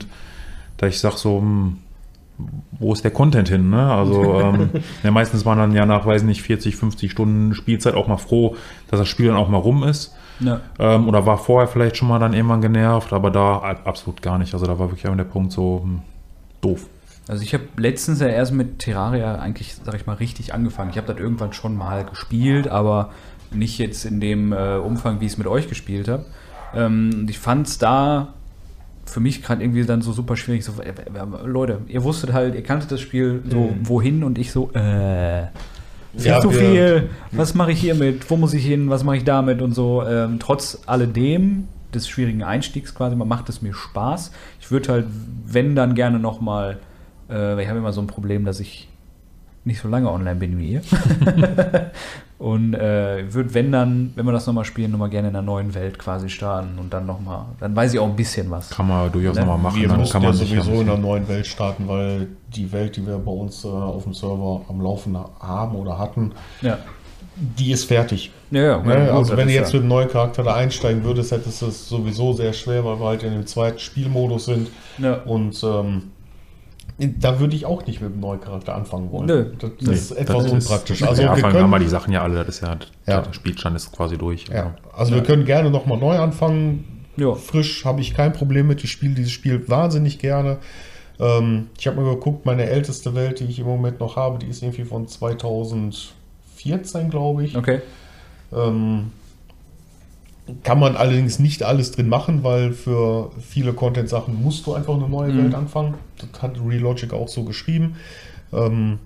da 0.77 0.87
ich 0.87 0.99
sage 0.99 1.17
so, 1.17 1.39
hm, 1.39 1.77
wo 2.79 2.93
ist 2.93 3.03
der 3.03 3.11
Content 3.11 3.49
hin? 3.49 3.69
Ne? 3.69 3.91
Also 3.91 4.39
ähm, 4.41 4.69
ja, 5.03 5.11
meistens 5.11 5.45
war 5.45 5.55
man 5.55 5.69
dann 5.69 5.77
ja 5.77 5.85
nach, 5.85 6.05
weiß 6.05 6.23
nicht, 6.23 6.41
40, 6.41 6.75
50 6.75 7.11
Stunden 7.11 7.53
Spielzeit 7.53 7.93
auch 7.93 8.07
mal 8.07 8.17
froh, 8.17 8.55
dass 8.89 8.99
das 8.99 9.07
Spiel 9.07 9.27
dann 9.27 9.37
auch 9.37 9.49
mal 9.49 9.57
rum 9.57 9.83
ist. 9.83 10.15
Ja. 10.39 10.61
Ähm, 10.79 11.07
oder 11.07 11.25
war 11.25 11.37
vorher 11.37 11.67
vielleicht 11.67 11.97
schon 11.97 12.07
mal 12.07 12.19
dann 12.19 12.33
irgendwann 12.33 12.61
genervt, 12.61 13.11
aber 13.11 13.29
da 13.29 13.57
absolut 13.83 14.21
gar 14.21 14.37
nicht. 14.37 14.53
Also 14.53 14.65
da 14.65 14.79
war 14.79 14.89
wirklich 14.89 15.03
der 15.03 15.23
Punkt 15.25 15.51
so 15.51 15.81
hm, 15.83 16.01
doof. 16.61 16.87
Also 17.27 17.43
ich 17.43 17.53
habe 17.53 17.65
letztens 17.77 18.21
ja 18.21 18.27
erst 18.27 18.53
mit 18.53 18.79
Terraria 18.79 19.35
eigentlich, 19.35 19.75
sag 19.75 19.93
ich 19.95 20.07
mal, 20.07 20.13
richtig 20.13 20.53
angefangen. 20.53 20.89
Ich 20.89 20.97
habe 20.97 21.07
das 21.07 21.17
irgendwann 21.17 21.53
schon 21.53 21.77
mal 21.77 22.05
gespielt, 22.05 22.67
aber 22.67 23.11
nicht 23.51 23.77
jetzt 23.77 24.05
in 24.05 24.19
dem 24.19 24.51
äh, 24.51 24.77
Umfang, 24.77 25.21
wie 25.21 25.25
ich 25.25 25.33
es 25.33 25.37
mit 25.37 25.47
euch 25.47 25.67
gespielt 25.67 26.07
habe. 26.07 26.25
Ähm, 26.73 27.27
ich 27.29 27.37
fand 27.37 27.67
es 27.67 27.77
da 27.77 28.33
für 29.09 29.19
mich 29.19 29.41
gerade 29.43 29.61
irgendwie 29.63 29.83
dann 29.85 30.01
so 30.01 30.11
super 30.13 30.35
schwierig. 30.37 30.63
So, 30.63 30.73
äh, 30.81 30.89
äh, 30.89 31.45
Leute, 31.47 31.79
ihr 31.87 32.03
wusstet 32.03 32.33
halt, 32.33 32.55
ihr 32.55 32.63
kanntet 32.63 32.91
das 32.91 33.01
Spiel 33.01 33.41
so 33.49 33.57
Mhm. 33.57 33.87
wohin 33.87 34.23
und 34.23 34.37
ich 34.37 34.51
so, 34.51 34.71
äh, 34.73 35.47
viel 36.15 36.25
Ja, 36.27 36.39
zu 36.39 36.51
wir- 36.51 36.59
viel. 36.59 37.09
Was 37.31 37.53
mache 37.55 37.71
ich 37.71 37.79
hiermit? 37.81 38.29
Wo 38.29 38.35
muss 38.37 38.53
ich 38.53 38.65
hin? 38.65 38.89
Was 38.89 39.03
mache 39.03 39.17
ich 39.17 39.23
damit? 39.23 39.61
Und 39.61 39.73
so. 39.73 40.03
Ähm, 40.05 40.37
trotz 40.39 40.79
alledem 40.85 41.67
des 41.93 42.07
schwierigen 42.07 42.43
Einstiegs 42.43 42.93
quasi, 42.93 43.15
man 43.15 43.27
macht 43.27 43.49
es 43.49 43.61
mir 43.61 43.73
Spaß. 43.73 44.31
Ich 44.59 44.69
würde 44.71 44.91
halt, 44.91 45.05
wenn 45.45 45.75
dann 45.75 45.95
gerne 45.95 46.19
noch 46.19 46.39
mal, 46.41 46.77
äh, 47.29 47.33
weil 47.33 47.61
ich 47.61 47.67
habe 47.67 47.79
immer 47.79 47.93
so 47.93 48.01
ein 48.01 48.07
Problem, 48.07 48.45
dass 48.45 48.59
ich 48.59 48.87
nicht 49.65 49.81
so 49.81 49.87
lange 49.87 50.09
online 50.11 50.35
bin 50.39 50.57
wie 50.59 50.73
ihr. 50.73 50.81
und 52.39 52.73
äh, 52.73 53.31
würde, 53.33 53.53
wenn 53.53 53.71
dann, 53.71 54.11
wenn 54.15 54.25
wir 54.25 54.31
das 54.31 54.47
nochmal 54.47 54.65
spielen, 54.65 54.91
nochmal 54.91 55.09
gerne 55.09 55.27
in 55.27 55.35
einer 55.35 55.45
neuen 55.45 55.75
Welt 55.75 55.99
quasi 55.99 56.29
starten 56.29 56.79
und 56.79 56.91
dann 56.93 57.05
nochmal, 57.05 57.45
dann 57.59 57.75
weiß 57.75 57.93
ich 57.93 57.99
auch 57.99 58.07
ein 58.07 58.15
bisschen 58.15 58.49
was. 58.49 58.69
Kann 58.71 58.87
man 58.87 59.11
durchaus 59.11 59.35
Ne? 59.35 59.41
nochmal 59.41 59.57
machen. 59.59 59.81
Wir 59.81 59.87
dann 59.89 60.03
kann 60.09 60.21
ja 60.23 60.29
man 60.29 60.37
sich 60.37 60.49
sowieso 60.49 60.71
ja 60.71 60.81
in 60.81 60.89
einer 60.89 60.97
neuen 60.97 61.27
Welt 61.27 61.45
starten, 61.45 61.87
weil 61.87 62.27
die 62.47 62.71
Welt, 62.71 62.95
die 62.95 63.05
wir 63.05 63.17
bei 63.19 63.31
uns 63.31 63.63
äh, 63.63 63.67
auf 63.67 64.03
dem 64.05 64.13
Server 64.13 64.61
am 64.69 64.81
Laufen 64.81 65.17
haben 65.39 65.75
oder 65.75 65.99
hatten, 65.99 66.31
Ja. 66.61 66.77
die 67.35 67.71
ist 67.71 67.83
fertig. 67.85 68.31
Ja, 68.51 68.61
ja, 68.61 68.77
Ne? 68.77 68.83
gut, 68.83 69.09
also 69.15 69.37
wenn 69.37 69.47
du 69.47 69.53
jetzt 69.53 69.73
ja- 69.73 69.75
mit 69.79 69.81
einem 69.83 69.89
neuen 69.89 70.09
Charakter 70.09 70.41
da 70.43 70.55
einsteigen 70.55 71.03
würdest, 71.03 71.31
hättest 71.31 71.61
du 71.61 71.67
es 71.67 71.87
sowieso 71.87 72.33
sehr 72.33 72.53
schwer, 72.53 72.83
weil 72.85 72.99
wir 72.99 73.05
halt 73.05 73.23
in 73.23 73.33
dem 73.33 73.45
zweiten 73.45 73.79
Spielmodus 73.79 74.45
sind. 74.45 74.69
Ja. 74.97 75.15
Und 75.25 75.61
ähm, 75.63 76.03
da 76.99 77.39
würde 77.39 77.55
ich 77.55 77.65
auch 77.65 77.85
nicht 77.85 78.01
mit 78.01 78.11
einem 78.11 78.19
neuen 78.21 78.41
Charakter 78.41 78.75
anfangen 78.75 79.11
wollen. 79.11 79.25
Nö. 79.27 79.45
Das, 79.57 79.71
das 79.79 79.87
Nee, 79.87 79.93
ist 79.93 80.11
etwas 80.11 80.43
das 80.43 80.51
unpraktisch. 80.51 81.01
Ist, 81.01 81.07
also 81.07 81.21
ja, 81.21 81.35
wir 81.35 81.41
fangen 81.41 81.53
wir 81.53 81.59
können, 81.61 81.71
mal 81.71 81.79
die 81.79 81.87
Sachen 81.87 82.13
ja 82.13 82.21
alle, 82.21 82.37
das 82.43 82.55
ist 82.55 82.61
ja, 82.61 82.77
Ja. 83.07 83.21
der 83.21 83.33
Spielstand 83.33 83.75
ist 83.75 83.91
quasi 83.91 84.17
durch. 84.17 84.47
ja, 84.47 84.75
also 84.95 85.13
wir 85.15 85.23
können 85.23 85.45
gerne 85.45 85.69
nochmal 85.69 85.97
neu 85.97 86.17
anfangen. 86.17 87.05
Ja. 87.17 87.33
Frisch 87.35 87.83
habe 87.85 88.01
ich 88.01 88.13
kein 88.13 88.33
Problem 88.33 88.67
mit. 88.67 88.83
Ich 88.83 88.91
spiele 88.91 89.13
dieses 89.15 89.31
Spiel 89.31 89.67
wahnsinnig 89.67 90.19
gerne. 90.19 90.57
Ähm, 91.19 91.67
ich 91.77 91.87
habe 91.87 91.99
mal 92.01 92.13
geguckt, 92.13 92.45
meine 92.45 92.65
älteste 92.69 93.13
Welt, 93.15 93.39
die 93.41 93.45
ich 93.45 93.59
im 93.59 93.65
Moment 93.65 93.99
noch 93.99 94.15
habe, 94.15 94.39
die 94.39 94.47
ist 94.47 94.61
irgendwie 94.63 94.85
von 94.85 95.05
2014, 95.07 97.09
glaube 97.09 97.43
ich. 97.43 97.57
Okay. 97.57 97.81
Ähm, 98.53 99.11
kann 100.63 100.79
man 100.79 100.95
allerdings 100.95 101.39
nicht 101.39 101.63
alles 101.63 101.91
drin 101.91 102.09
machen, 102.09 102.43
weil 102.43 102.71
für 102.73 103.31
viele 103.41 103.73
Content-Sachen 103.73 104.41
musst 104.41 104.65
du 104.65 104.73
einfach 104.73 104.93
eine 104.95 105.07
neue 105.09 105.31
Mhm. 105.33 105.43
Welt 105.45 105.55
anfangen. 105.55 105.95
Das 106.17 106.41
hat 106.41 106.57
Relogic 106.65 107.13
auch 107.13 107.27
so 107.27 107.43
geschrieben. 107.43 107.95
Ähm, 108.53 108.99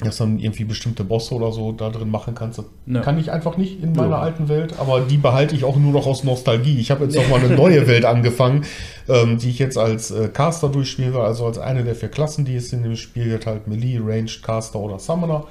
dass 0.00 0.16
dann 0.16 0.40
irgendwie 0.40 0.64
bestimmte 0.64 1.04
Bosse 1.04 1.32
oder 1.34 1.52
so 1.52 1.70
da 1.70 1.88
drin 1.90 2.10
machen 2.10 2.34
kannst. 2.34 2.60
Ja. 2.86 3.00
kann 3.02 3.18
ich 3.20 3.30
einfach 3.30 3.56
nicht 3.56 3.80
in 3.80 3.92
meiner 3.92 4.16
Ja. 4.16 4.18
alten 4.20 4.48
Welt, 4.48 4.74
aber 4.80 5.00
die 5.02 5.16
behalte 5.18 5.54
ich 5.54 5.62
auch 5.62 5.76
nur 5.76 5.92
noch 5.92 6.06
aus 6.06 6.24
Nostalgie. 6.24 6.78
Ich 6.80 6.90
habe 6.90 7.04
jetzt 7.04 7.14
noch 7.14 7.28
mal 7.28 7.38
eine 7.38 7.54
neue 7.54 7.86
Welt 7.86 8.04
angefangen, 8.04 8.64
ähm, 9.08 9.38
die 9.38 9.50
ich 9.50 9.60
jetzt 9.60 9.78
als 9.78 10.10
äh, 10.10 10.28
Caster 10.28 10.70
durchspiele, 10.70 11.20
also 11.20 11.46
als 11.46 11.58
eine 11.58 11.84
der 11.84 11.94
vier 11.94 12.08
Klassen, 12.08 12.44
die 12.44 12.56
es 12.56 12.72
in 12.72 12.82
dem 12.82 12.96
Spiel 12.96 13.28
gibt, 13.30 13.46
halt 13.46 13.68
Melee, 13.68 14.00
Ranged, 14.02 14.42
Caster 14.42 14.80
oder 14.80 14.98
Summoner. 14.98 15.44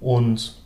Und 0.00 0.56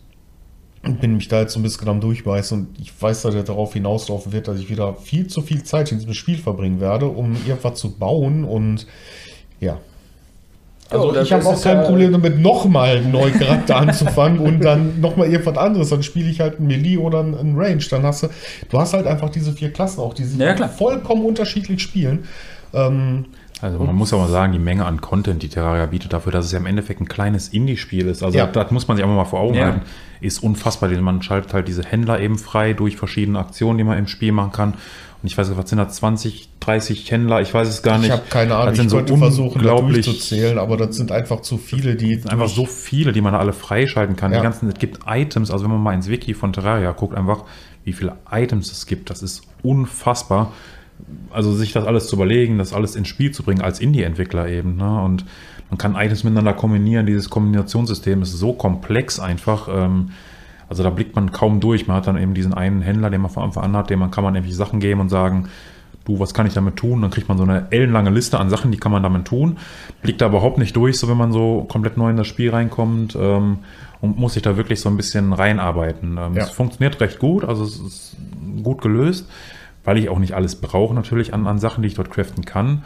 bin 0.95 1.17
mich 1.17 1.29
da 1.29 1.41
jetzt 1.41 1.53
so 1.53 1.61
ein 1.61 1.63
bisschen 1.63 1.89
am 1.89 2.01
Durchbeißen 2.01 2.59
und 2.59 2.81
ich 2.81 2.93
weiß, 3.01 3.23
dass 3.23 3.35
er 3.35 3.43
darauf 3.43 3.73
hinauslaufen 3.75 4.33
wird, 4.33 4.49
dass 4.49 4.59
ich 4.59 4.71
wieder 4.71 4.95
viel 4.95 5.27
zu 5.27 5.41
viel 5.43 5.63
Zeit 5.65 5.93
in 5.93 5.99
diesem 5.99 6.15
Spiel 6.15 6.39
verbringen 6.39 6.81
werde, 6.81 7.07
um 7.07 7.37
irgendwas 7.47 7.79
zu 7.79 7.91
bauen 7.93 8.45
und 8.45 8.87
ja. 9.61 9.79
Also 10.89 11.11
das 11.11 11.27
ich 11.27 11.33
habe 11.33 11.45
auch 11.45 11.61
kein 11.61 11.79
ja- 11.79 11.83
Problem 11.83 12.13
damit, 12.13 12.39
nochmal 12.41 12.99
einen 12.99 13.11
neuen 13.11 13.35
Charakter 13.37 13.77
anzufangen 13.79 14.39
und 14.39 14.61
dann 14.61 15.01
nochmal 15.01 15.29
irgendwas 15.29 15.57
anderes. 15.59 15.89
Dann 15.91 16.05
spiele 16.05 16.31
ich 16.31 16.39
halt 16.41 16.59
einen 16.59 16.69
Melee 16.69 16.97
oder 16.99 17.21
einen- 17.21 17.59
Range. 17.59 17.83
Dann 17.91 18.05
hast 18.05 18.23
du, 18.23 18.29
du 18.69 18.79
hast 18.79 18.93
halt 18.93 19.07
einfach 19.07 19.31
diese 19.31 19.53
vier 19.53 19.73
Klassen 19.73 19.99
auch, 20.01 20.15
die 20.15 20.23
sich 20.23 20.39
Ja, 20.39 20.69
vollkommen 20.69 21.25
unterschiedlich 21.25 21.83
spielen. 21.83 22.25
Ähm, 22.73 23.25
Also 23.63 23.79
man 23.79 23.95
muss 23.95 24.11
ja 24.11 24.19
mal 24.19 24.29
sagen, 24.29 24.53
die 24.53 24.59
Menge 24.59 24.85
an 24.85 25.01
Content, 25.01 25.43
die 25.43 25.49
Terraria 25.49 25.87
bietet, 25.87 26.13
dafür, 26.13 26.31
dass 26.31 26.45
es 26.45 26.53
ja 26.53 26.59
im 26.59 26.67
Endeffekt 26.67 27.01
ein 27.01 27.09
kleines 27.09 27.49
Indie-Spiel 27.49 28.07
ist. 28.07 28.23
Also 28.23 28.37
Ja. 28.37 28.47
das 28.47 28.71
muss 28.71 28.87
man 28.87 28.97
sich 28.99 29.05
einfach 29.05 29.17
mal 29.17 29.25
vor 29.25 29.41
Augen 29.41 29.55
Ja. 29.55 29.65
halten. 29.67 29.81
Ist 30.21 30.43
unfassbar. 30.43 30.91
Man 30.91 31.23
schaltet 31.23 31.55
halt 31.55 31.67
diese 31.69 31.83
Händler 31.83 32.21
eben 32.21 32.39
frei 32.39 32.75
durch 32.75 32.97
verschiedene 32.97 33.39
Aktionen, 33.39 33.79
die 33.79 33.85
man 33.85 33.97
im 33.99 34.09
Spiel 34.09 34.33
machen 34.33 34.53
kann. 34.53 34.75
Und 35.23 35.31
ich 35.31 35.39
weiß 35.39 35.49
nicht, 35.49 35.59
was 35.59 35.71
sind 35.71 35.79
das, 35.79 35.97
20, 35.97 36.51
30 36.61 37.11
Händler? 37.11 37.41
Ich 37.41 37.53
weiß 37.55 37.67
es 37.69 37.83
gar 37.83 37.97
nicht. 37.97 38.09
ich 38.09 38.13
habe 38.13 38.23
keine 38.29 38.55
Ahnung, 38.55 38.67
Das 38.69 38.77
sind 38.77 38.87
ich 38.87 38.91
so 38.91 38.97
könnte 38.99 39.17
versuchen, 39.17 39.63
da 39.63 39.73
unglaublich 39.73 40.05
durchzuzählen, 40.05 40.59
aber 40.59 40.77
das 40.77 40.95
sind 40.97 41.11
einfach 41.11 41.41
zu 41.41 41.57
viele, 41.57 41.97
die 41.97 42.21
einfach 42.29 42.49
so 42.49 42.67
viele, 42.67 43.13
die 43.13 43.23
man 43.23 43.33
da 43.33 43.39
alle 43.39 43.55
freischalten 43.55 44.17
kann. 44.17 44.33
Ja. 44.33 44.39
Die 44.39 44.43
ganzen, 44.43 44.69
es 44.69 44.75
gibt 44.79 45.01
Items, 45.07 45.51
also 45.51 45.65
wenn 45.65 45.71
man 45.73 45.83
mal 45.83 45.95
ins 45.95 46.09
Wiki 46.09 46.35
von 46.35 46.53
Terraria 46.53 46.93
guckt, 46.93 47.17
einfach, 47.17 47.45
wie 47.85 47.95
viele 47.95 48.17
Items 48.31 48.71
es 48.71 48.87
gibt, 48.87 49.09
das 49.09 49.23
ist 49.23 49.43
unfassbar. 49.63 50.53
Also 51.31 51.53
sich 51.53 51.73
das 51.73 51.85
alles 51.87 52.09
zu 52.09 52.17
überlegen, 52.17 52.59
das 52.59 52.73
alles 52.73 52.97
ins 52.97 53.09
Spiel 53.09 53.31
zu 53.31 53.43
bringen, 53.43 53.61
als 53.61 53.81
Indie-Entwickler 53.81 54.49
eben. 54.49 54.77
Ne? 54.77 55.03
Und 55.03 55.25
man 55.71 55.79
kann 55.79 55.95
Items 55.95 56.25
miteinander 56.25 56.55
kombinieren. 56.55 57.07
Dieses 57.07 57.31
Kombinationssystem 57.31 58.23
ist 58.23 58.33
so 58.33 58.53
komplex 58.53 59.21
einfach. 59.21 59.69
Ähm, 59.71 60.11
also 60.69 60.83
da 60.83 60.91
blickt 60.91 61.15
man 61.15 61.33
kaum 61.33 61.61
durch. 61.61 61.87
Man 61.87 61.97
hat 61.97 62.07
dann 62.07 62.19
eben 62.19 62.35
diesen 62.35 62.55
einen 62.55 62.83
Händler, 62.83 63.11
den 63.11 63.21
man 63.21 63.31
von 63.31 63.45
Anfang 63.45 63.65
an 63.65 63.77
hat, 63.77 63.91
dem 63.91 63.99
man 63.99 64.11
kann 64.11 64.25
man 64.25 64.35
irgendwie 64.35 64.55
Sachen 64.55 64.81
geben 64.81 65.01
und 65.01 65.09
sagen, 65.09 65.49
du, 66.05 66.19
was 66.19 66.35
kann 66.35 66.47
ich 66.47 66.55
damit 66.55 66.77
tun? 66.77 67.03
Dann 67.03 67.11
kriegt 67.11 67.29
man 67.29 67.37
so 67.37 67.45
eine 67.45 67.67
ellenlange 67.71 68.11
Liste 68.11 68.39
an 68.39 68.49
Sachen, 68.49 68.71
die 68.71 68.79
kann 68.79 68.93
man 68.93 69.03
damit 69.03 69.27
tun. 69.27 69.59
Blickt 70.03 70.21
da 70.21 70.27
überhaupt 70.27 70.59
nicht 70.59 70.75
durch, 70.75 70.99
so 70.99 71.09
wenn 71.09 71.17
man 71.17 71.33
so 71.33 71.67
komplett 71.69 71.97
neu 71.97 72.11
in 72.11 72.17
das 72.17 72.27
Spiel 72.27 72.51
reinkommt 72.51 73.17
ähm, 73.21 73.59
und 74.01 74.19
muss 74.19 74.35
sich 74.35 74.43
da 74.43 74.57
wirklich 74.57 74.81
so 74.81 74.89
ein 74.89 74.97
bisschen 74.97 75.33
reinarbeiten. 75.33 76.19
Ähm, 76.19 76.35
Ja. 76.35 76.45
Es 76.45 76.51
funktioniert 76.51 77.01
recht 77.01 77.19
gut, 77.19 77.45
also 77.45 77.65
es 77.65 77.79
ist 77.79 78.17
gut 78.63 78.81
gelöst, 78.81 79.29
weil 79.87 79.97
ich 79.97 80.11
auch 80.11 80.19
nicht 80.19 80.35
alles 80.35 80.57
brauche 80.57 80.95
natürlich 80.95 81.33
an, 81.33 81.47
an 81.47 81.59
Sachen, 81.59 81.81
die 81.81 81.89
ich 81.89 81.95
dort 81.95 82.11
craften 82.11 82.45
kann. 82.45 82.83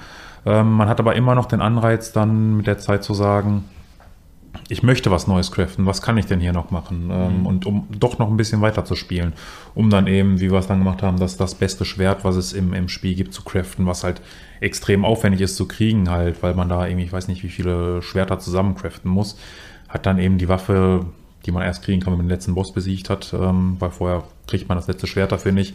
Ähm, 0.47 0.71
man 0.71 0.89
hat 0.89 1.01
aber 1.01 1.17
immer 1.17 1.35
noch 1.35 1.47
den 1.47 1.61
Anreiz, 1.61 2.13
dann 2.13 2.59
mit 2.59 2.69
der 2.69 2.79
Zeit 2.79 3.03
zu 3.03 3.15
sagen, 3.15 3.65
ich 4.69 4.83
möchte 4.83 5.11
was 5.11 5.27
Neues 5.27 5.51
craften, 5.51 5.87
was 5.87 6.03
kann 6.03 6.19
ich 6.19 6.27
denn 6.27 6.41
hier 6.41 6.53
noch 6.53 6.71
machen? 6.71 7.07
Mhm. 7.07 7.11
Ähm, 7.11 7.47
und 7.47 7.67
um 7.67 7.89
doch 7.91 8.19
noch 8.19 8.29
ein 8.29 8.37
bisschen 8.37 8.61
weiter 8.61 8.85
zu 8.85 8.97
spielen, 8.97 9.33
um 9.75 9.91
dann 9.91 10.07
eben, 10.07 10.41
wie 10.41 10.51
wir 10.51 10.59
es 10.59 10.67
dann 10.67 10.79
gemacht 10.79 11.03
haben, 11.03 11.19
das, 11.19 11.37
das 11.37 11.55
beste 11.55 11.85
Schwert, 11.85 12.25
was 12.25 12.37
es 12.37 12.53
im, 12.53 12.75
im 12.75 12.89
Spiel 12.89 13.15
gibt, 13.15 13.33
zu 13.33 13.43
craften, 13.43 13.87
was 13.87 14.05
halt 14.05 14.21
extrem 14.61 15.05
aufwendig 15.05 15.41
ist 15.41 15.57
zu 15.57 15.67
kriegen 15.67 16.11
halt, 16.11 16.43
weil 16.43 16.55
man 16.55 16.69
da 16.69 16.87
irgendwie, 16.87 17.07
ich 17.07 17.13
weiß 17.13 17.29
nicht, 17.29 17.43
wie 17.43 17.49
viele 17.49 18.03
Schwerter 18.03 18.39
zusammen 18.39 18.75
craften 18.75 19.11
muss, 19.11 19.39
hat 19.89 20.07
dann 20.07 20.19
eben 20.19 20.39
die 20.39 20.49
Waffe, 20.49 21.07
die 21.47 21.53
man 21.53 21.63
erst 21.63 21.83
kriegen 21.83 22.01
kann, 22.01 22.13
wenn 22.13 22.19
man 22.19 22.27
den 22.27 22.35
letzten 22.35 22.55
Boss 22.55 22.73
besiegt 22.73 23.09
hat, 23.11 23.33
ähm, 23.33 23.77
weil 23.79 23.91
vorher 23.91 24.25
kriegt 24.47 24.69
man 24.69 24.77
das 24.77 24.89
letzte 24.89 25.07
Schwert 25.07 25.33
dafür 25.33 25.53
nicht. 25.53 25.75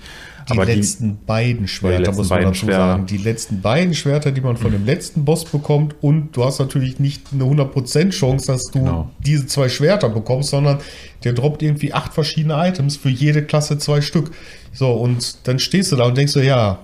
Die 0.51 0.57
letzten 0.57 1.17
beiden 1.25 1.67
Schwerter, 1.67 1.99
letzten 1.99 2.15
muss 2.17 2.29
man 2.29 2.39
beiden 2.39 2.53
dazu 2.53 2.65
sagen. 2.67 3.05
Die 3.07 3.17
letzten 3.17 3.61
beiden 3.61 3.93
Schwerter, 3.95 4.31
die 4.31 4.41
man 4.41 4.57
von 4.57 4.71
dem 4.71 4.85
letzten 4.85 5.25
Boss 5.25 5.45
bekommt. 5.45 5.95
Und 6.01 6.35
du 6.35 6.43
hast 6.43 6.59
natürlich 6.59 6.99
nicht 6.99 7.27
eine 7.33 7.45
100% 7.45 8.11
Chance, 8.11 8.47
dass 8.47 8.65
du 8.65 8.79
Genau. 8.79 9.09
diese 9.19 9.47
zwei 9.47 9.69
Schwerter 9.69 10.09
bekommst, 10.09 10.49
sondern 10.49 10.79
der 11.23 11.33
droppt 11.33 11.63
irgendwie 11.63 11.93
acht 11.93 12.13
verschiedene 12.13 12.55
Items 12.67 12.97
für 12.97 13.09
jede 13.09 13.43
Klasse 13.43 13.77
zwei 13.77 14.01
Stück. 14.01 14.31
So, 14.73 14.91
und 14.91 15.47
dann 15.47 15.57
stehst 15.57 15.91
du 15.91 15.95
da 15.95 16.05
und 16.05 16.17
denkst 16.17 16.33
so, 16.33 16.41
ja, 16.41 16.79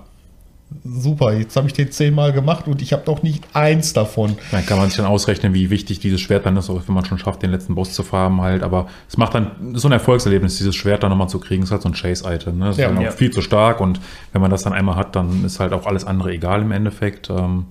super, 0.84 1.32
jetzt 1.34 1.56
habe 1.56 1.66
ich 1.66 1.72
den 1.72 1.90
zehnmal 1.90 2.32
gemacht 2.32 2.66
und 2.68 2.82
ich 2.82 2.92
habe 2.92 3.02
noch 3.06 3.22
nicht 3.22 3.44
eins 3.54 3.92
davon. 3.92 4.36
Dann 4.50 4.64
kann 4.66 4.78
man 4.78 4.88
sich 4.88 4.96
dann 4.96 5.06
ausrechnen, 5.06 5.54
wie 5.54 5.70
wichtig 5.70 6.00
dieses 6.00 6.20
Schwert 6.20 6.46
dann 6.46 6.56
ist, 6.56 6.70
auch 6.70 6.82
wenn 6.86 6.94
man 6.94 7.04
schon 7.04 7.18
schafft, 7.18 7.42
den 7.42 7.50
letzten 7.50 7.74
Boss 7.74 7.92
zu 7.92 8.02
farmen 8.02 8.40
halt. 8.40 8.62
Aber 8.62 8.88
es 9.08 9.16
macht 9.16 9.34
dann 9.34 9.50
so 9.74 9.88
ein 9.88 9.92
Erfolgserlebnis, 9.92 10.58
dieses 10.58 10.74
Schwert 10.74 11.02
dann 11.02 11.10
nochmal 11.10 11.28
zu 11.28 11.38
kriegen. 11.40 11.62
ist 11.62 11.70
halt 11.70 11.82
so 11.82 11.88
ein 11.88 11.94
Chase-Item. 11.94 12.58
Ne? 12.58 12.66
Das 12.66 12.76
Ja. 12.76 12.86
ist 12.88 12.94
dann 12.96 13.02
Ja. 13.02 13.08
auch 13.10 13.14
viel 13.14 13.30
zu 13.30 13.42
stark 13.42 13.80
und 13.80 14.00
wenn 14.32 14.40
man 14.42 14.50
das 14.50 14.62
dann 14.62 14.72
einmal 14.72 14.96
hat, 14.96 15.14
dann 15.16 15.44
ist 15.44 15.60
halt 15.60 15.72
auch 15.72 15.86
alles 15.86 16.04
andere 16.04 16.32
egal 16.32 16.62
im 16.62 16.72
Endeffekt. 16.72 17.30
Ähm, 17.30 17.66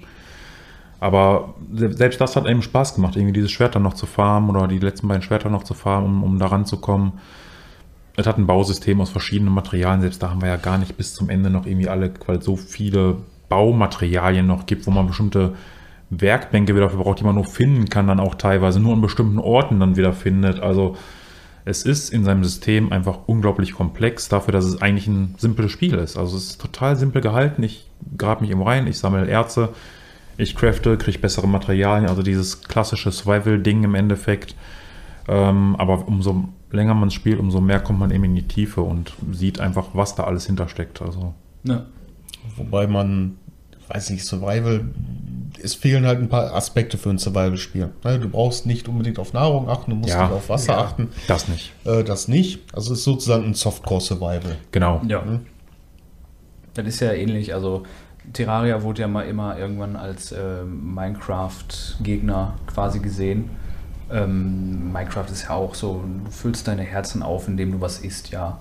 aber 1.00 1.56
se- 1.74 1.94
selbst 1.94 2.22
das 2.22 2.36
hat 2.36 2.46
eben 2.48 2.62
Spaß 2.62 2.96
gemacht, 2.96 3.16
irgendwie 3.16 3.34
dieses 3.34 3.52
Schwert 3.52 3.76
dann 3.76 3.84
noch 3.84 3.96
zu 3.96 4.06
farmen 4.06 4.50
oder 4.50 4.68
die 4.68 4.80
letzten 4.80 5.08
beiden 5.08 5.24
Schwerter 5.24 5.50
noch 5.50 5.64
zu 5.64 5.74
farmen, 5.74 6.08
um, 6.10 6.24
um 6.24 6.40
da 6.40 6.48
ranzukommen. 6.48 7.14
Es 8.17 8.28
hat 8.28 8.38
ein 8.38 8.47
Bausystem 8.47 9.00
aus 9.00 9.10
verschiedenen 9.10 9.54
Materialien, 9.54 10.02
selbst 10.02 10.21
da 10.21 10.30
haben 10.30 10.41
wir 10.41 10.50
ja 10.50 10.58
gar 10.58 10.78
nicht 10.78 10.97
bis 10.97 11.13
zum 11.13 11.30
Ende 11.30 11.50
noch 11.50 11.65
irgendwie 11.65 11.88
alle, 11.88 12.12
weil 12.26 12.38
es 12.38 12.45
so 12.45 12.58
viele 12.58 13.17
Baumaterialien 13.47 14.45
noch 14.45 14.65
gibt, 14.65 14.86
wo 14.86 14.91
man 14.91 15.08
bestimmte 15.08 15.54
Werkbänke 16.10 16.76
wieder 16.76 16.89
braucht, 16.89 17.19
die 17.19 17.24
man 17.24 17.36
nur 17.36 17.45
finden 17.45 17.88
kann, 17.88 18.08
dann 18.08 18.19
auch 18.19 18.36
teilweise 18.36 18.80
nur 18.80 18.93
an 18.93 19.02
bestimmten 19.02 19.39
Orten 19.39 19.80
dann 19.80 19.95
wieder 19.95 20.12
findet. 20.12 20.60
Also 20.60 20.97
es 21.63 21.84
ist 21.84 22.10
in 22.10 22.26
seinem 22.26 22.43
System 22.43 22.91
einfach 22.91 23.19
unglaublich 23.28 23.74
komplex 23.74 24.28
dafür, 24.28 24.52
dass 24.52 24.65
es 24.65 24.82
eigentlich 24.82 25.08
ein 25.08 25.36
simples 25.38 25.71
Spiel 25.71 25.93
ist. 25.93 26.17
Also 26.17 26.36
es 26.36 26.47
ist 26.47 26.62
total 26.62 26.97
simpel 26.97 27.21
gehalten. 27.21 27.63
Ich 27.63 27.89
grab 28.17 28.41
mich 28.41 28.50
irgendwo 28.50 28.67
rein, 28.67 28.88
ich 28.88 29.00
sammle 29.00 29.28
Erze, 29.28 29.69
ich 30.38 30.56
crafte, 30.56 30.97
kriege 30.97 31.19
bessere 31.19 31.47
Materialien, 31.47 32.10
also 32.10 32.24
dieses 32.24 32.63
klassische 32.63 33.12
Survival-Ding 33.12 33.84
im 33.84 33.95
Endeffekt. 33.95 34.56
Ähm, 35.28 35.76
aber 35.78 36.08
umso 36.08 36.50
länger 36.72 36.94
man 36.94 37.12
spielt, 37.12 37.40
umso 37.40 37.62
mehr 37.62 37.80
kommt 37.80 38.00
man 38.00 38.12
eben 38.12 38.24
in 38.24 38.36
die 38.36 38.48
Tiefe 38.48 38.82
und 38.82 39.14
sieht 39.32 39.60
einfach, 39.60 39.90
was 39.94 40.16
da 40.16 40.24
alles 40.24 40.46
hintersteckt. 40.46 41.02
Also 41.02 41.34
Ja. 41.64 41.86
Wobei 42.56 42.88
man, 42.88 43.38
weiß 43.88 44.10
nicht, 44.10 44.26
Survival, 44.26 44.86
es 45.62 45.76
fehlen 45.76 46.06
halt 46.06 46.20
ein 46.20 46.30
paar 46.30 46.54
Aspekte 46.56 46.98
für 46.98 47.10
ein 47.12 47.18
Survival-Spiel. 47.20 47.90
Ne, 48.04 48.20
Du 48.20 48.30
brauchst 48.30 48.66
nicht 48.66 48.88
unbedingt 48.88 49.20
auf 49.20 49.34
Nahrung 49.34 49.70
achten, 49.70 49.92
du 49.92 49.98
musst 49.98 50.10
Ja. 50.14 50.24
nicht 50.24 50.32
auf 50.34 50.50
Wasser 50.50 50.78
achten. 50.78 51.10
das 51.28 51.48
nicht. 51.48 51.72
Äh, 51.86 52.04
das 52.04 52.28
nicht. 52.28 52.62
Also 52.74 52.94
es 52.94 53.00
ist 53.00 53.06
sozusagen 53.06 53.44
ein 53.46 53.54
Softcore-Survival. 53.54 54.58
Genau. 54.72 55.02
Ja. 55.08 55.24
Das 56.74 56.88
ist 56.88 57.00
ja 57.02 57.12
ähnlich. 57.12 57.54
Also 57.54 57.84
Terraria 58.34 58.82
wurde 58.82 59.02
ja 59.02 59.08
mal 59.08 59.24
immer 59.24 59.58
irgendwann 59.58 59.96
als 59.96 60.32
äh, 60.32 60.64
Minecraft-Gegner 60.64 62.54
quasi 62.68 63.00
gesehen. 63.00 63.50
Ähm, 64.12 64.91
Minecraft 64.91 65.26
ist 65.32 65.43
ja 65.43 65.52
auch 65.52 65.74
so, 65.76 66.04
du 66.26 66.32
füllst 66.32 66.67
deine 66.67 66.84
Herzen 66.84 67.24
auf, 67.24 67.47
indem 67.47 67.71
du 67.71 67.82
was 67.82 68.00
isst, 68.00 68.30
ja. 68.32 68.60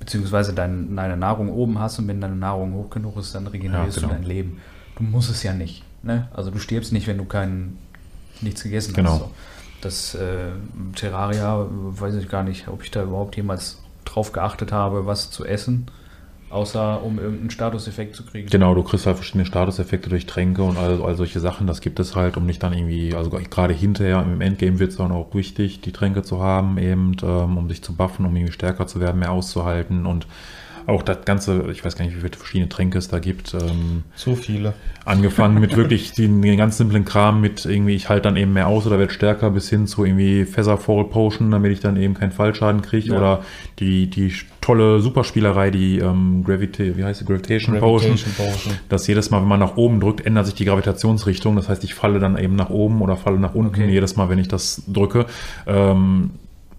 Beziehungsweise 0.00 0.52
dein, 0.52 0.94
deine 0.96 1.16
Nahrung 1.16 1.50
oben 1.50 1.78
hast 1.78 1.98
und 1.98 2.08
wenn 2.08 2.20
deine 2.20 2.36
Nahrung 2.36 2.74
hoch 2.74 2.90
genug 2.90 3.16
ist, 3.16 3.34
dann 3.34 3.46
regenerierst 3.46 3.96
Ja, 3.98 4.02
genau. 4.02 4.14
du 4.14 4.20
dein 4.20 4.28
Leben. 4.28 4.60
Du 4.96 5.02
musst 5.02 5.30
es 5.30 5.42
ja 5.42 5.52
nicht. 5.54 5.82
Ne? 6.02 6.28
Also 6.34 6.50
du 6.50 6.58
stirbst 6.58 6.92
nicht, 6.92 7.06
wenn 7.06 7.18
du 7.18 7.24
kein, 7.24 7.78
nichts 8.42 8.62
gegessen 8.62 8.92
Genau. 8.94 9.10
hast. 9.12 9.18
So. 9.20 9.30
Das 9.80 10.14
äh, 10.14 10.52
Terraria, 10.94 11.66
weiß 11.70 12.14
ich 12.16 12.28
gar 12.28 12.42
nicht, 12.42 12.68
ob 12.68 12.82
ich 12.82 12.90
da 12.90 13.02
überhaupt 13.02 13.36
jemals 13.36 13.82
drauf 14.04 14.32
geachtet 14.32 14.72
habe, 14.72 15.06
was 15.06 15.30
zu 15.30 15.44
essen, 15.44 15.86
außer 16.54 17.02
um 17.02 17.18
irgendeinen 17.18 17.50
Statuseffekt 17.50 18.14
zu 18.14 18.24
kriegen. 18.24 18.48
Genau, 18.48 18.74
du 18.74 18.82
kriegst 18.82 19.06
halt 19.06 19.16
verschiedene 19.16 19.44
Statuseffekte 19.44 20.08
durch 20.08 20.26
Tränke 20.26 20.62
und 20.62 20.78
all, 20.78 21.02
all 21.02 21.16
solche 21.16 21.40
Sachen. 21.40 21.66
Das 21.66 21.80
gibt 21.80 21.98
es 21.98 22.14
halt, 22.14 22.36
um 22.36 22.46
nicht 22.46 22.62
dann 22.62 22.72
irgendwie, 22.72 23.14
also 23.14 23.30
gerade 23.30 23.74
hinterher 23.74 24.22
im 24.22 24.40
Endgame 24.40 24.78
wird 24.78 24.92
es 24.92 24.96
dann 24.96 25.12
auch 25.12 25.34
wichtig, 25.34 25.80
die 25.80 25.92
Tränke 25.92 26.22
zu 26.22 26.40
haben, 26.40 26.78
eben, 26.78 27.16
ähm, 27.22 27.58
um 27.58 27.68
sich 27.68 27.82
zu 27.82 27.94
buffen, 27.94 28.24
um 28.24 28.34
irgendwie 28.36 28.52
stärker 28.52 28.86
zu 28.86 29.00
werden, 29.00 29.18
mehr 29.18 29.32
auszuhalten 29.32 30.06
und 30.06 30.26
auch 30.86 31.02
das 31.02 31.24
Ganze, 31.24 31.64
ich 31.72 31.84
weiß 31.84 31.96
gar 31.96 32.04
nicht, 32.04 32.14
wie 32.16 32.20
viele 32.20 32.36
verschiedene 32.36 32.68
Tränke 32.68 32.98
es 32.98 33.08
da 33.08 33.18
gibt. 33.18 33.54
Ähm, 33.54 34.02
So 34.14 34.34
viele. 34.36 34.74
angefangen 35.04 35.60
mit 35.60 35.76
wirklich 35.76 36.12
den, 36.12 36.42
den 36.42 36.56
ganz 36.56 36.76
simplen 36.78 37.04
Kram 37.04 37.40
mit 37.40 37.64
irgendwie, 37.64 37.94
ich 37.94 38.08
halte 38.08 38.22
dann 38.24 38.36
eben 38.36 38.52
mehr 38.52 38.66
aus 38.68 38.86
oder 38.86 38.98
werde 38.98 39.12
stärker 39.12 39.50
bis 39.50 39.68
hin 39.70 39.86
zu 39.86 40.04
irgendwie 40.04 40.44
Featherfall 40.44 41.04
Potion, 41.04 41.50
damit 41.50 41.72
ich 41.72 41.80
dann 41.80 41.96
eben 41.96 42.14
keinen 42.14 42.32
Fallschaden 42.32 42.82
kriege 42.82 43.10
Ja. 43.12 43.16
oder 43.18 43.44
die, 43.78 44.08
die 44.08 44.32
tolle 44.60 45.00
Superspielerei, 45.00 45.70
die 45.70 45.98
ähm, 45.98 46.42
Gravity, 46.44 46.96
wie 46.96 47.04
heißt 47.04 47.20
die, 47.20 47.24
Gravitation, 47.26 47.78
Potion, 47.78 48.16
Gravitation 48.16 48.34
Potion. 48.52 48.74
dass 48.88 49.06
jedes 49.06 49.30
Mal, 49.30 49.40
wenn 49.42 49.48
man 49.48 49.60
nach 49.60 49.76
oben 49.76 50.00
drückt, 50.00 50.24
ändert 50.24 50.46
sich 50.46 50.54
die 50.54 50.64
Gravitationsrichtung. 50.64 51.56
Das 51.56 51.68
heißt, 51.68 51.84
ich 51.84 51.94
falle 51.94 52.18
dann 52.18 52.38
eben 52.38 52.56
nach 52.56 52.70
oben 52.70 53.02
oder 53.02 53.16
falle 53.16 53.38
nach 53.38 53.54
unten 53.54 53.74
Okay. 53.82 53.90
jedes 53.90 54.16
Mal, 54.16 54.28
wenn 54.28 54.38
ich 54.38 54.48
das 54.48 54.82
drücke. 54.86 55.26
Ähm, 55.66 56.30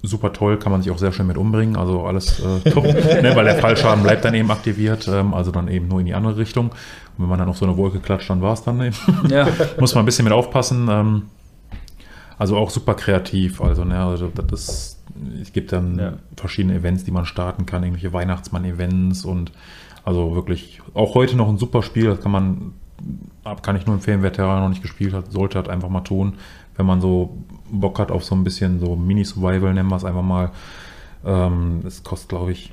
super 0.06 0.34
toll, 0.34 0.58
kann 0.58 0.72
man 0.72 0.82
sich 0.82 0.92
auch 0.92 0.98
sehr 0.98 1.12
schön 1.12 1.28
mit 1.28 1.38
umbringen. 1.38 1.76
Also 1.76 2.06
alles 2.06 2.40
äh, 2.40 2.70
top, 2.72 2.84
ne, 2.86 3.32
weil 3.36 3.46
der 3.46 3.56
Fallschaden 3.56 4.04
bleibt 4.04 4.24
dann 4.26 4.34
eben 4.34 4.50
aktiviert, 4.52 5.08
ähm, 5.08 5.34
also 5.34 5.52
dann 5.52 5.68
eben 5.68 5.88
nur 5.88 6.00
in 6.00 6.06
die 6.06 6.14
andere 6.14 6.38
Richtung. 6.38 6.68
Und 6.70 6.76
wenn 7.24 7.28
man 7.30 7.40
dann 7.40 7.50
auf 7.50 7.58
so 7.58 7.66
eine 7.66 7.78
Wolke 7.78 8.00
klatscht, 8.00 8.30
dann 8.30 8.42
war 8.42 8.54
es 8.54 8.64
dann 8.64 8.82
eben. 8.82 8.96
Ja. 9.30 9.48
Muss 9.80 9.96
man 9.96 10.04
ein 10.04 10.06
bisschen 10.06 10.26
mit 10.26 10.34
aufpassen. 10.34 10.88
Ähm, 10.90 11.24
also 12.38 12.58
auch 12.58 12.70
super 12.70 12.94
kreativ. 12.96 13.62
Also, 13.62 13.84
ne, 13.86 13.98
also 14.04 14.30
das 14.34 14.52
ist, 14.70 15.04
es 15.42 15.54
gibt 15.54 15.72
dann 15.72 15.98
Ja. 16.00 16.14
verschiedene 16.36 16.76
Events, 16.76 17.04
die 17.06 17.12
man 17.12 17.26
starten 17.26 17.66
kann, 17.66 17.84
irgendwelche 17.84 18.12
Weihnachtsmann-Events 18.14 19.24
und 19.26 19.52
also 20.04 20.36
wirklich 20.36 20.82
auch 20.94 21.16
heute 21.16 21.36
noch 21.38 21.48
ein 21.50 21.58
super 21.58 21.82
Spiel. 21.82 22.06
Das 22.08 22.20
kann 22.22 22.32
man, 22.32 22.74
kann 23.62 23.76
ich 23.76 23.86
nur 23.86 23.96
empfehlen, 23.96 24.22
wer 24.22 24.34
Terra 24.34 24.60
noch 24.60 24.70
nicht 24.70 24.82
gespielt 24.82 25.14
hat, 25.14 25.32
sollte 25.32 25.62
das 25.62 25.70
einfach 25.70 25.90
mal 25.90 26.02
tun. 26.02 26.34
Wenn 26.78 26.86
man 26.86 27.02
so 27.02 27.38
Bock 27.72 28.00
hat 28.00 28.12
auf 28.12 28.24
so 28.24 28.36
ein 28.36 28.44
bisschen 28.44 28.80
so 28.80 28.96
Mini-Survival, 28.96 29.74
nennen 29.74 29.90
wir 29.90 29.96
es 29.96 30.04
einfach 30.06 30.22
mal. 30.22 30.52
Ähm, 31.26 31.82
es 31.86 32.04
kostet, 32.04 32.30
glaube 32.30 32.52
ich, 32.52 32.72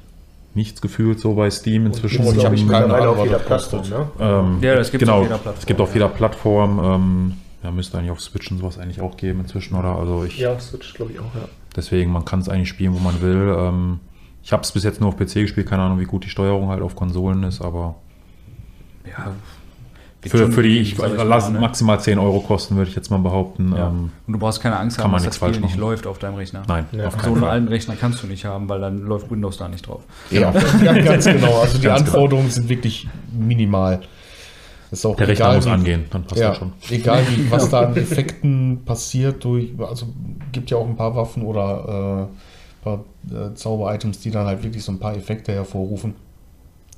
nichts 0.54 0.80
gefühlt 0.82 1.18
so 1.20 1.34
bei 1.34 1.50
Steam 1.50 1.86
inzwischen. 1.86 2.22
ich 2.22 2.44
hab 2.44 2.52
Ähm, 2.52 2.68
keine 2.68 2.86
mittlerweile 2.86 3.02
Ahnung, 3.04 3.16
auf 3.18 3.24
jeder 3.24 3.38
das. 3.38 3.46
Plattform, 3.68 3.88
ne? 3.88 4.10
ähm, 4.20 4.58
Ja, 4.60 4.74
das 4.76 4.90
gibt's 4.90 5.06
genau, 5.06 5.18
auf 5.18 5.22
jeder 5.24 5.34
Plattform, 5.38 5.54
Es 5.60 5.66
gibt 5.66 5.80
auf 5.80 5.94
jeder 5.94 6.08
Plattform. 6.08 6.78
Ähm, 6.84 7.34
Ja, 7.62 7.70
müsste 7.70 7.96
eigentlich 7.96 8.10
auf 8.10 8.20
Switch 8.20 8.50
und 8.50 8.58
sowas 8.58 8.76
eigentlich 8.78 9.00
auch 9.00 9.16
geben 9.16 9.40
inzwischen, 9.40 9.76
oder? 9.76 9.96
Also 9.96 10.24
ich, 10.24 10.36
Ja, 10.38 10.52
auf 10.52 10.60
Switch 10.62 10.92
glaube 10.94 11.12
ich 11.12 11.20
auch, 11.20 11.32
ja. 11.34 11.48
deswegen, 11.76 12.10
man 12.10 12.24
kann 12.24 12.40
es 12.40 12.48
eigentlich 12.48 12.68
spielen, 12.68 12.92
wo 12.92 12.98
man 12.98 13.22
will. 13.22 13.54
Ähm, 13.56 14.00
ich 14.42 14.52
habe 14.52 14.62
es 14.64 14.72
bis 14.72 14.82
jetzt 14.82 15.00
nur 15.00 15.08
auf 15.10 15.16
PC 15.16 15.34
gespielt, 15.34 15.68
keine 15.68 15.82
Ahnung, 15.84 16.00
wie 16.00 16.04
gut 16.04 16.24
die 16.24 16.28
Steuerung 16.28 16.68
halt 16.68 16.82
auf 16.82 16.96
Konsolen 16.96 17.44
ist, 17.44 17.62
aber 17.62 17.94
Ja. 19.06 19.32
Für, 20.24 20.52
für 20.52 20.62
die, 20.62 20.78
ich 20.78 20.96
sag 20.96 21.10
lass 21.24 21.44
mal, 21.46 21.52
ne? 21.54 21.60
maximal 21.60 21.98
10 22.00 22.18
Euro 22.18 22.40
kosten, 22.40 22.76
würde 22.76 22.88
ich 22.90 22.96
jetzt 22.96 23.10
mal 23.10 23.18
behaupten. 23.18 23.72
Ja. 23.76 23.88
Ähm, 23.88 24.10
Und 24.26 24.32
du 24.34 24.38
brauchst 24.38 24.60
keine 24.60 24.76
Angst 24.78 24.98
haben, 24.98 25.12
dass 25.12 25.24
das 25.24 25.36
Spiel 25.36 25.60
nicht 25.60 25.76
läuft 25.76 26.06
auf 26.06 26.18
deinem 26.18 26.36
Rechner. 26.36 26.62
nein, 26.68 26.86
Ja. 26.92 27.08
auf 27.08 27.20
So 27.20 27.32
einen 27.34 27.44
alten 27.44 27.68
Rechner 27.68 27.96
kannst 28.00 28.22
du 28.22 28.26
nicht 28.28 28.44
haben, 28.44 28.68
weil 28.68 28.80
dann 28.80 28.98
läuft 29.02 29.30
Windows 29.30 29.56
da 29.58 29.68
nicht 29.68 29.86
drauf. 29.86 30.02
Ja, 30.30 30.52
ja 30.84 30.92
ganz 31.00 31.24
genau. 31.24 31.58
Also 31.62 31.78
die 31.78 31.84
Ganz 31.84 32.00
genau. 32.04 32.12
Anforderungen 32.16 32.50
sind 32.50 32.68
wirklich 32.68 33.08
minimal. 33.32 34.00
Ist 34.90 35.06
auch 35.06 35.16
Der 35.16 35.26
Rechner 35.28 35.46
egal, 35.46 35.56
muss 35.56 35.66
wie- 35.66 35.70
angehen, 35.70 36.04
dann 36.10 36.24
passt 36.24 36.40
ja, 36.40 36.48
das 36.50 36.58
schon. 36.58 36.72
egal 36.90 37.22
wie, 37.30 37.50
was 37.50 37.68
da 37.70 37.80
an 37.80 37.96
Effekten 37.96 38.82
passiert 38.84 39.42
durch, 39.42 39.70
also 39.80 40.06
gibt 40.52 40.70
ja 40.70 40.76
auch 40.76 40.86
ein 40.86 40.96
paar 40.96 41.16
Waffen 41.16 41.42
oder 41.44 42.28
äh, 42.28 42.84
paar 42.84 43.04
äh, 43.30 43.54
Zauber-Items, 43.54 44.20
die 44.20 44.30
dann 44.30 44.46
halt 44.46 44.62
wirklich 44.62 44.84
so 44.84 44.92
ein 44.92 44.98
paar 44.98 45.16
Effekte 45.16 45.52
hervorrufen. 45.52 46.14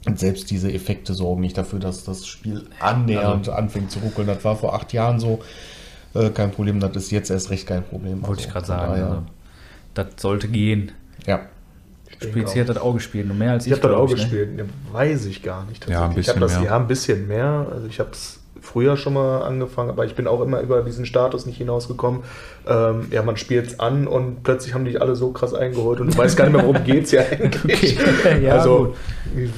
Und 0.07 0.19
selbst 0.19 0.51
diese 0.51 0.71
Effekte 0.73 1.15
sorgen 1.15 1.41
nicht 1.41 1.57
dafür, 1.57 1.79
dass 1.79 2.05
das 2.05 2.27
Spiel 2.27 2.67
annähernd 2.81 3.49
anfängt 3.49 3.91
zu 3.91 4.01
ruckeln. 4.01 4.27
Das 4.27 4.45
war 4.45 4.57
vor 4.57 4.75
acht 4.75 4.93
Jahren 4.93 5.19
so. 5.19 5.41
Äh, 6.15 6.31
kein 6.31 6.51
Problem, 6.53 6.79
das 6.79 6.95
ist 6.97 7.11
jetzt 7.11 7.31
erst 7.31 7.51
recht 7.51 7.67
kein 7.67 7.83
Problem. 7.83 8.23
Wollte 8.23 8.31
Also 8.31 8.41
ich 8.43 8.53
gerade 8.53 8.67
sagen. 8.67 9.03
Also, 9.03 9.23
das 9.95 10.07
sollte 10.19 10.49
gehen. 10.49 10.93
ja. 11.27 11.41
Hat 12.21 12.69
das 12.69 12.77
auch 12.79 12.95
gespielt, 12.95 13.27
nur 13.27 13.37
mehr 13.37 13.53
als 13.53 13.67
Ich 13.67 13.73
habe 13.73 13.83
das 13.83 13.91
auch 13.93 14.05
ich, 14.07 14.11
ne? 14.13 14.17
gespielt. 14.17 14.57
Ne, 14.57 14.65
weiß 14.93 15.27
ich 15.27 15.43
gar 15.43 15.67
nicht. 15.67 15.89
Ja, 15.89 16.05
ein 16.05 16.15
tatsächlich. 16.15 16.27
ich 16.27 16.29
hab 16.29 16.37
bisschen 16.37 16.41
das, 16.41 16.61
mehr. 16.61 16.71
Ja, 16.71 16.77
ein 16.77 16.87
bisschen 16.87 17.29
mehr. 17.29 17.67
Also 17.71 17.87
ich 17.87 17.99
habe 18.01 18.11
es 18.13 18.41
früher 18.61 18.97
schon 18.97 19.15
mal 19.15 19.43
angefangen, 19.43 19.91
aber 19.91 20.07
ich 20.07 20.15
bin 20.15 20.27
auch 20.27 20.41
immer 20.41 20.61
über 20.61 20.83
diesen 20.83 21.07
Status 21.07 21.45
nicht 21.45 21.59
hinausgekommen. 21.59 22.23
Ähm, 22.67 23.09
ja, 23.11 23.23
man 23.23 23.37
spielt 23.37 23.67
es 23.67 23.81
an 23.81 24.07
und 24.07 24.43
plötzlich 24.43 24.75
haben 24.75 24.85
die 24.85 24.99
alle 24.99 25.17
so 25.17 25.33
krass 25.33 25.55
eingeholt 25.55 26.01
und 26.01 26.15
du 26.15 26.19
weißt 26.19 26.37
gar 26.37 26.45
nicht 26.45 26.55
mehr, 26.57 26.65
worum 26.65 26.83
geht 26.85 27.05
es 27.05 27.11
ja 27.11 27.23
eigentlich. 27.23 27.99
Okay. 28.01 28.45
Ja, 28.45 28.55
also, 28.55 28.95
gut. 29.35 29.51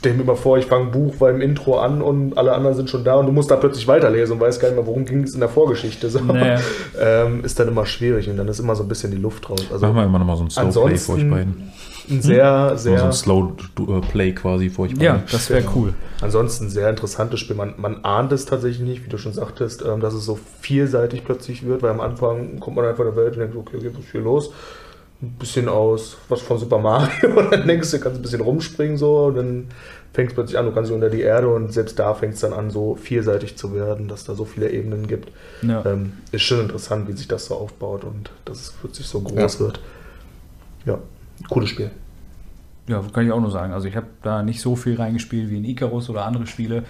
Ich 0.00 0.08
stell 0.08 0.14
mir 0.14 0.24
mal 0.24 0.34
vor, 0.34 0.56
ich 0.56 0.64
fange 0.64 0.86
ein 0.86 0.90
Buch 0.92 1.16
beim 1.16 1.42
Intro 1.42 1.78
an 1.78 2.00
und 2.00 2.38
alle 2.38 2.52
anderen 2.54 2.74
sind 2.74 2.88
schon 2.88 3.04
da 3.04 3.16
und 3.16 3.26
du 3.26 3.32
musst 3.32 3.50
da 3.50 3.56
plötzlich 3.56 3.86
weiterlesen 3.86 4.32
und 4.32 4.40
weißt 4.40 4.58
gar 4.58 4.68
nicht 4.68 4.76
mehr, 4.78 4.86
worum 4.86 5.04
ging 5.04 5.24
es 5.24 5.34
in 5.34 5.40
der 5.40 5.50
Vorgeschichte. 5.50 6.08
So. 6.08 6.20
Naja. 6.20 6.58
Ähm, 6.98 7.44
ist 7.44 7.58
dann 7.58 7.68
immer 7.68 7.86
schwierig 7.86 8.28
und 8.28 8.36
dann 8.36 8.48
ist 8.48 8.58
immer 8.60 8.74
so 8.76 8.82
ein 8.82 8.88
bisschen 8.88 9.10
die 9.10 9.16
Luft 9.16 9.48
raus. 9.48 9.66
Also 9.72 9.86
Machen 9.86 9.96
wir 9.96 10.04
immer 10.04 10.18
noch 10.18 10.26
mal 10.26 10.36
so 10.36 10.44
ein 10.44 10.50
Slow 10.50 10.86
Play 10.86 10.96
für 10.96 11.12
euch 11.12 11.30
beiden. 11.30 11.70
ein 12.10 12.20
sehr, 12.22 12.70
So, 12.70 12.76
so 12.76 12.82
sehr 12.96 13.04
ein 13.04 13.12
Slow 13.12 13.52
äh, 13.78 14.00
Play 14.10 14.32
quasi 14.32 14.68
für 14.70 14.82
euch 14.82 14.90
beiden. 14.92 15.04
Ja, 15.04 15.22
das 15.30 15.48
wäre 15.50 15.60
Genau. 15.62 15.72
cool. 15.76 15.94
Ansonsten 16.20 16.66
ein 16.66 16.70
sehr 16.70 16.88
interessantes 16.90 17.40
Spiel. 17.40 17.56
Man, 17.56 17.74
man 17.78 18.04
ahnt 18.04 18.32
es 18.32 18.44
tatsächlich 18.46 18.86
nicht, 18.86 19.04
wie 19.04 19.08
du 19.10 19.18
schon 19.18 19.32
sagtest, 19.32 19.82
ähm, 19.86 20.00
dass 20.00 20.14
es 20.14 20.24
so 20.24 20.38
vielseitig 20.60 21.24
plötzlich 21.24 21.66
wird, 21.66 21.82
weil 21.82 21.90
am 21.90 22.00
Anfang 22.00 22.58
kommt 22.60 22.76
man 22.76 22.84
einfach 22.86 23.04
in 23.04 23.14
der 23.14 23.16
Welt 23.16 23.34
und 23.34 23.40
denkt, 23.40 23.56
okay, 23.56 23.76
okay, 23.76 23.90
was 23.94 24.04
ist 24.04 24.12
hier 24.12 24.20
los? 24.22 24.50
Ein 25.22 25.36
bisschen 25.38 25.68
aus 25.68 26.16
was 26.28 26.40
von 26.40 26.58
Super 26.58 26.78
Mario 26.78 27.28
und 27.38 27.52
dann 27.52 27.66
denkst 27.66 27.90
du, 27.90 28.00
kannst 28.00 28.18
ein 28.18 28.22
bisschen 28.22 28.40
rumspringen 28.40 28.96
so 28.96 29.26
und 29.26 29.34
dann 29.36 29.68
fängst 30.12 30.34
plötzlich 30.34 30.58
an, 30.58 30.66
du 30.66 30.72
kannst 30.72 30.90
unter 30.90 31.10
die 31.10 31.20
Erde 31.20 31.48
und 31.48 31.72
selbst 31.72 31.98
da 31.98 32.14
fängt 32.14 32.34
es 32.34 32.40
dann 32.40 32.52
an, 32.52 32.70
so 32.70 32.96
vielseitig 32.96 33.56
zu 33.56 33.74
werden, 33.74 34.08
dass 34.08 34.24
da 34.24 34.34
so 34.34 34.44
viele 34.44 34.70
Ebenen 34.70 35.06
gibt. 35.06 35.30
Ja. 35.62 35.84
Ähm, 35.86 36.14
ist 36.32 36.42
schon 36.42 36.60
interessant, 36.60 37.06
wie 37.06 37.12
sich 37.12 37.28
das 37.28 37.46
so 37.46 37.54
aufbaut 37.54 38.04
und 38.04 38.30
dass 38.44 38.60
es 38.60 38.72
plötzlich 38.72 39.06
so 39.06 39.20
groß 39.20 39.54
Ja. 39.54 39.60
wird. 39.60 39.80
Ja, 40.86 40.98
cooles 41.48 41.68
Spiel. 41.68 41.90
Ja, 42.88 43.04
kann 43.12 43.24
ich 43.26 43.30
auch 43.30 43.40
nur 43.40 43.50
sagen. 43.52 43.72
Also 43.72 43.86
ich 43.86 43.94
habe 43.94 44.06
da 44.22 44.42
nicht 44.42 44.60
so 44.60 44.74
viel 44.74 44.96
reingespielt 44.96 45.48
wie 45.50 45.58
in 45.58 45.64
Icarus 45.64 46.10
oder 46.10 46.24
andere 46.24 46.46
Spiele. 46.46 46.82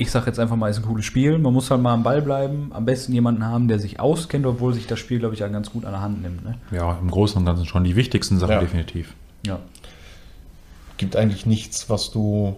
Ich 0.00 0.10
sage 0.12 0.26
jetzt 0.26 0.38
einfach 0.38 0.54
mal, 0.56 0.70
ist 0.70 0.78
ein 0.78 0.84
cooles 0.84 1.04
Spiel. 1.04 1.38
Man 1.38 1.52
muss 1.52 1.70
halt 1.70 1.82
mal 1.82 1.92
am 1.92 2.04
Ball 2.04 2.22
bleiben. 2.22 2.70
Am 2.72 2.84
besten 2.84 3.12
jemanden 3.12 3.44
haben, 3.44 3.66
der 3.66 3.78
sich 3.80 3.98
auskennt, 3.98 4.46
obwohl 4.46 4.72
sich 4.72 4.86
das 4.86 4.98
Spiel, 5.00 5.18
glaube 5.18 5.34
ich, 5.34 5.40
ja 5.40 5.48
ganz 5.48 5.70
gut 5.72 5.84
an 5.84 5.90
der 5.92 6.00
Hand 6.00 6.22
nimmt. 6.22 6.44
Ne? 6.44 6.54
Ja, 6.70 6.96
im 7.00 7.10
Großen 7.10 7.36
und 7.38 7.44
Ganzen 7.44 7.66
schon 7.66 7.82
die 7.84 7.96
wichtigsten 7.96 8.38
Sachen 8.38 8.52
Ja. 8.52 8.60
definitiv. 8.60 9.14
Ja. 9.46 9.58
gibt 10.98 11.14
eigentlich 11.16 11.46
nichts, 11.46 11.88
was 11.90 12.10
du, 12.10 12.56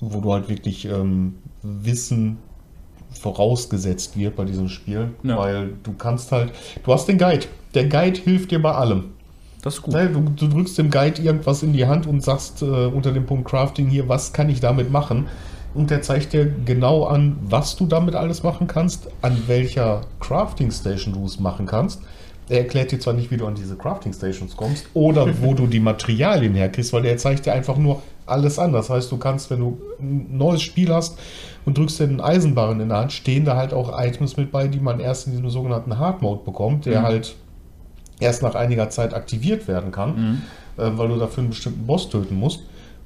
wo 0.00 0.20
du 0.20 0.32
halt 0.32 0.48
wirklich 0.48 0.86
ähm, 0.86 1.34
Wissen 1.62 2.38
vorausgesetzt 3.18 4.16
wird 4.16 4.36
bei 4.36 4.44
diesem 4.44 4.68
Spiel, 4.68 5.10
Ja. 5.22 5.36
weil 5.38 5.74
du 5.82 5.92
kannst 5.92 6.32
halt, 6.32 6.52
du 6.84 6.92
hast 6.92 7.06
den 7.08 7.18
Guide. 7.18 7.46
Der 7.74 7.88
Guide 7.88 8.18
hilft 8.20 8.50
dir 8.50 8.60
bei 8.62 8.72
allem. 8.72 9.04
Das 9.62 9.74
ist 9.74 9.82
gut. 9.82 9.94
Ne, 9.94 10.08
Du, 10.08 10.20
du 10.20 10.48
drückst 10.48 10.76
dem 10.78 10.90
Guide 10.90 11.22
irgendwas 11.22 11.62
in 11.62 11.72
die 11.72 11.86
Hand 11.86 12.06
und 12.06 12.22
sagst 12.22 12.62
äh, 12.62 12.64
unter 12.86 13.12
dem 13.12 13.26
Punkt 13.26 13.48
Crafting 13.48 13.88
hier, 13.88 14.08
was 14.08 14.32
kann 14.32 14.48
ich 14.50 14.60
damit 14.60 14.90
machen? 14.90 15.26
Und 15.74 15.90
der 15.90 16.02
zeigt 16.02 16.32
dir 16.32 16.46
genau 16.64 17.04
an, 17.04 17.36
was 17.42 17.76
du 17.76 17.86
damit 17.86 18.14
alles 18.14 18.42
machen 18.42 18.66
kannst, 18.66 19.08
an 19.22 19.36
welcher 19.46 20.02
Crafting 20.20 20.70
Station 20.70 21.14
du 21.14 21.24
es 21.24 21.40
machen 21.40 21.66
kannst. 21.66 22.02
Er 22.48 22.58
erklärt 22.58 22.92
dir 22.92 22.98
zwar 23.00 23.14
nicht, 23.14 23.30
wie 23.30 23.36
du 23.38 23.46
an 23.46 23.54
diese 23.54 23.76
Crafting 23.76 24.12
Stations 24.12 24.54
kommst 24.56 24.84
oder 24.92 25.26
wo 25.40 25.54
du 25.54 25.66
die 25.66 25.80
Materialien 25.80 26.54
herkriegst, 26.54 26.92
weil 26.92 27.02
der 27.02 27.16
zeigt 27.16 27.46
dir 27.46 27.52
einfach 27.54 27.78
nur 27.78 28.02
alles 28.26 28.58
an. 28.58 28.72
Das 28.72 28.90
heißt, 28.90 29.10
du 29.10 29.16
kannst, 29.16 29.50
wenn 29.50 29.60
du 29.60 29.78
ein 30.00 30.36
neues 30.36 30.60
Spiel 30.60 30.92
hast 30.92 31.18
und 31.64 31.78
drückst 31.78 32.00
dir 32.00 32.04
einen 32.04 32.20
Eisenbarren 32.20 32.80
in 32.80 32.88
der 32.90 32.98
Hand, 32.98 33.12
stehen 33.12 33.44
da 33.44 33.56
halt 33.56 33.72
auch 33.72 33.98
Items 33.98 34.36
mit 34.36 34.50
bei, 34.52 34.68
die 34.68 34.80
man 34.80 35.00
erst 35.00 35.26
in 35.26 35.32
diesem 35.32 35.48
sogenannten 35.48 35.98
Hard 35.98 36.20
Mode 36.20 36.42
bekommt, 36.44 36.84
der 36.84 37.00
Mhm. 37.00 37.04
halt 37.04 37.34
erst 38.20 38.42
nach 38.42 38.54
einiger 38.54 38.90
Zeit 38.90 39.14
aktiviert 39.14 39.66
werden 39.66 39.90
kann, 39.90 40.42
äh, 40.76 40.82
weil 40.96 41.08
du 41.08 41.16
dafür 41.16 41.42
einen 41.42 41.50
bestimmten 41.50 41.86
Boss 41.86 42.10
töten 42.10 42.34
musst. 42.36 42.60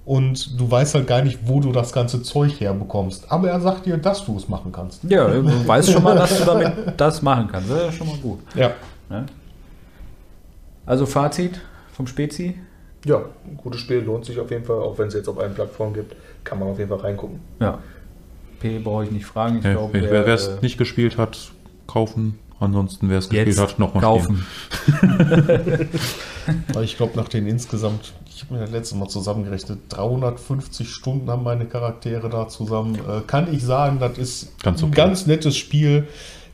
Und 0.07 0.59
du 0.59 0.71
weißt 0.71 0.95
halt 0.95 1.09
gar 1.09 1.21
nicht, 1.23 1.41
wo 1.47 1.59
du 1.59 1.73
das 1.73 1.93
ganze 1.93 2.23
Zeug 2.23 2.61
herbekommst. 2.61 3.31
Aber 3.31 3.51
er 3.51 3.61
sagt 3.61 3.87
dir, 3.87 3.97
dass 3.99 4.25
du 4.25 4.37
es 4.37 4.49
machen 4.49 4.71
kannst. 4.71 5.03
Ja, 5.03 5.27
du 5.27 5.67
weißt 5.67 5.91
schon 5.91 6.03
mal, 6.03 6.15
dass 6.17 6.39
du 6.39 6.45
damit 6.45 6.73
das 6.97 7.21
machen 7.23 7.49
kannst. 7.51 7.69
Das 7.69 7.89
ist 7.89 7.97
schon 7.97 8.07
mal 8.07 8.17
gut. 8.19 8.39
Ja. 8.55 8.71
Ne? 9.11 9.27
Also 10.87 11.07
Fazit 11.07 11.61
vom 11.93 12.07
Spezi. 12.07 12.57
Ja, 13.05 13.17
ein 13.45 13.57
gutes 13.57 13.81
Spiel, 13.81 13.99
lohnt 13.99 14.25
sich 14.25 14.39
auf 14.39 14.49
jeden 14.53 14.65
Fall, 14.65 14.77
auch 14.81 14.97
wenn 14.97 15.09
es 15.09 15.15
jetzt 15.15 15.29
auf 15.29 15.39
allen 15.41 15.55
Plattformen 15.55 15.95
gibt, 15.95 16.15
kann 16.45 16.61
man 16.61 16.69
auf 16.69 16.79
jeden 16.79 16.89
Fall 16.91 17.01
reingucken. 17.01 17.41
Ja. 17.61 17.79
P 18.61 18.79
brauche 18.79 19.05
ich 19.05 19.11
nicht 19.11 19.27
fragen. 19.27 19.59
Ich 19.59 19.65
Ja, 19.65 19.73
glaube, 19.73 20.01
wer 20.01 20.27
es 20.29 20.47
äh, 20.47 20.57
nicht 20.63 20.79
gespielt 20.79 21.19
hat, 21.19 21.51
kaufen. 21.89 22.39
Ansonsten, 22.61 23.11
wer 23.11 23.19
es 23.19 23.29
gespielt 23.29 23.59
hat, 23.59 23.79
nochmal 23.81 24.03
kaufen. 24.03 24.47
Ich 26.81 26.97
glaube, 26.97 27.17
nach 27.17 27.29
den 27.29 27.49
insgesamt, 27.49 28.13
ich 28.37 28.43
habe 28.43 28.53
mir 28.53 28.61
das 28.61 28.70
letzte 28.70 28.97
Mal 28.97 29.09
zusammengerechnet, 29.09 29.78
350 29.89 30.91
Stunden 30.91 31.30
haben 31.30 31.43
meine 31.43 31.64
Charaktere 31.64 32.28
da 32.28 32.49
zusammen. 32.49 32.97
Äh, 32.97 33.22
kann 33.26 33.53
ich 33.53 33.64
sagen, 33.64 33.99
das 33.99 34.18
ist 34.18 34.62
Ganz 34.62 34.82
ein 34.82 34.89
okay. 34.89 34.95
ganz 34.95 35.26
nettes 35.26 35.57
Spiel. 35.57 36.07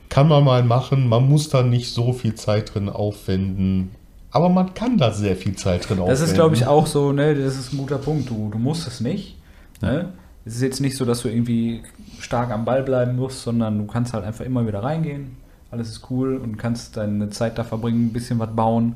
Kann 0.07 0.29
man 0.29 0.45
mal 0.45 0.63
machen. 0.63 1.09
Man 1.09 1.27
muss 1.27 1.49
da 1.49 1.61
nicht 1.61 1.93
so 1.93 2.13
viel 2.13 2.35
Zeit 2.35 2.73
drin 2.73 2.87
aufwenden. 2.87 3.91
Aber 4.31 4.47
man 4.47 4.73
kann 4.73 4.97
da 4.97 5.11
sehr 5.11 5.35
viel 5.35 5.57
Zeit 5.57 5.89
drin 5.89 5.99
aufwenden. 5.99 6.07
Das 6.07 6.21
ist, 6.21 6.35
glaube 6.35 6.55
ich, 6.55 6.65
auch 6.65 6.87
so, 6.87 7.11
ne, 7.11 7.35
das 7.35 7.57
ist 7.57 7.73
ein 7.73 7.77
guter 7.77 7.97
Punkt. 7.97 8.29
Du, 8.29 8.49
du 8.49 8.57
musst 8.57 8.87
es 8.87 9.01
nicht. 9.01 9.35
Ne? 9.81 10.13
Es 10.45 10.55
ist 10.55 10.61
jetzt 10.61 10.79
nicht 10.79 10.95
so, 10.95 11.03
dass 11.03 11.21
du 11.23 11.27
irgendwie 11.27 11.83
stark 12.17 12.51
am 12.51 12.63
Ball 12.63 12.83
bleiben 12.83 13.17
musst, 13.17 13.41
sondern 13.41 13.77
du 13.77 13.87
kannst 13.87 14.13
halt 14.13 14.23
einfach 14.23 14.45
immer 14.45 14.65
wieder 14.65 14.81
reingehen. 14.81 15.35
Alles 15.69 15.89
ist 15.89 16.09
cool 16.09 16.37
und 16.37 16.55
kannst 16.55 16.95
deine 16.95 17.29
Zeit 17.29 17.57
da 17.57 17.65
verbringen, 17.65 18.05
ein 18.05 18.13
bisschen 18.13 18.39
was 18.39 18.55
bauen. 18.55 18.95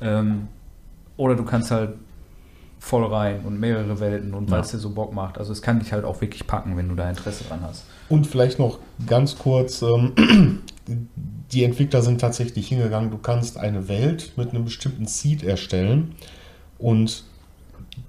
Ähm, 0.00 0.46
oder 1.16 1.34
du 1.34 1.42
kannst 1.42 1.72
halt 1.72 1.94
voll 2.80 3.04
rein 3.06 3.40
und 3.44 3.58
mehrere 3.60 3.98
Welten 4.00 4.34
und 4.34 4.50
weil 4.50 4.58
Ja. 4.58 4.64
es 4.64 4.70
dir 4.70 4.78
so 4.78 4.90
Bock 4.90 5.12
macht. 5.12 5.38
Also 5.38 5.52
es 5.52 5.62
kann 5.62 5.80
dich 5.80 5.92
halt 5.92 6.04
auch 6.04 6.20
wirklich 6.20 6.46
packen, 6.46 6.76
wenn 6.76 6.88
du 6.88 6.94
da 6.94 7.08
Interesse 7.10 7.44
dran 7.44 7.60
hast. 7.62 7.84
Und 8.08 8.26
vielleicht 8.26 8.58
noch 8.58 8.78
ganz 9.06 9.38
kurz, 9.38 9.82
ähm, 9.82 10.12
die 11.52 11.64
Entwickler 11.64 12.02
sind 12.02 12.20
tatsächlich 12.20 12.68
hingegangen, 12.68 13.10
du 13.10 13.18
kannst 13.18 13.58
eine 13.58 13.88
Welt 13.88 14.32
mit 14.36 14.50
einem 14.50 14.64
bestimmten 14.64 15.06
Seed 15.06 15.42
erstellen 15.42 16.14
und 16.78 17.24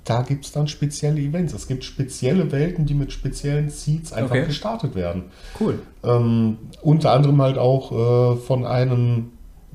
da 0.05 0.21
gibt 0.21 0.45
es 0.45 0.51
dann 0.51 0.67
spezielle 0.67 1.19
Events. 1.19 1.53
Es 1.53 1.67
gibt 1.67 1.83
spezielle 1.83 2.51
Welten, 2.51 2.85
die 2.85 2.93
mit 2.93 3.11
speziellen 3.11 3.69
Seeds 3.69 4.13
einfach 4.13 4.35
Okay. 4.35 4.45
gestartet 4.45 4.93
werden. 4.95 5.23
Cool. 5.59 5.79
Ähm, 6.03 6.57
unter 6.81 7.11
anderem 7.11 7.41
halt 7.41 7.57
auch 7.57 7.91
äh, 7.91 8.37
von 8.37 8.65
einem 8.65 9.31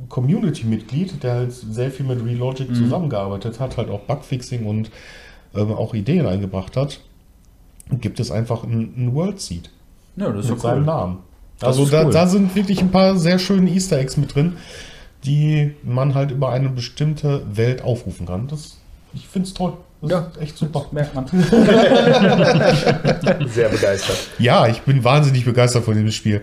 Community-Mitglied, 0.08 1.22
der 1.22 1.34
halt 1.34 1.52
sehr 1.52 1.90
viel 1.90 2.06
mit 2.06 2.24
Relogic 2.24 2.70
Mhm. 2.70 2.74
zusammengearbeitet 2.74 3.60
hat, 3.60 3.76
halt 3.76 3.90
auch 3.90 4.00
Bugfixing 4.00 4.64
und 4.66 4.90
ähm, 5.54 5.70
auch 5.72 5.92
Ideen 5.94 6.26
eingebracht 6.26 6.76
hat, 6.76 7.00
gibt 7.90 8.18
es 8.20 8.30
einfach 8.30 8.64
ein, 8.64 8.94
ein 8.96 9.14
World 9.14 9.40
Seed 9.40 9.70
Ja, 10.16 10.30
das 10.30 10.46
ist 10.46 10.50
mit 10.52 10.60
seinem 10.60 10.78
cool. 10.80 10.84
Namen. 10.86 11.18
Das 11.60 11.68
Also 11.68 11.86
da, 11.86 12.04
cool. 12.06 12.12
da 12.12 12.26
sind 12.26 12.54
wirklich 12.56 12.80
ein 12.80 12.90
paar 12.90 13.16
sehr 13.16 13.38
schöne 13.38 13.70
Easter 13.70 13.98
Eggs 13.98 14.16
mit 14.16 14.34
drin, 14.34 14.54
die 15.24 15.74
man 15.84 16.14
halt 16.14 16.30
über 16.32 16.48
eine 16.50 16.68
bestimmte 16.70 17.42
Welt 17.56 17.82
aufrufen 17.82 18.26
kann. 18.26 18.48
Das, 18.48 18.78
ich 19.14 19.28
finde 19.28 19.46
es 19.48 19.54
toll. 19.54 19.74
Das 20.02 20.10
Ja, 20.10 20.18
ist 20.34 20.40
echt 20.42 20.58
super. 20.58 20.86
Merkt 20.90 21.14
man. 21.14 21.26
Sehr 23.48 23.68
begeistert. 23.68 24.18
Ja, 24.38 24.66
ich 24.66 24.80
bin 24.82 25.04
wahnsinnig 25.04 25.44
begeistert 25.44 25.84
von 25.84 25.94
dem 25.94 26.10
Spiel. 26.10 26.40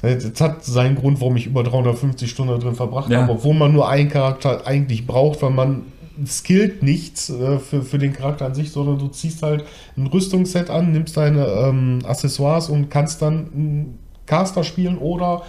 Das 0.00 0.40
hat 0.40 0.64
seinen 0.64 0.94
Grund, 0.96 1.20
warum 1.20 1.36
ich 1.36 1.46
über 1.46 1.62
350 1.64 2.30
Stunden 2.30 2.52
da 2.52 2.58
drin 2.58 2.74
verbracht 2.74 3.10
Ja. 3.10 3.22
habe, 3.22 3.32
obwohl 3.32 3.54
man 3.54 3.72
nur 3.72 3.88
einen 3.88 4.08
Charakter 4.08 4.66
eigentlich 4.66 5.06
braucht, 5.06 5.42
weil 5.42 5.50
man 5.50 5.82
skillt 6.26 6.82
nichts 6.82 7.30
äh, 7.30 7.58
für, 7.58 7.82
für 7.82 7.98
den 7.98 8.12
Charakter 8.12 8.46
an 8.46 8.54
sich, 8.54 8.70
sondern 8.72 8.98
du 8.98 9.08
ziehst 9.08 9.42
halt 9.42 9.64
ein 9.96 10.06
Rüstungsset 10.06 10.70
an, 10.70 10.92
nimmst 10.92 11.16
deine 11.16 11.46
ähm, 11.46 12.00
Accessoires 12.04 12.68
und 12.68 12.90
kannst 12.90 13.22
dann 13.22 13.48
einen 13.54 13.98
Caster 14.26 14.62
spielen 14.64 14.98
oder 14.98 15.42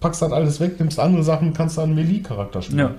packst 0.00 0.22
dann 0.22 0.32
alles 0.32 0.60
weg, 0.60 0.78
nimmst 0.78 0.98
andere 0.98 1.22
Sachen, 1.22 1.52
kannst 1.52 1.76
dann 1.78 1.94
Melee-Charakter 1.94 2.62
spielen. 2.62 2.94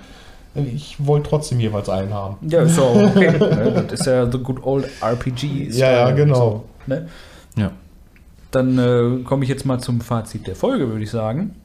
Ich 0.73 0.95
wollte 0.99 1.29
trotzdem 1.29 1.59
jeweils 1.59 1.87
einen 1.89 2.13
haben. 2.13 2.35
Ja, 2.49 2.61
ist 2.63 2.77
auch 2.77 2.93
okay. 2.95 3.33
Das 3.87 4.01
ist 4.01 4.05
ja 4.05 4.29
the 4.29 4.37
good 4.37 4.57
old 4.63 4.85
RPG. 5.01 5.69
Ja, 5.71 5.91
ja, 5.91 6.11
genau. 6.11 6.65
ne? 6.87 7.07
Ja. 7.57 7.71
Dann 8.51 8.77
äh, 8.77 9.23
komme 9.23 9.43
ich 9.43 9.49
jetzt 9.49 9.65
mal 9.65 9.79
zum 9.79 10.01
Fazit 10.01 10.47
der 10.47 10.55
Folge, 10.55 10.89
würde 10.89 11.03
ich 11.03 11.11
sagen. 11.11 11.55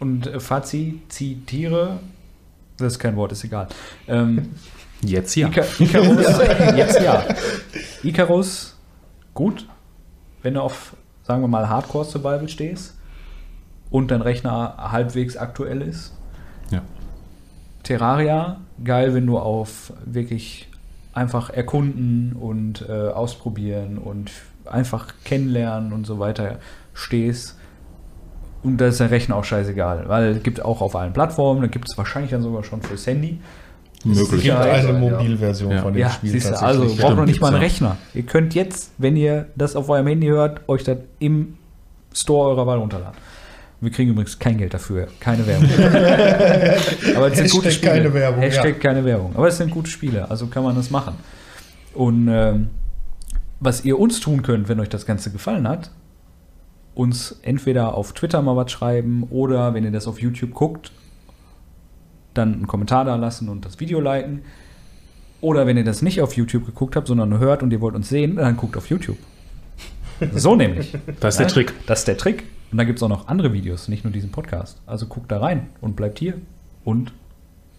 Und 0.00 0.26
äh, 0.26 0.40
Fazit, 0.40 1.12
zitiere, 1.12 2.00
das 2.76 2.94
ist 2.94 2.98
kein 2.98 3.16
Wort, 3.16 3.32
ist 3.32 3.44
egal. 3.44 3.68
Ähm, 4.06 4.50
Jetzt 5.00 5.36
ja. 5.36 5.48
Ika 5.48 5.62
Icarus, 5.78 6.38
jetzt 6.76 7.00
ja. 7.00 7.24
Icarus, 8.02 8.76
gut, 9.32 9.66
wenn 10.42 10.54
du 10.54 10.60
auf, 10.60 10.96
sagen 11.22 11.40
wir 11.42 11.48
mal, 11.48 11.68
Hardcore-Survival 11.68 12.48
stehst 12.48 12.96
und 13.90 14.10
dein 14.10 14.22
Rechner 14.22 14.74
halbwegs 14.90 15.36
aktuell 15.36 15.82
ist. 15.82 16.14
Ja. 16.70 16.82
Terraria, 17.84 18.60
geil, 18.82 19.14
wenn 19.14 19.26
du 19.26 19.38
auf 19.38 19.92
wirklich 20.04 20.68
einfach 21.12 21.50
erkunden 21.50 22.32
und 22.32 22.84
äh, 22.88 22.92
ausprobieren 22.92 23.98
und 23.98 24.30
einfach 24.70 25.14
kennenlernen 25.24 25.92
und 25.92 26.06
so 26.06 26.18
weiter 26.18 26.58
stehst. 26.94 27.56
Und 28.62 28.78
da 28.78 28.86
ist 28.88 28.98
der 29.00 29.10
Rechner 29.10 29.36
auch 29.36 29.44
scheißegal, 29.44 30.08
weil 30.08 30.36
es 30.36 30.42
gibt 30.42 30.64
auch 30.64 30.80
auf 30.80 30.96
allen 30.96 31.12
Plattformen, 31.12 31.60
da 31.60 31.68
gibt 31.68 31.86
es 31.88 31.96
wahrscheinlich 31.96 32.32
dann 32.32 32.42
sogar 32.42 32.64
schon 32.64 32.82
fürs 32.82 33.06
Handy. 33.06 33.38
Es 34.00 34.04
Möglich. 34.04 34.42
gibt 34.44 34.56
eine 34.56 34.86
ja. 34.86 34.92
Mobilversion 34.92 35.72
Ja. 35.72 35.82
von 35.82 35.92
dem 35.92 36.00
Ja, 36.00 36.10
Spiel 36.10 36.30
siehst 36.30 36.46
du, 36.46 36.50
tatsächlich. 36.50 36.80
also 36.90 37.02
braucht 37.02 37.16
noch 37.16 37.24
nicht 37.26 37.40
mal 37.40 37.48
einen 37.48 37.56
Rechner. 37.62 37.96
Ihr 38.14 38.22
könnt 38.24 38.54
jetzt, 38.54 38.92
wenn 38.98 39.16
ihr 39.16 39.46
das 39.56 39.74
auf 39.76 39.88
eurem 39.88 40.06
Handy 40.06 40.28
hört, 40.28 40.68
euch 40.68 40.84
das 40.84 40.98
im 41.18 41.56
Store 42.12 42.50
eurer 42.50 42.66
Wahl 42.66 42.78
runterladen. 42.78 43.16
Wir 43.80 43.90
kriegen 43.92 44.10
übrigens 44.10 44.38
kein 44.38 44.58
Geld 44.58 44.74
dafür, 44.74 45.06
keine 45.20 45.46
Werbung. 45.46 45.68
Aber 47.16 47.28
es 47.28 47.34
sind 47.36 47.44
Hashtag 47.44 47.50
gute 47.52 47.70
Spiele. 47.70 47.92
keine 47.92 48.14
Werbung, 48.14 48.40
Hashtag 48.40 48.66
ja. 48.66 48.72
keine 48.90 49.04
Werbung. 49.04 49.32
Aber 49.36 49.48
es 49.48 49.56
sind 49.56 49.70
gute 49.70 49.90
Spiele, 49.90 50.28
also 50.28 50.46
kann 50.46 50.64
man 50.64 50.74
das 50.74 50.90
machen. 50.90 51.14
Und 51.94 52.28
ähm, 52.28 52.70
was 53.60 53.84
ihr 53.84 53.98
uns 53.98 54.20
tun 54.20 54.42
könnt, 54.42 54.68
wenn 54.68 54.80
euch 54.80 54.88
das 54.88 55.06
Ganze 55.06 55.30
gefallen 55.30 55.66
hat, 55.66 55.90
uns 56.94 57.38
entweder 57.42 57.94
auf 57.94 58.12
Twitter 58.12 58.42
mal 58.42 58.56
was 58.56 58.70
schreiben 58.70 59.24
oder 59.30 59.74
wenn 59.74 59.84
ihr 59.84 59.92
das 59.92 60.06
auf 60.06 60.20
YouTube 60.20 60.52
guckt, 60.52 60.92
dann 62.34 62.54
einen 62.54 62.66
Kommentar 62.66 63.04
da 63.04 63.16
lassen 63.16 63.48
und 63.48 63.64
das 63.64 63.80
Video 63.80 64.00
liken. 64.00 64.42
Oder 65.40 65.66
wenn 65.66 65.76
ihr 65.76 65.84
das 65.84 66.02
nicht 66.02 66.20
auf 66.20 66.36
YouTube 66.36 66.66
geguckt 66.66 66.96
habt, 66.96 67.06
sondern 67.06 67.28
nur 67.28 67.38
hört 67.38 67.62
und 67.62 67.72
ihr 67.72 67.80
wollt 67.80 67.94
uns 67.94 68.08
sehen, 68.08 68.36
dann 68.36 68.56
guckt 68.56 68.76
auf 68.76 68.88
YouTube. 68.88 69.18
So 70.34 70.56
nämlich. 70.56 70.96
Das 71.20 71.34
ist 71.34 71.40
der 71.40 71.48
Trick. 71.48 71.72
Das 71.86 72.00
ist 72.00 72.08
der 72.08 72.16
Trick. 72.16 72.44
Und 72.72 72.78
da 72.78 72.84
gibt 72.84 72.98
es 72.98 73.02
auch 73.02 73.08
noch 73.08 73.28
andere 73.28 73.52
Videos, 73.52 73.88
nicht 73.88 74.04
nur 74.04 74.12
diesen 74.12 74.30
Podcast. 74.30 74.80
Also 74.86 75.06
guckt 75.06 75.30
da 75.30 75.38
rein 75.38 75.68
und 75.80 75.96
bleibt 75.96 76.18
hier. 76.18 76.34
Und 76.84 77.12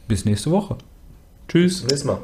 bis 0.08 0.26
nächste 0.26 0.52
Woche. 0.52 0.78
Tschüss. 1.48 1.82
Nächstes 1.82 2.06
Mal. 2.06 2.20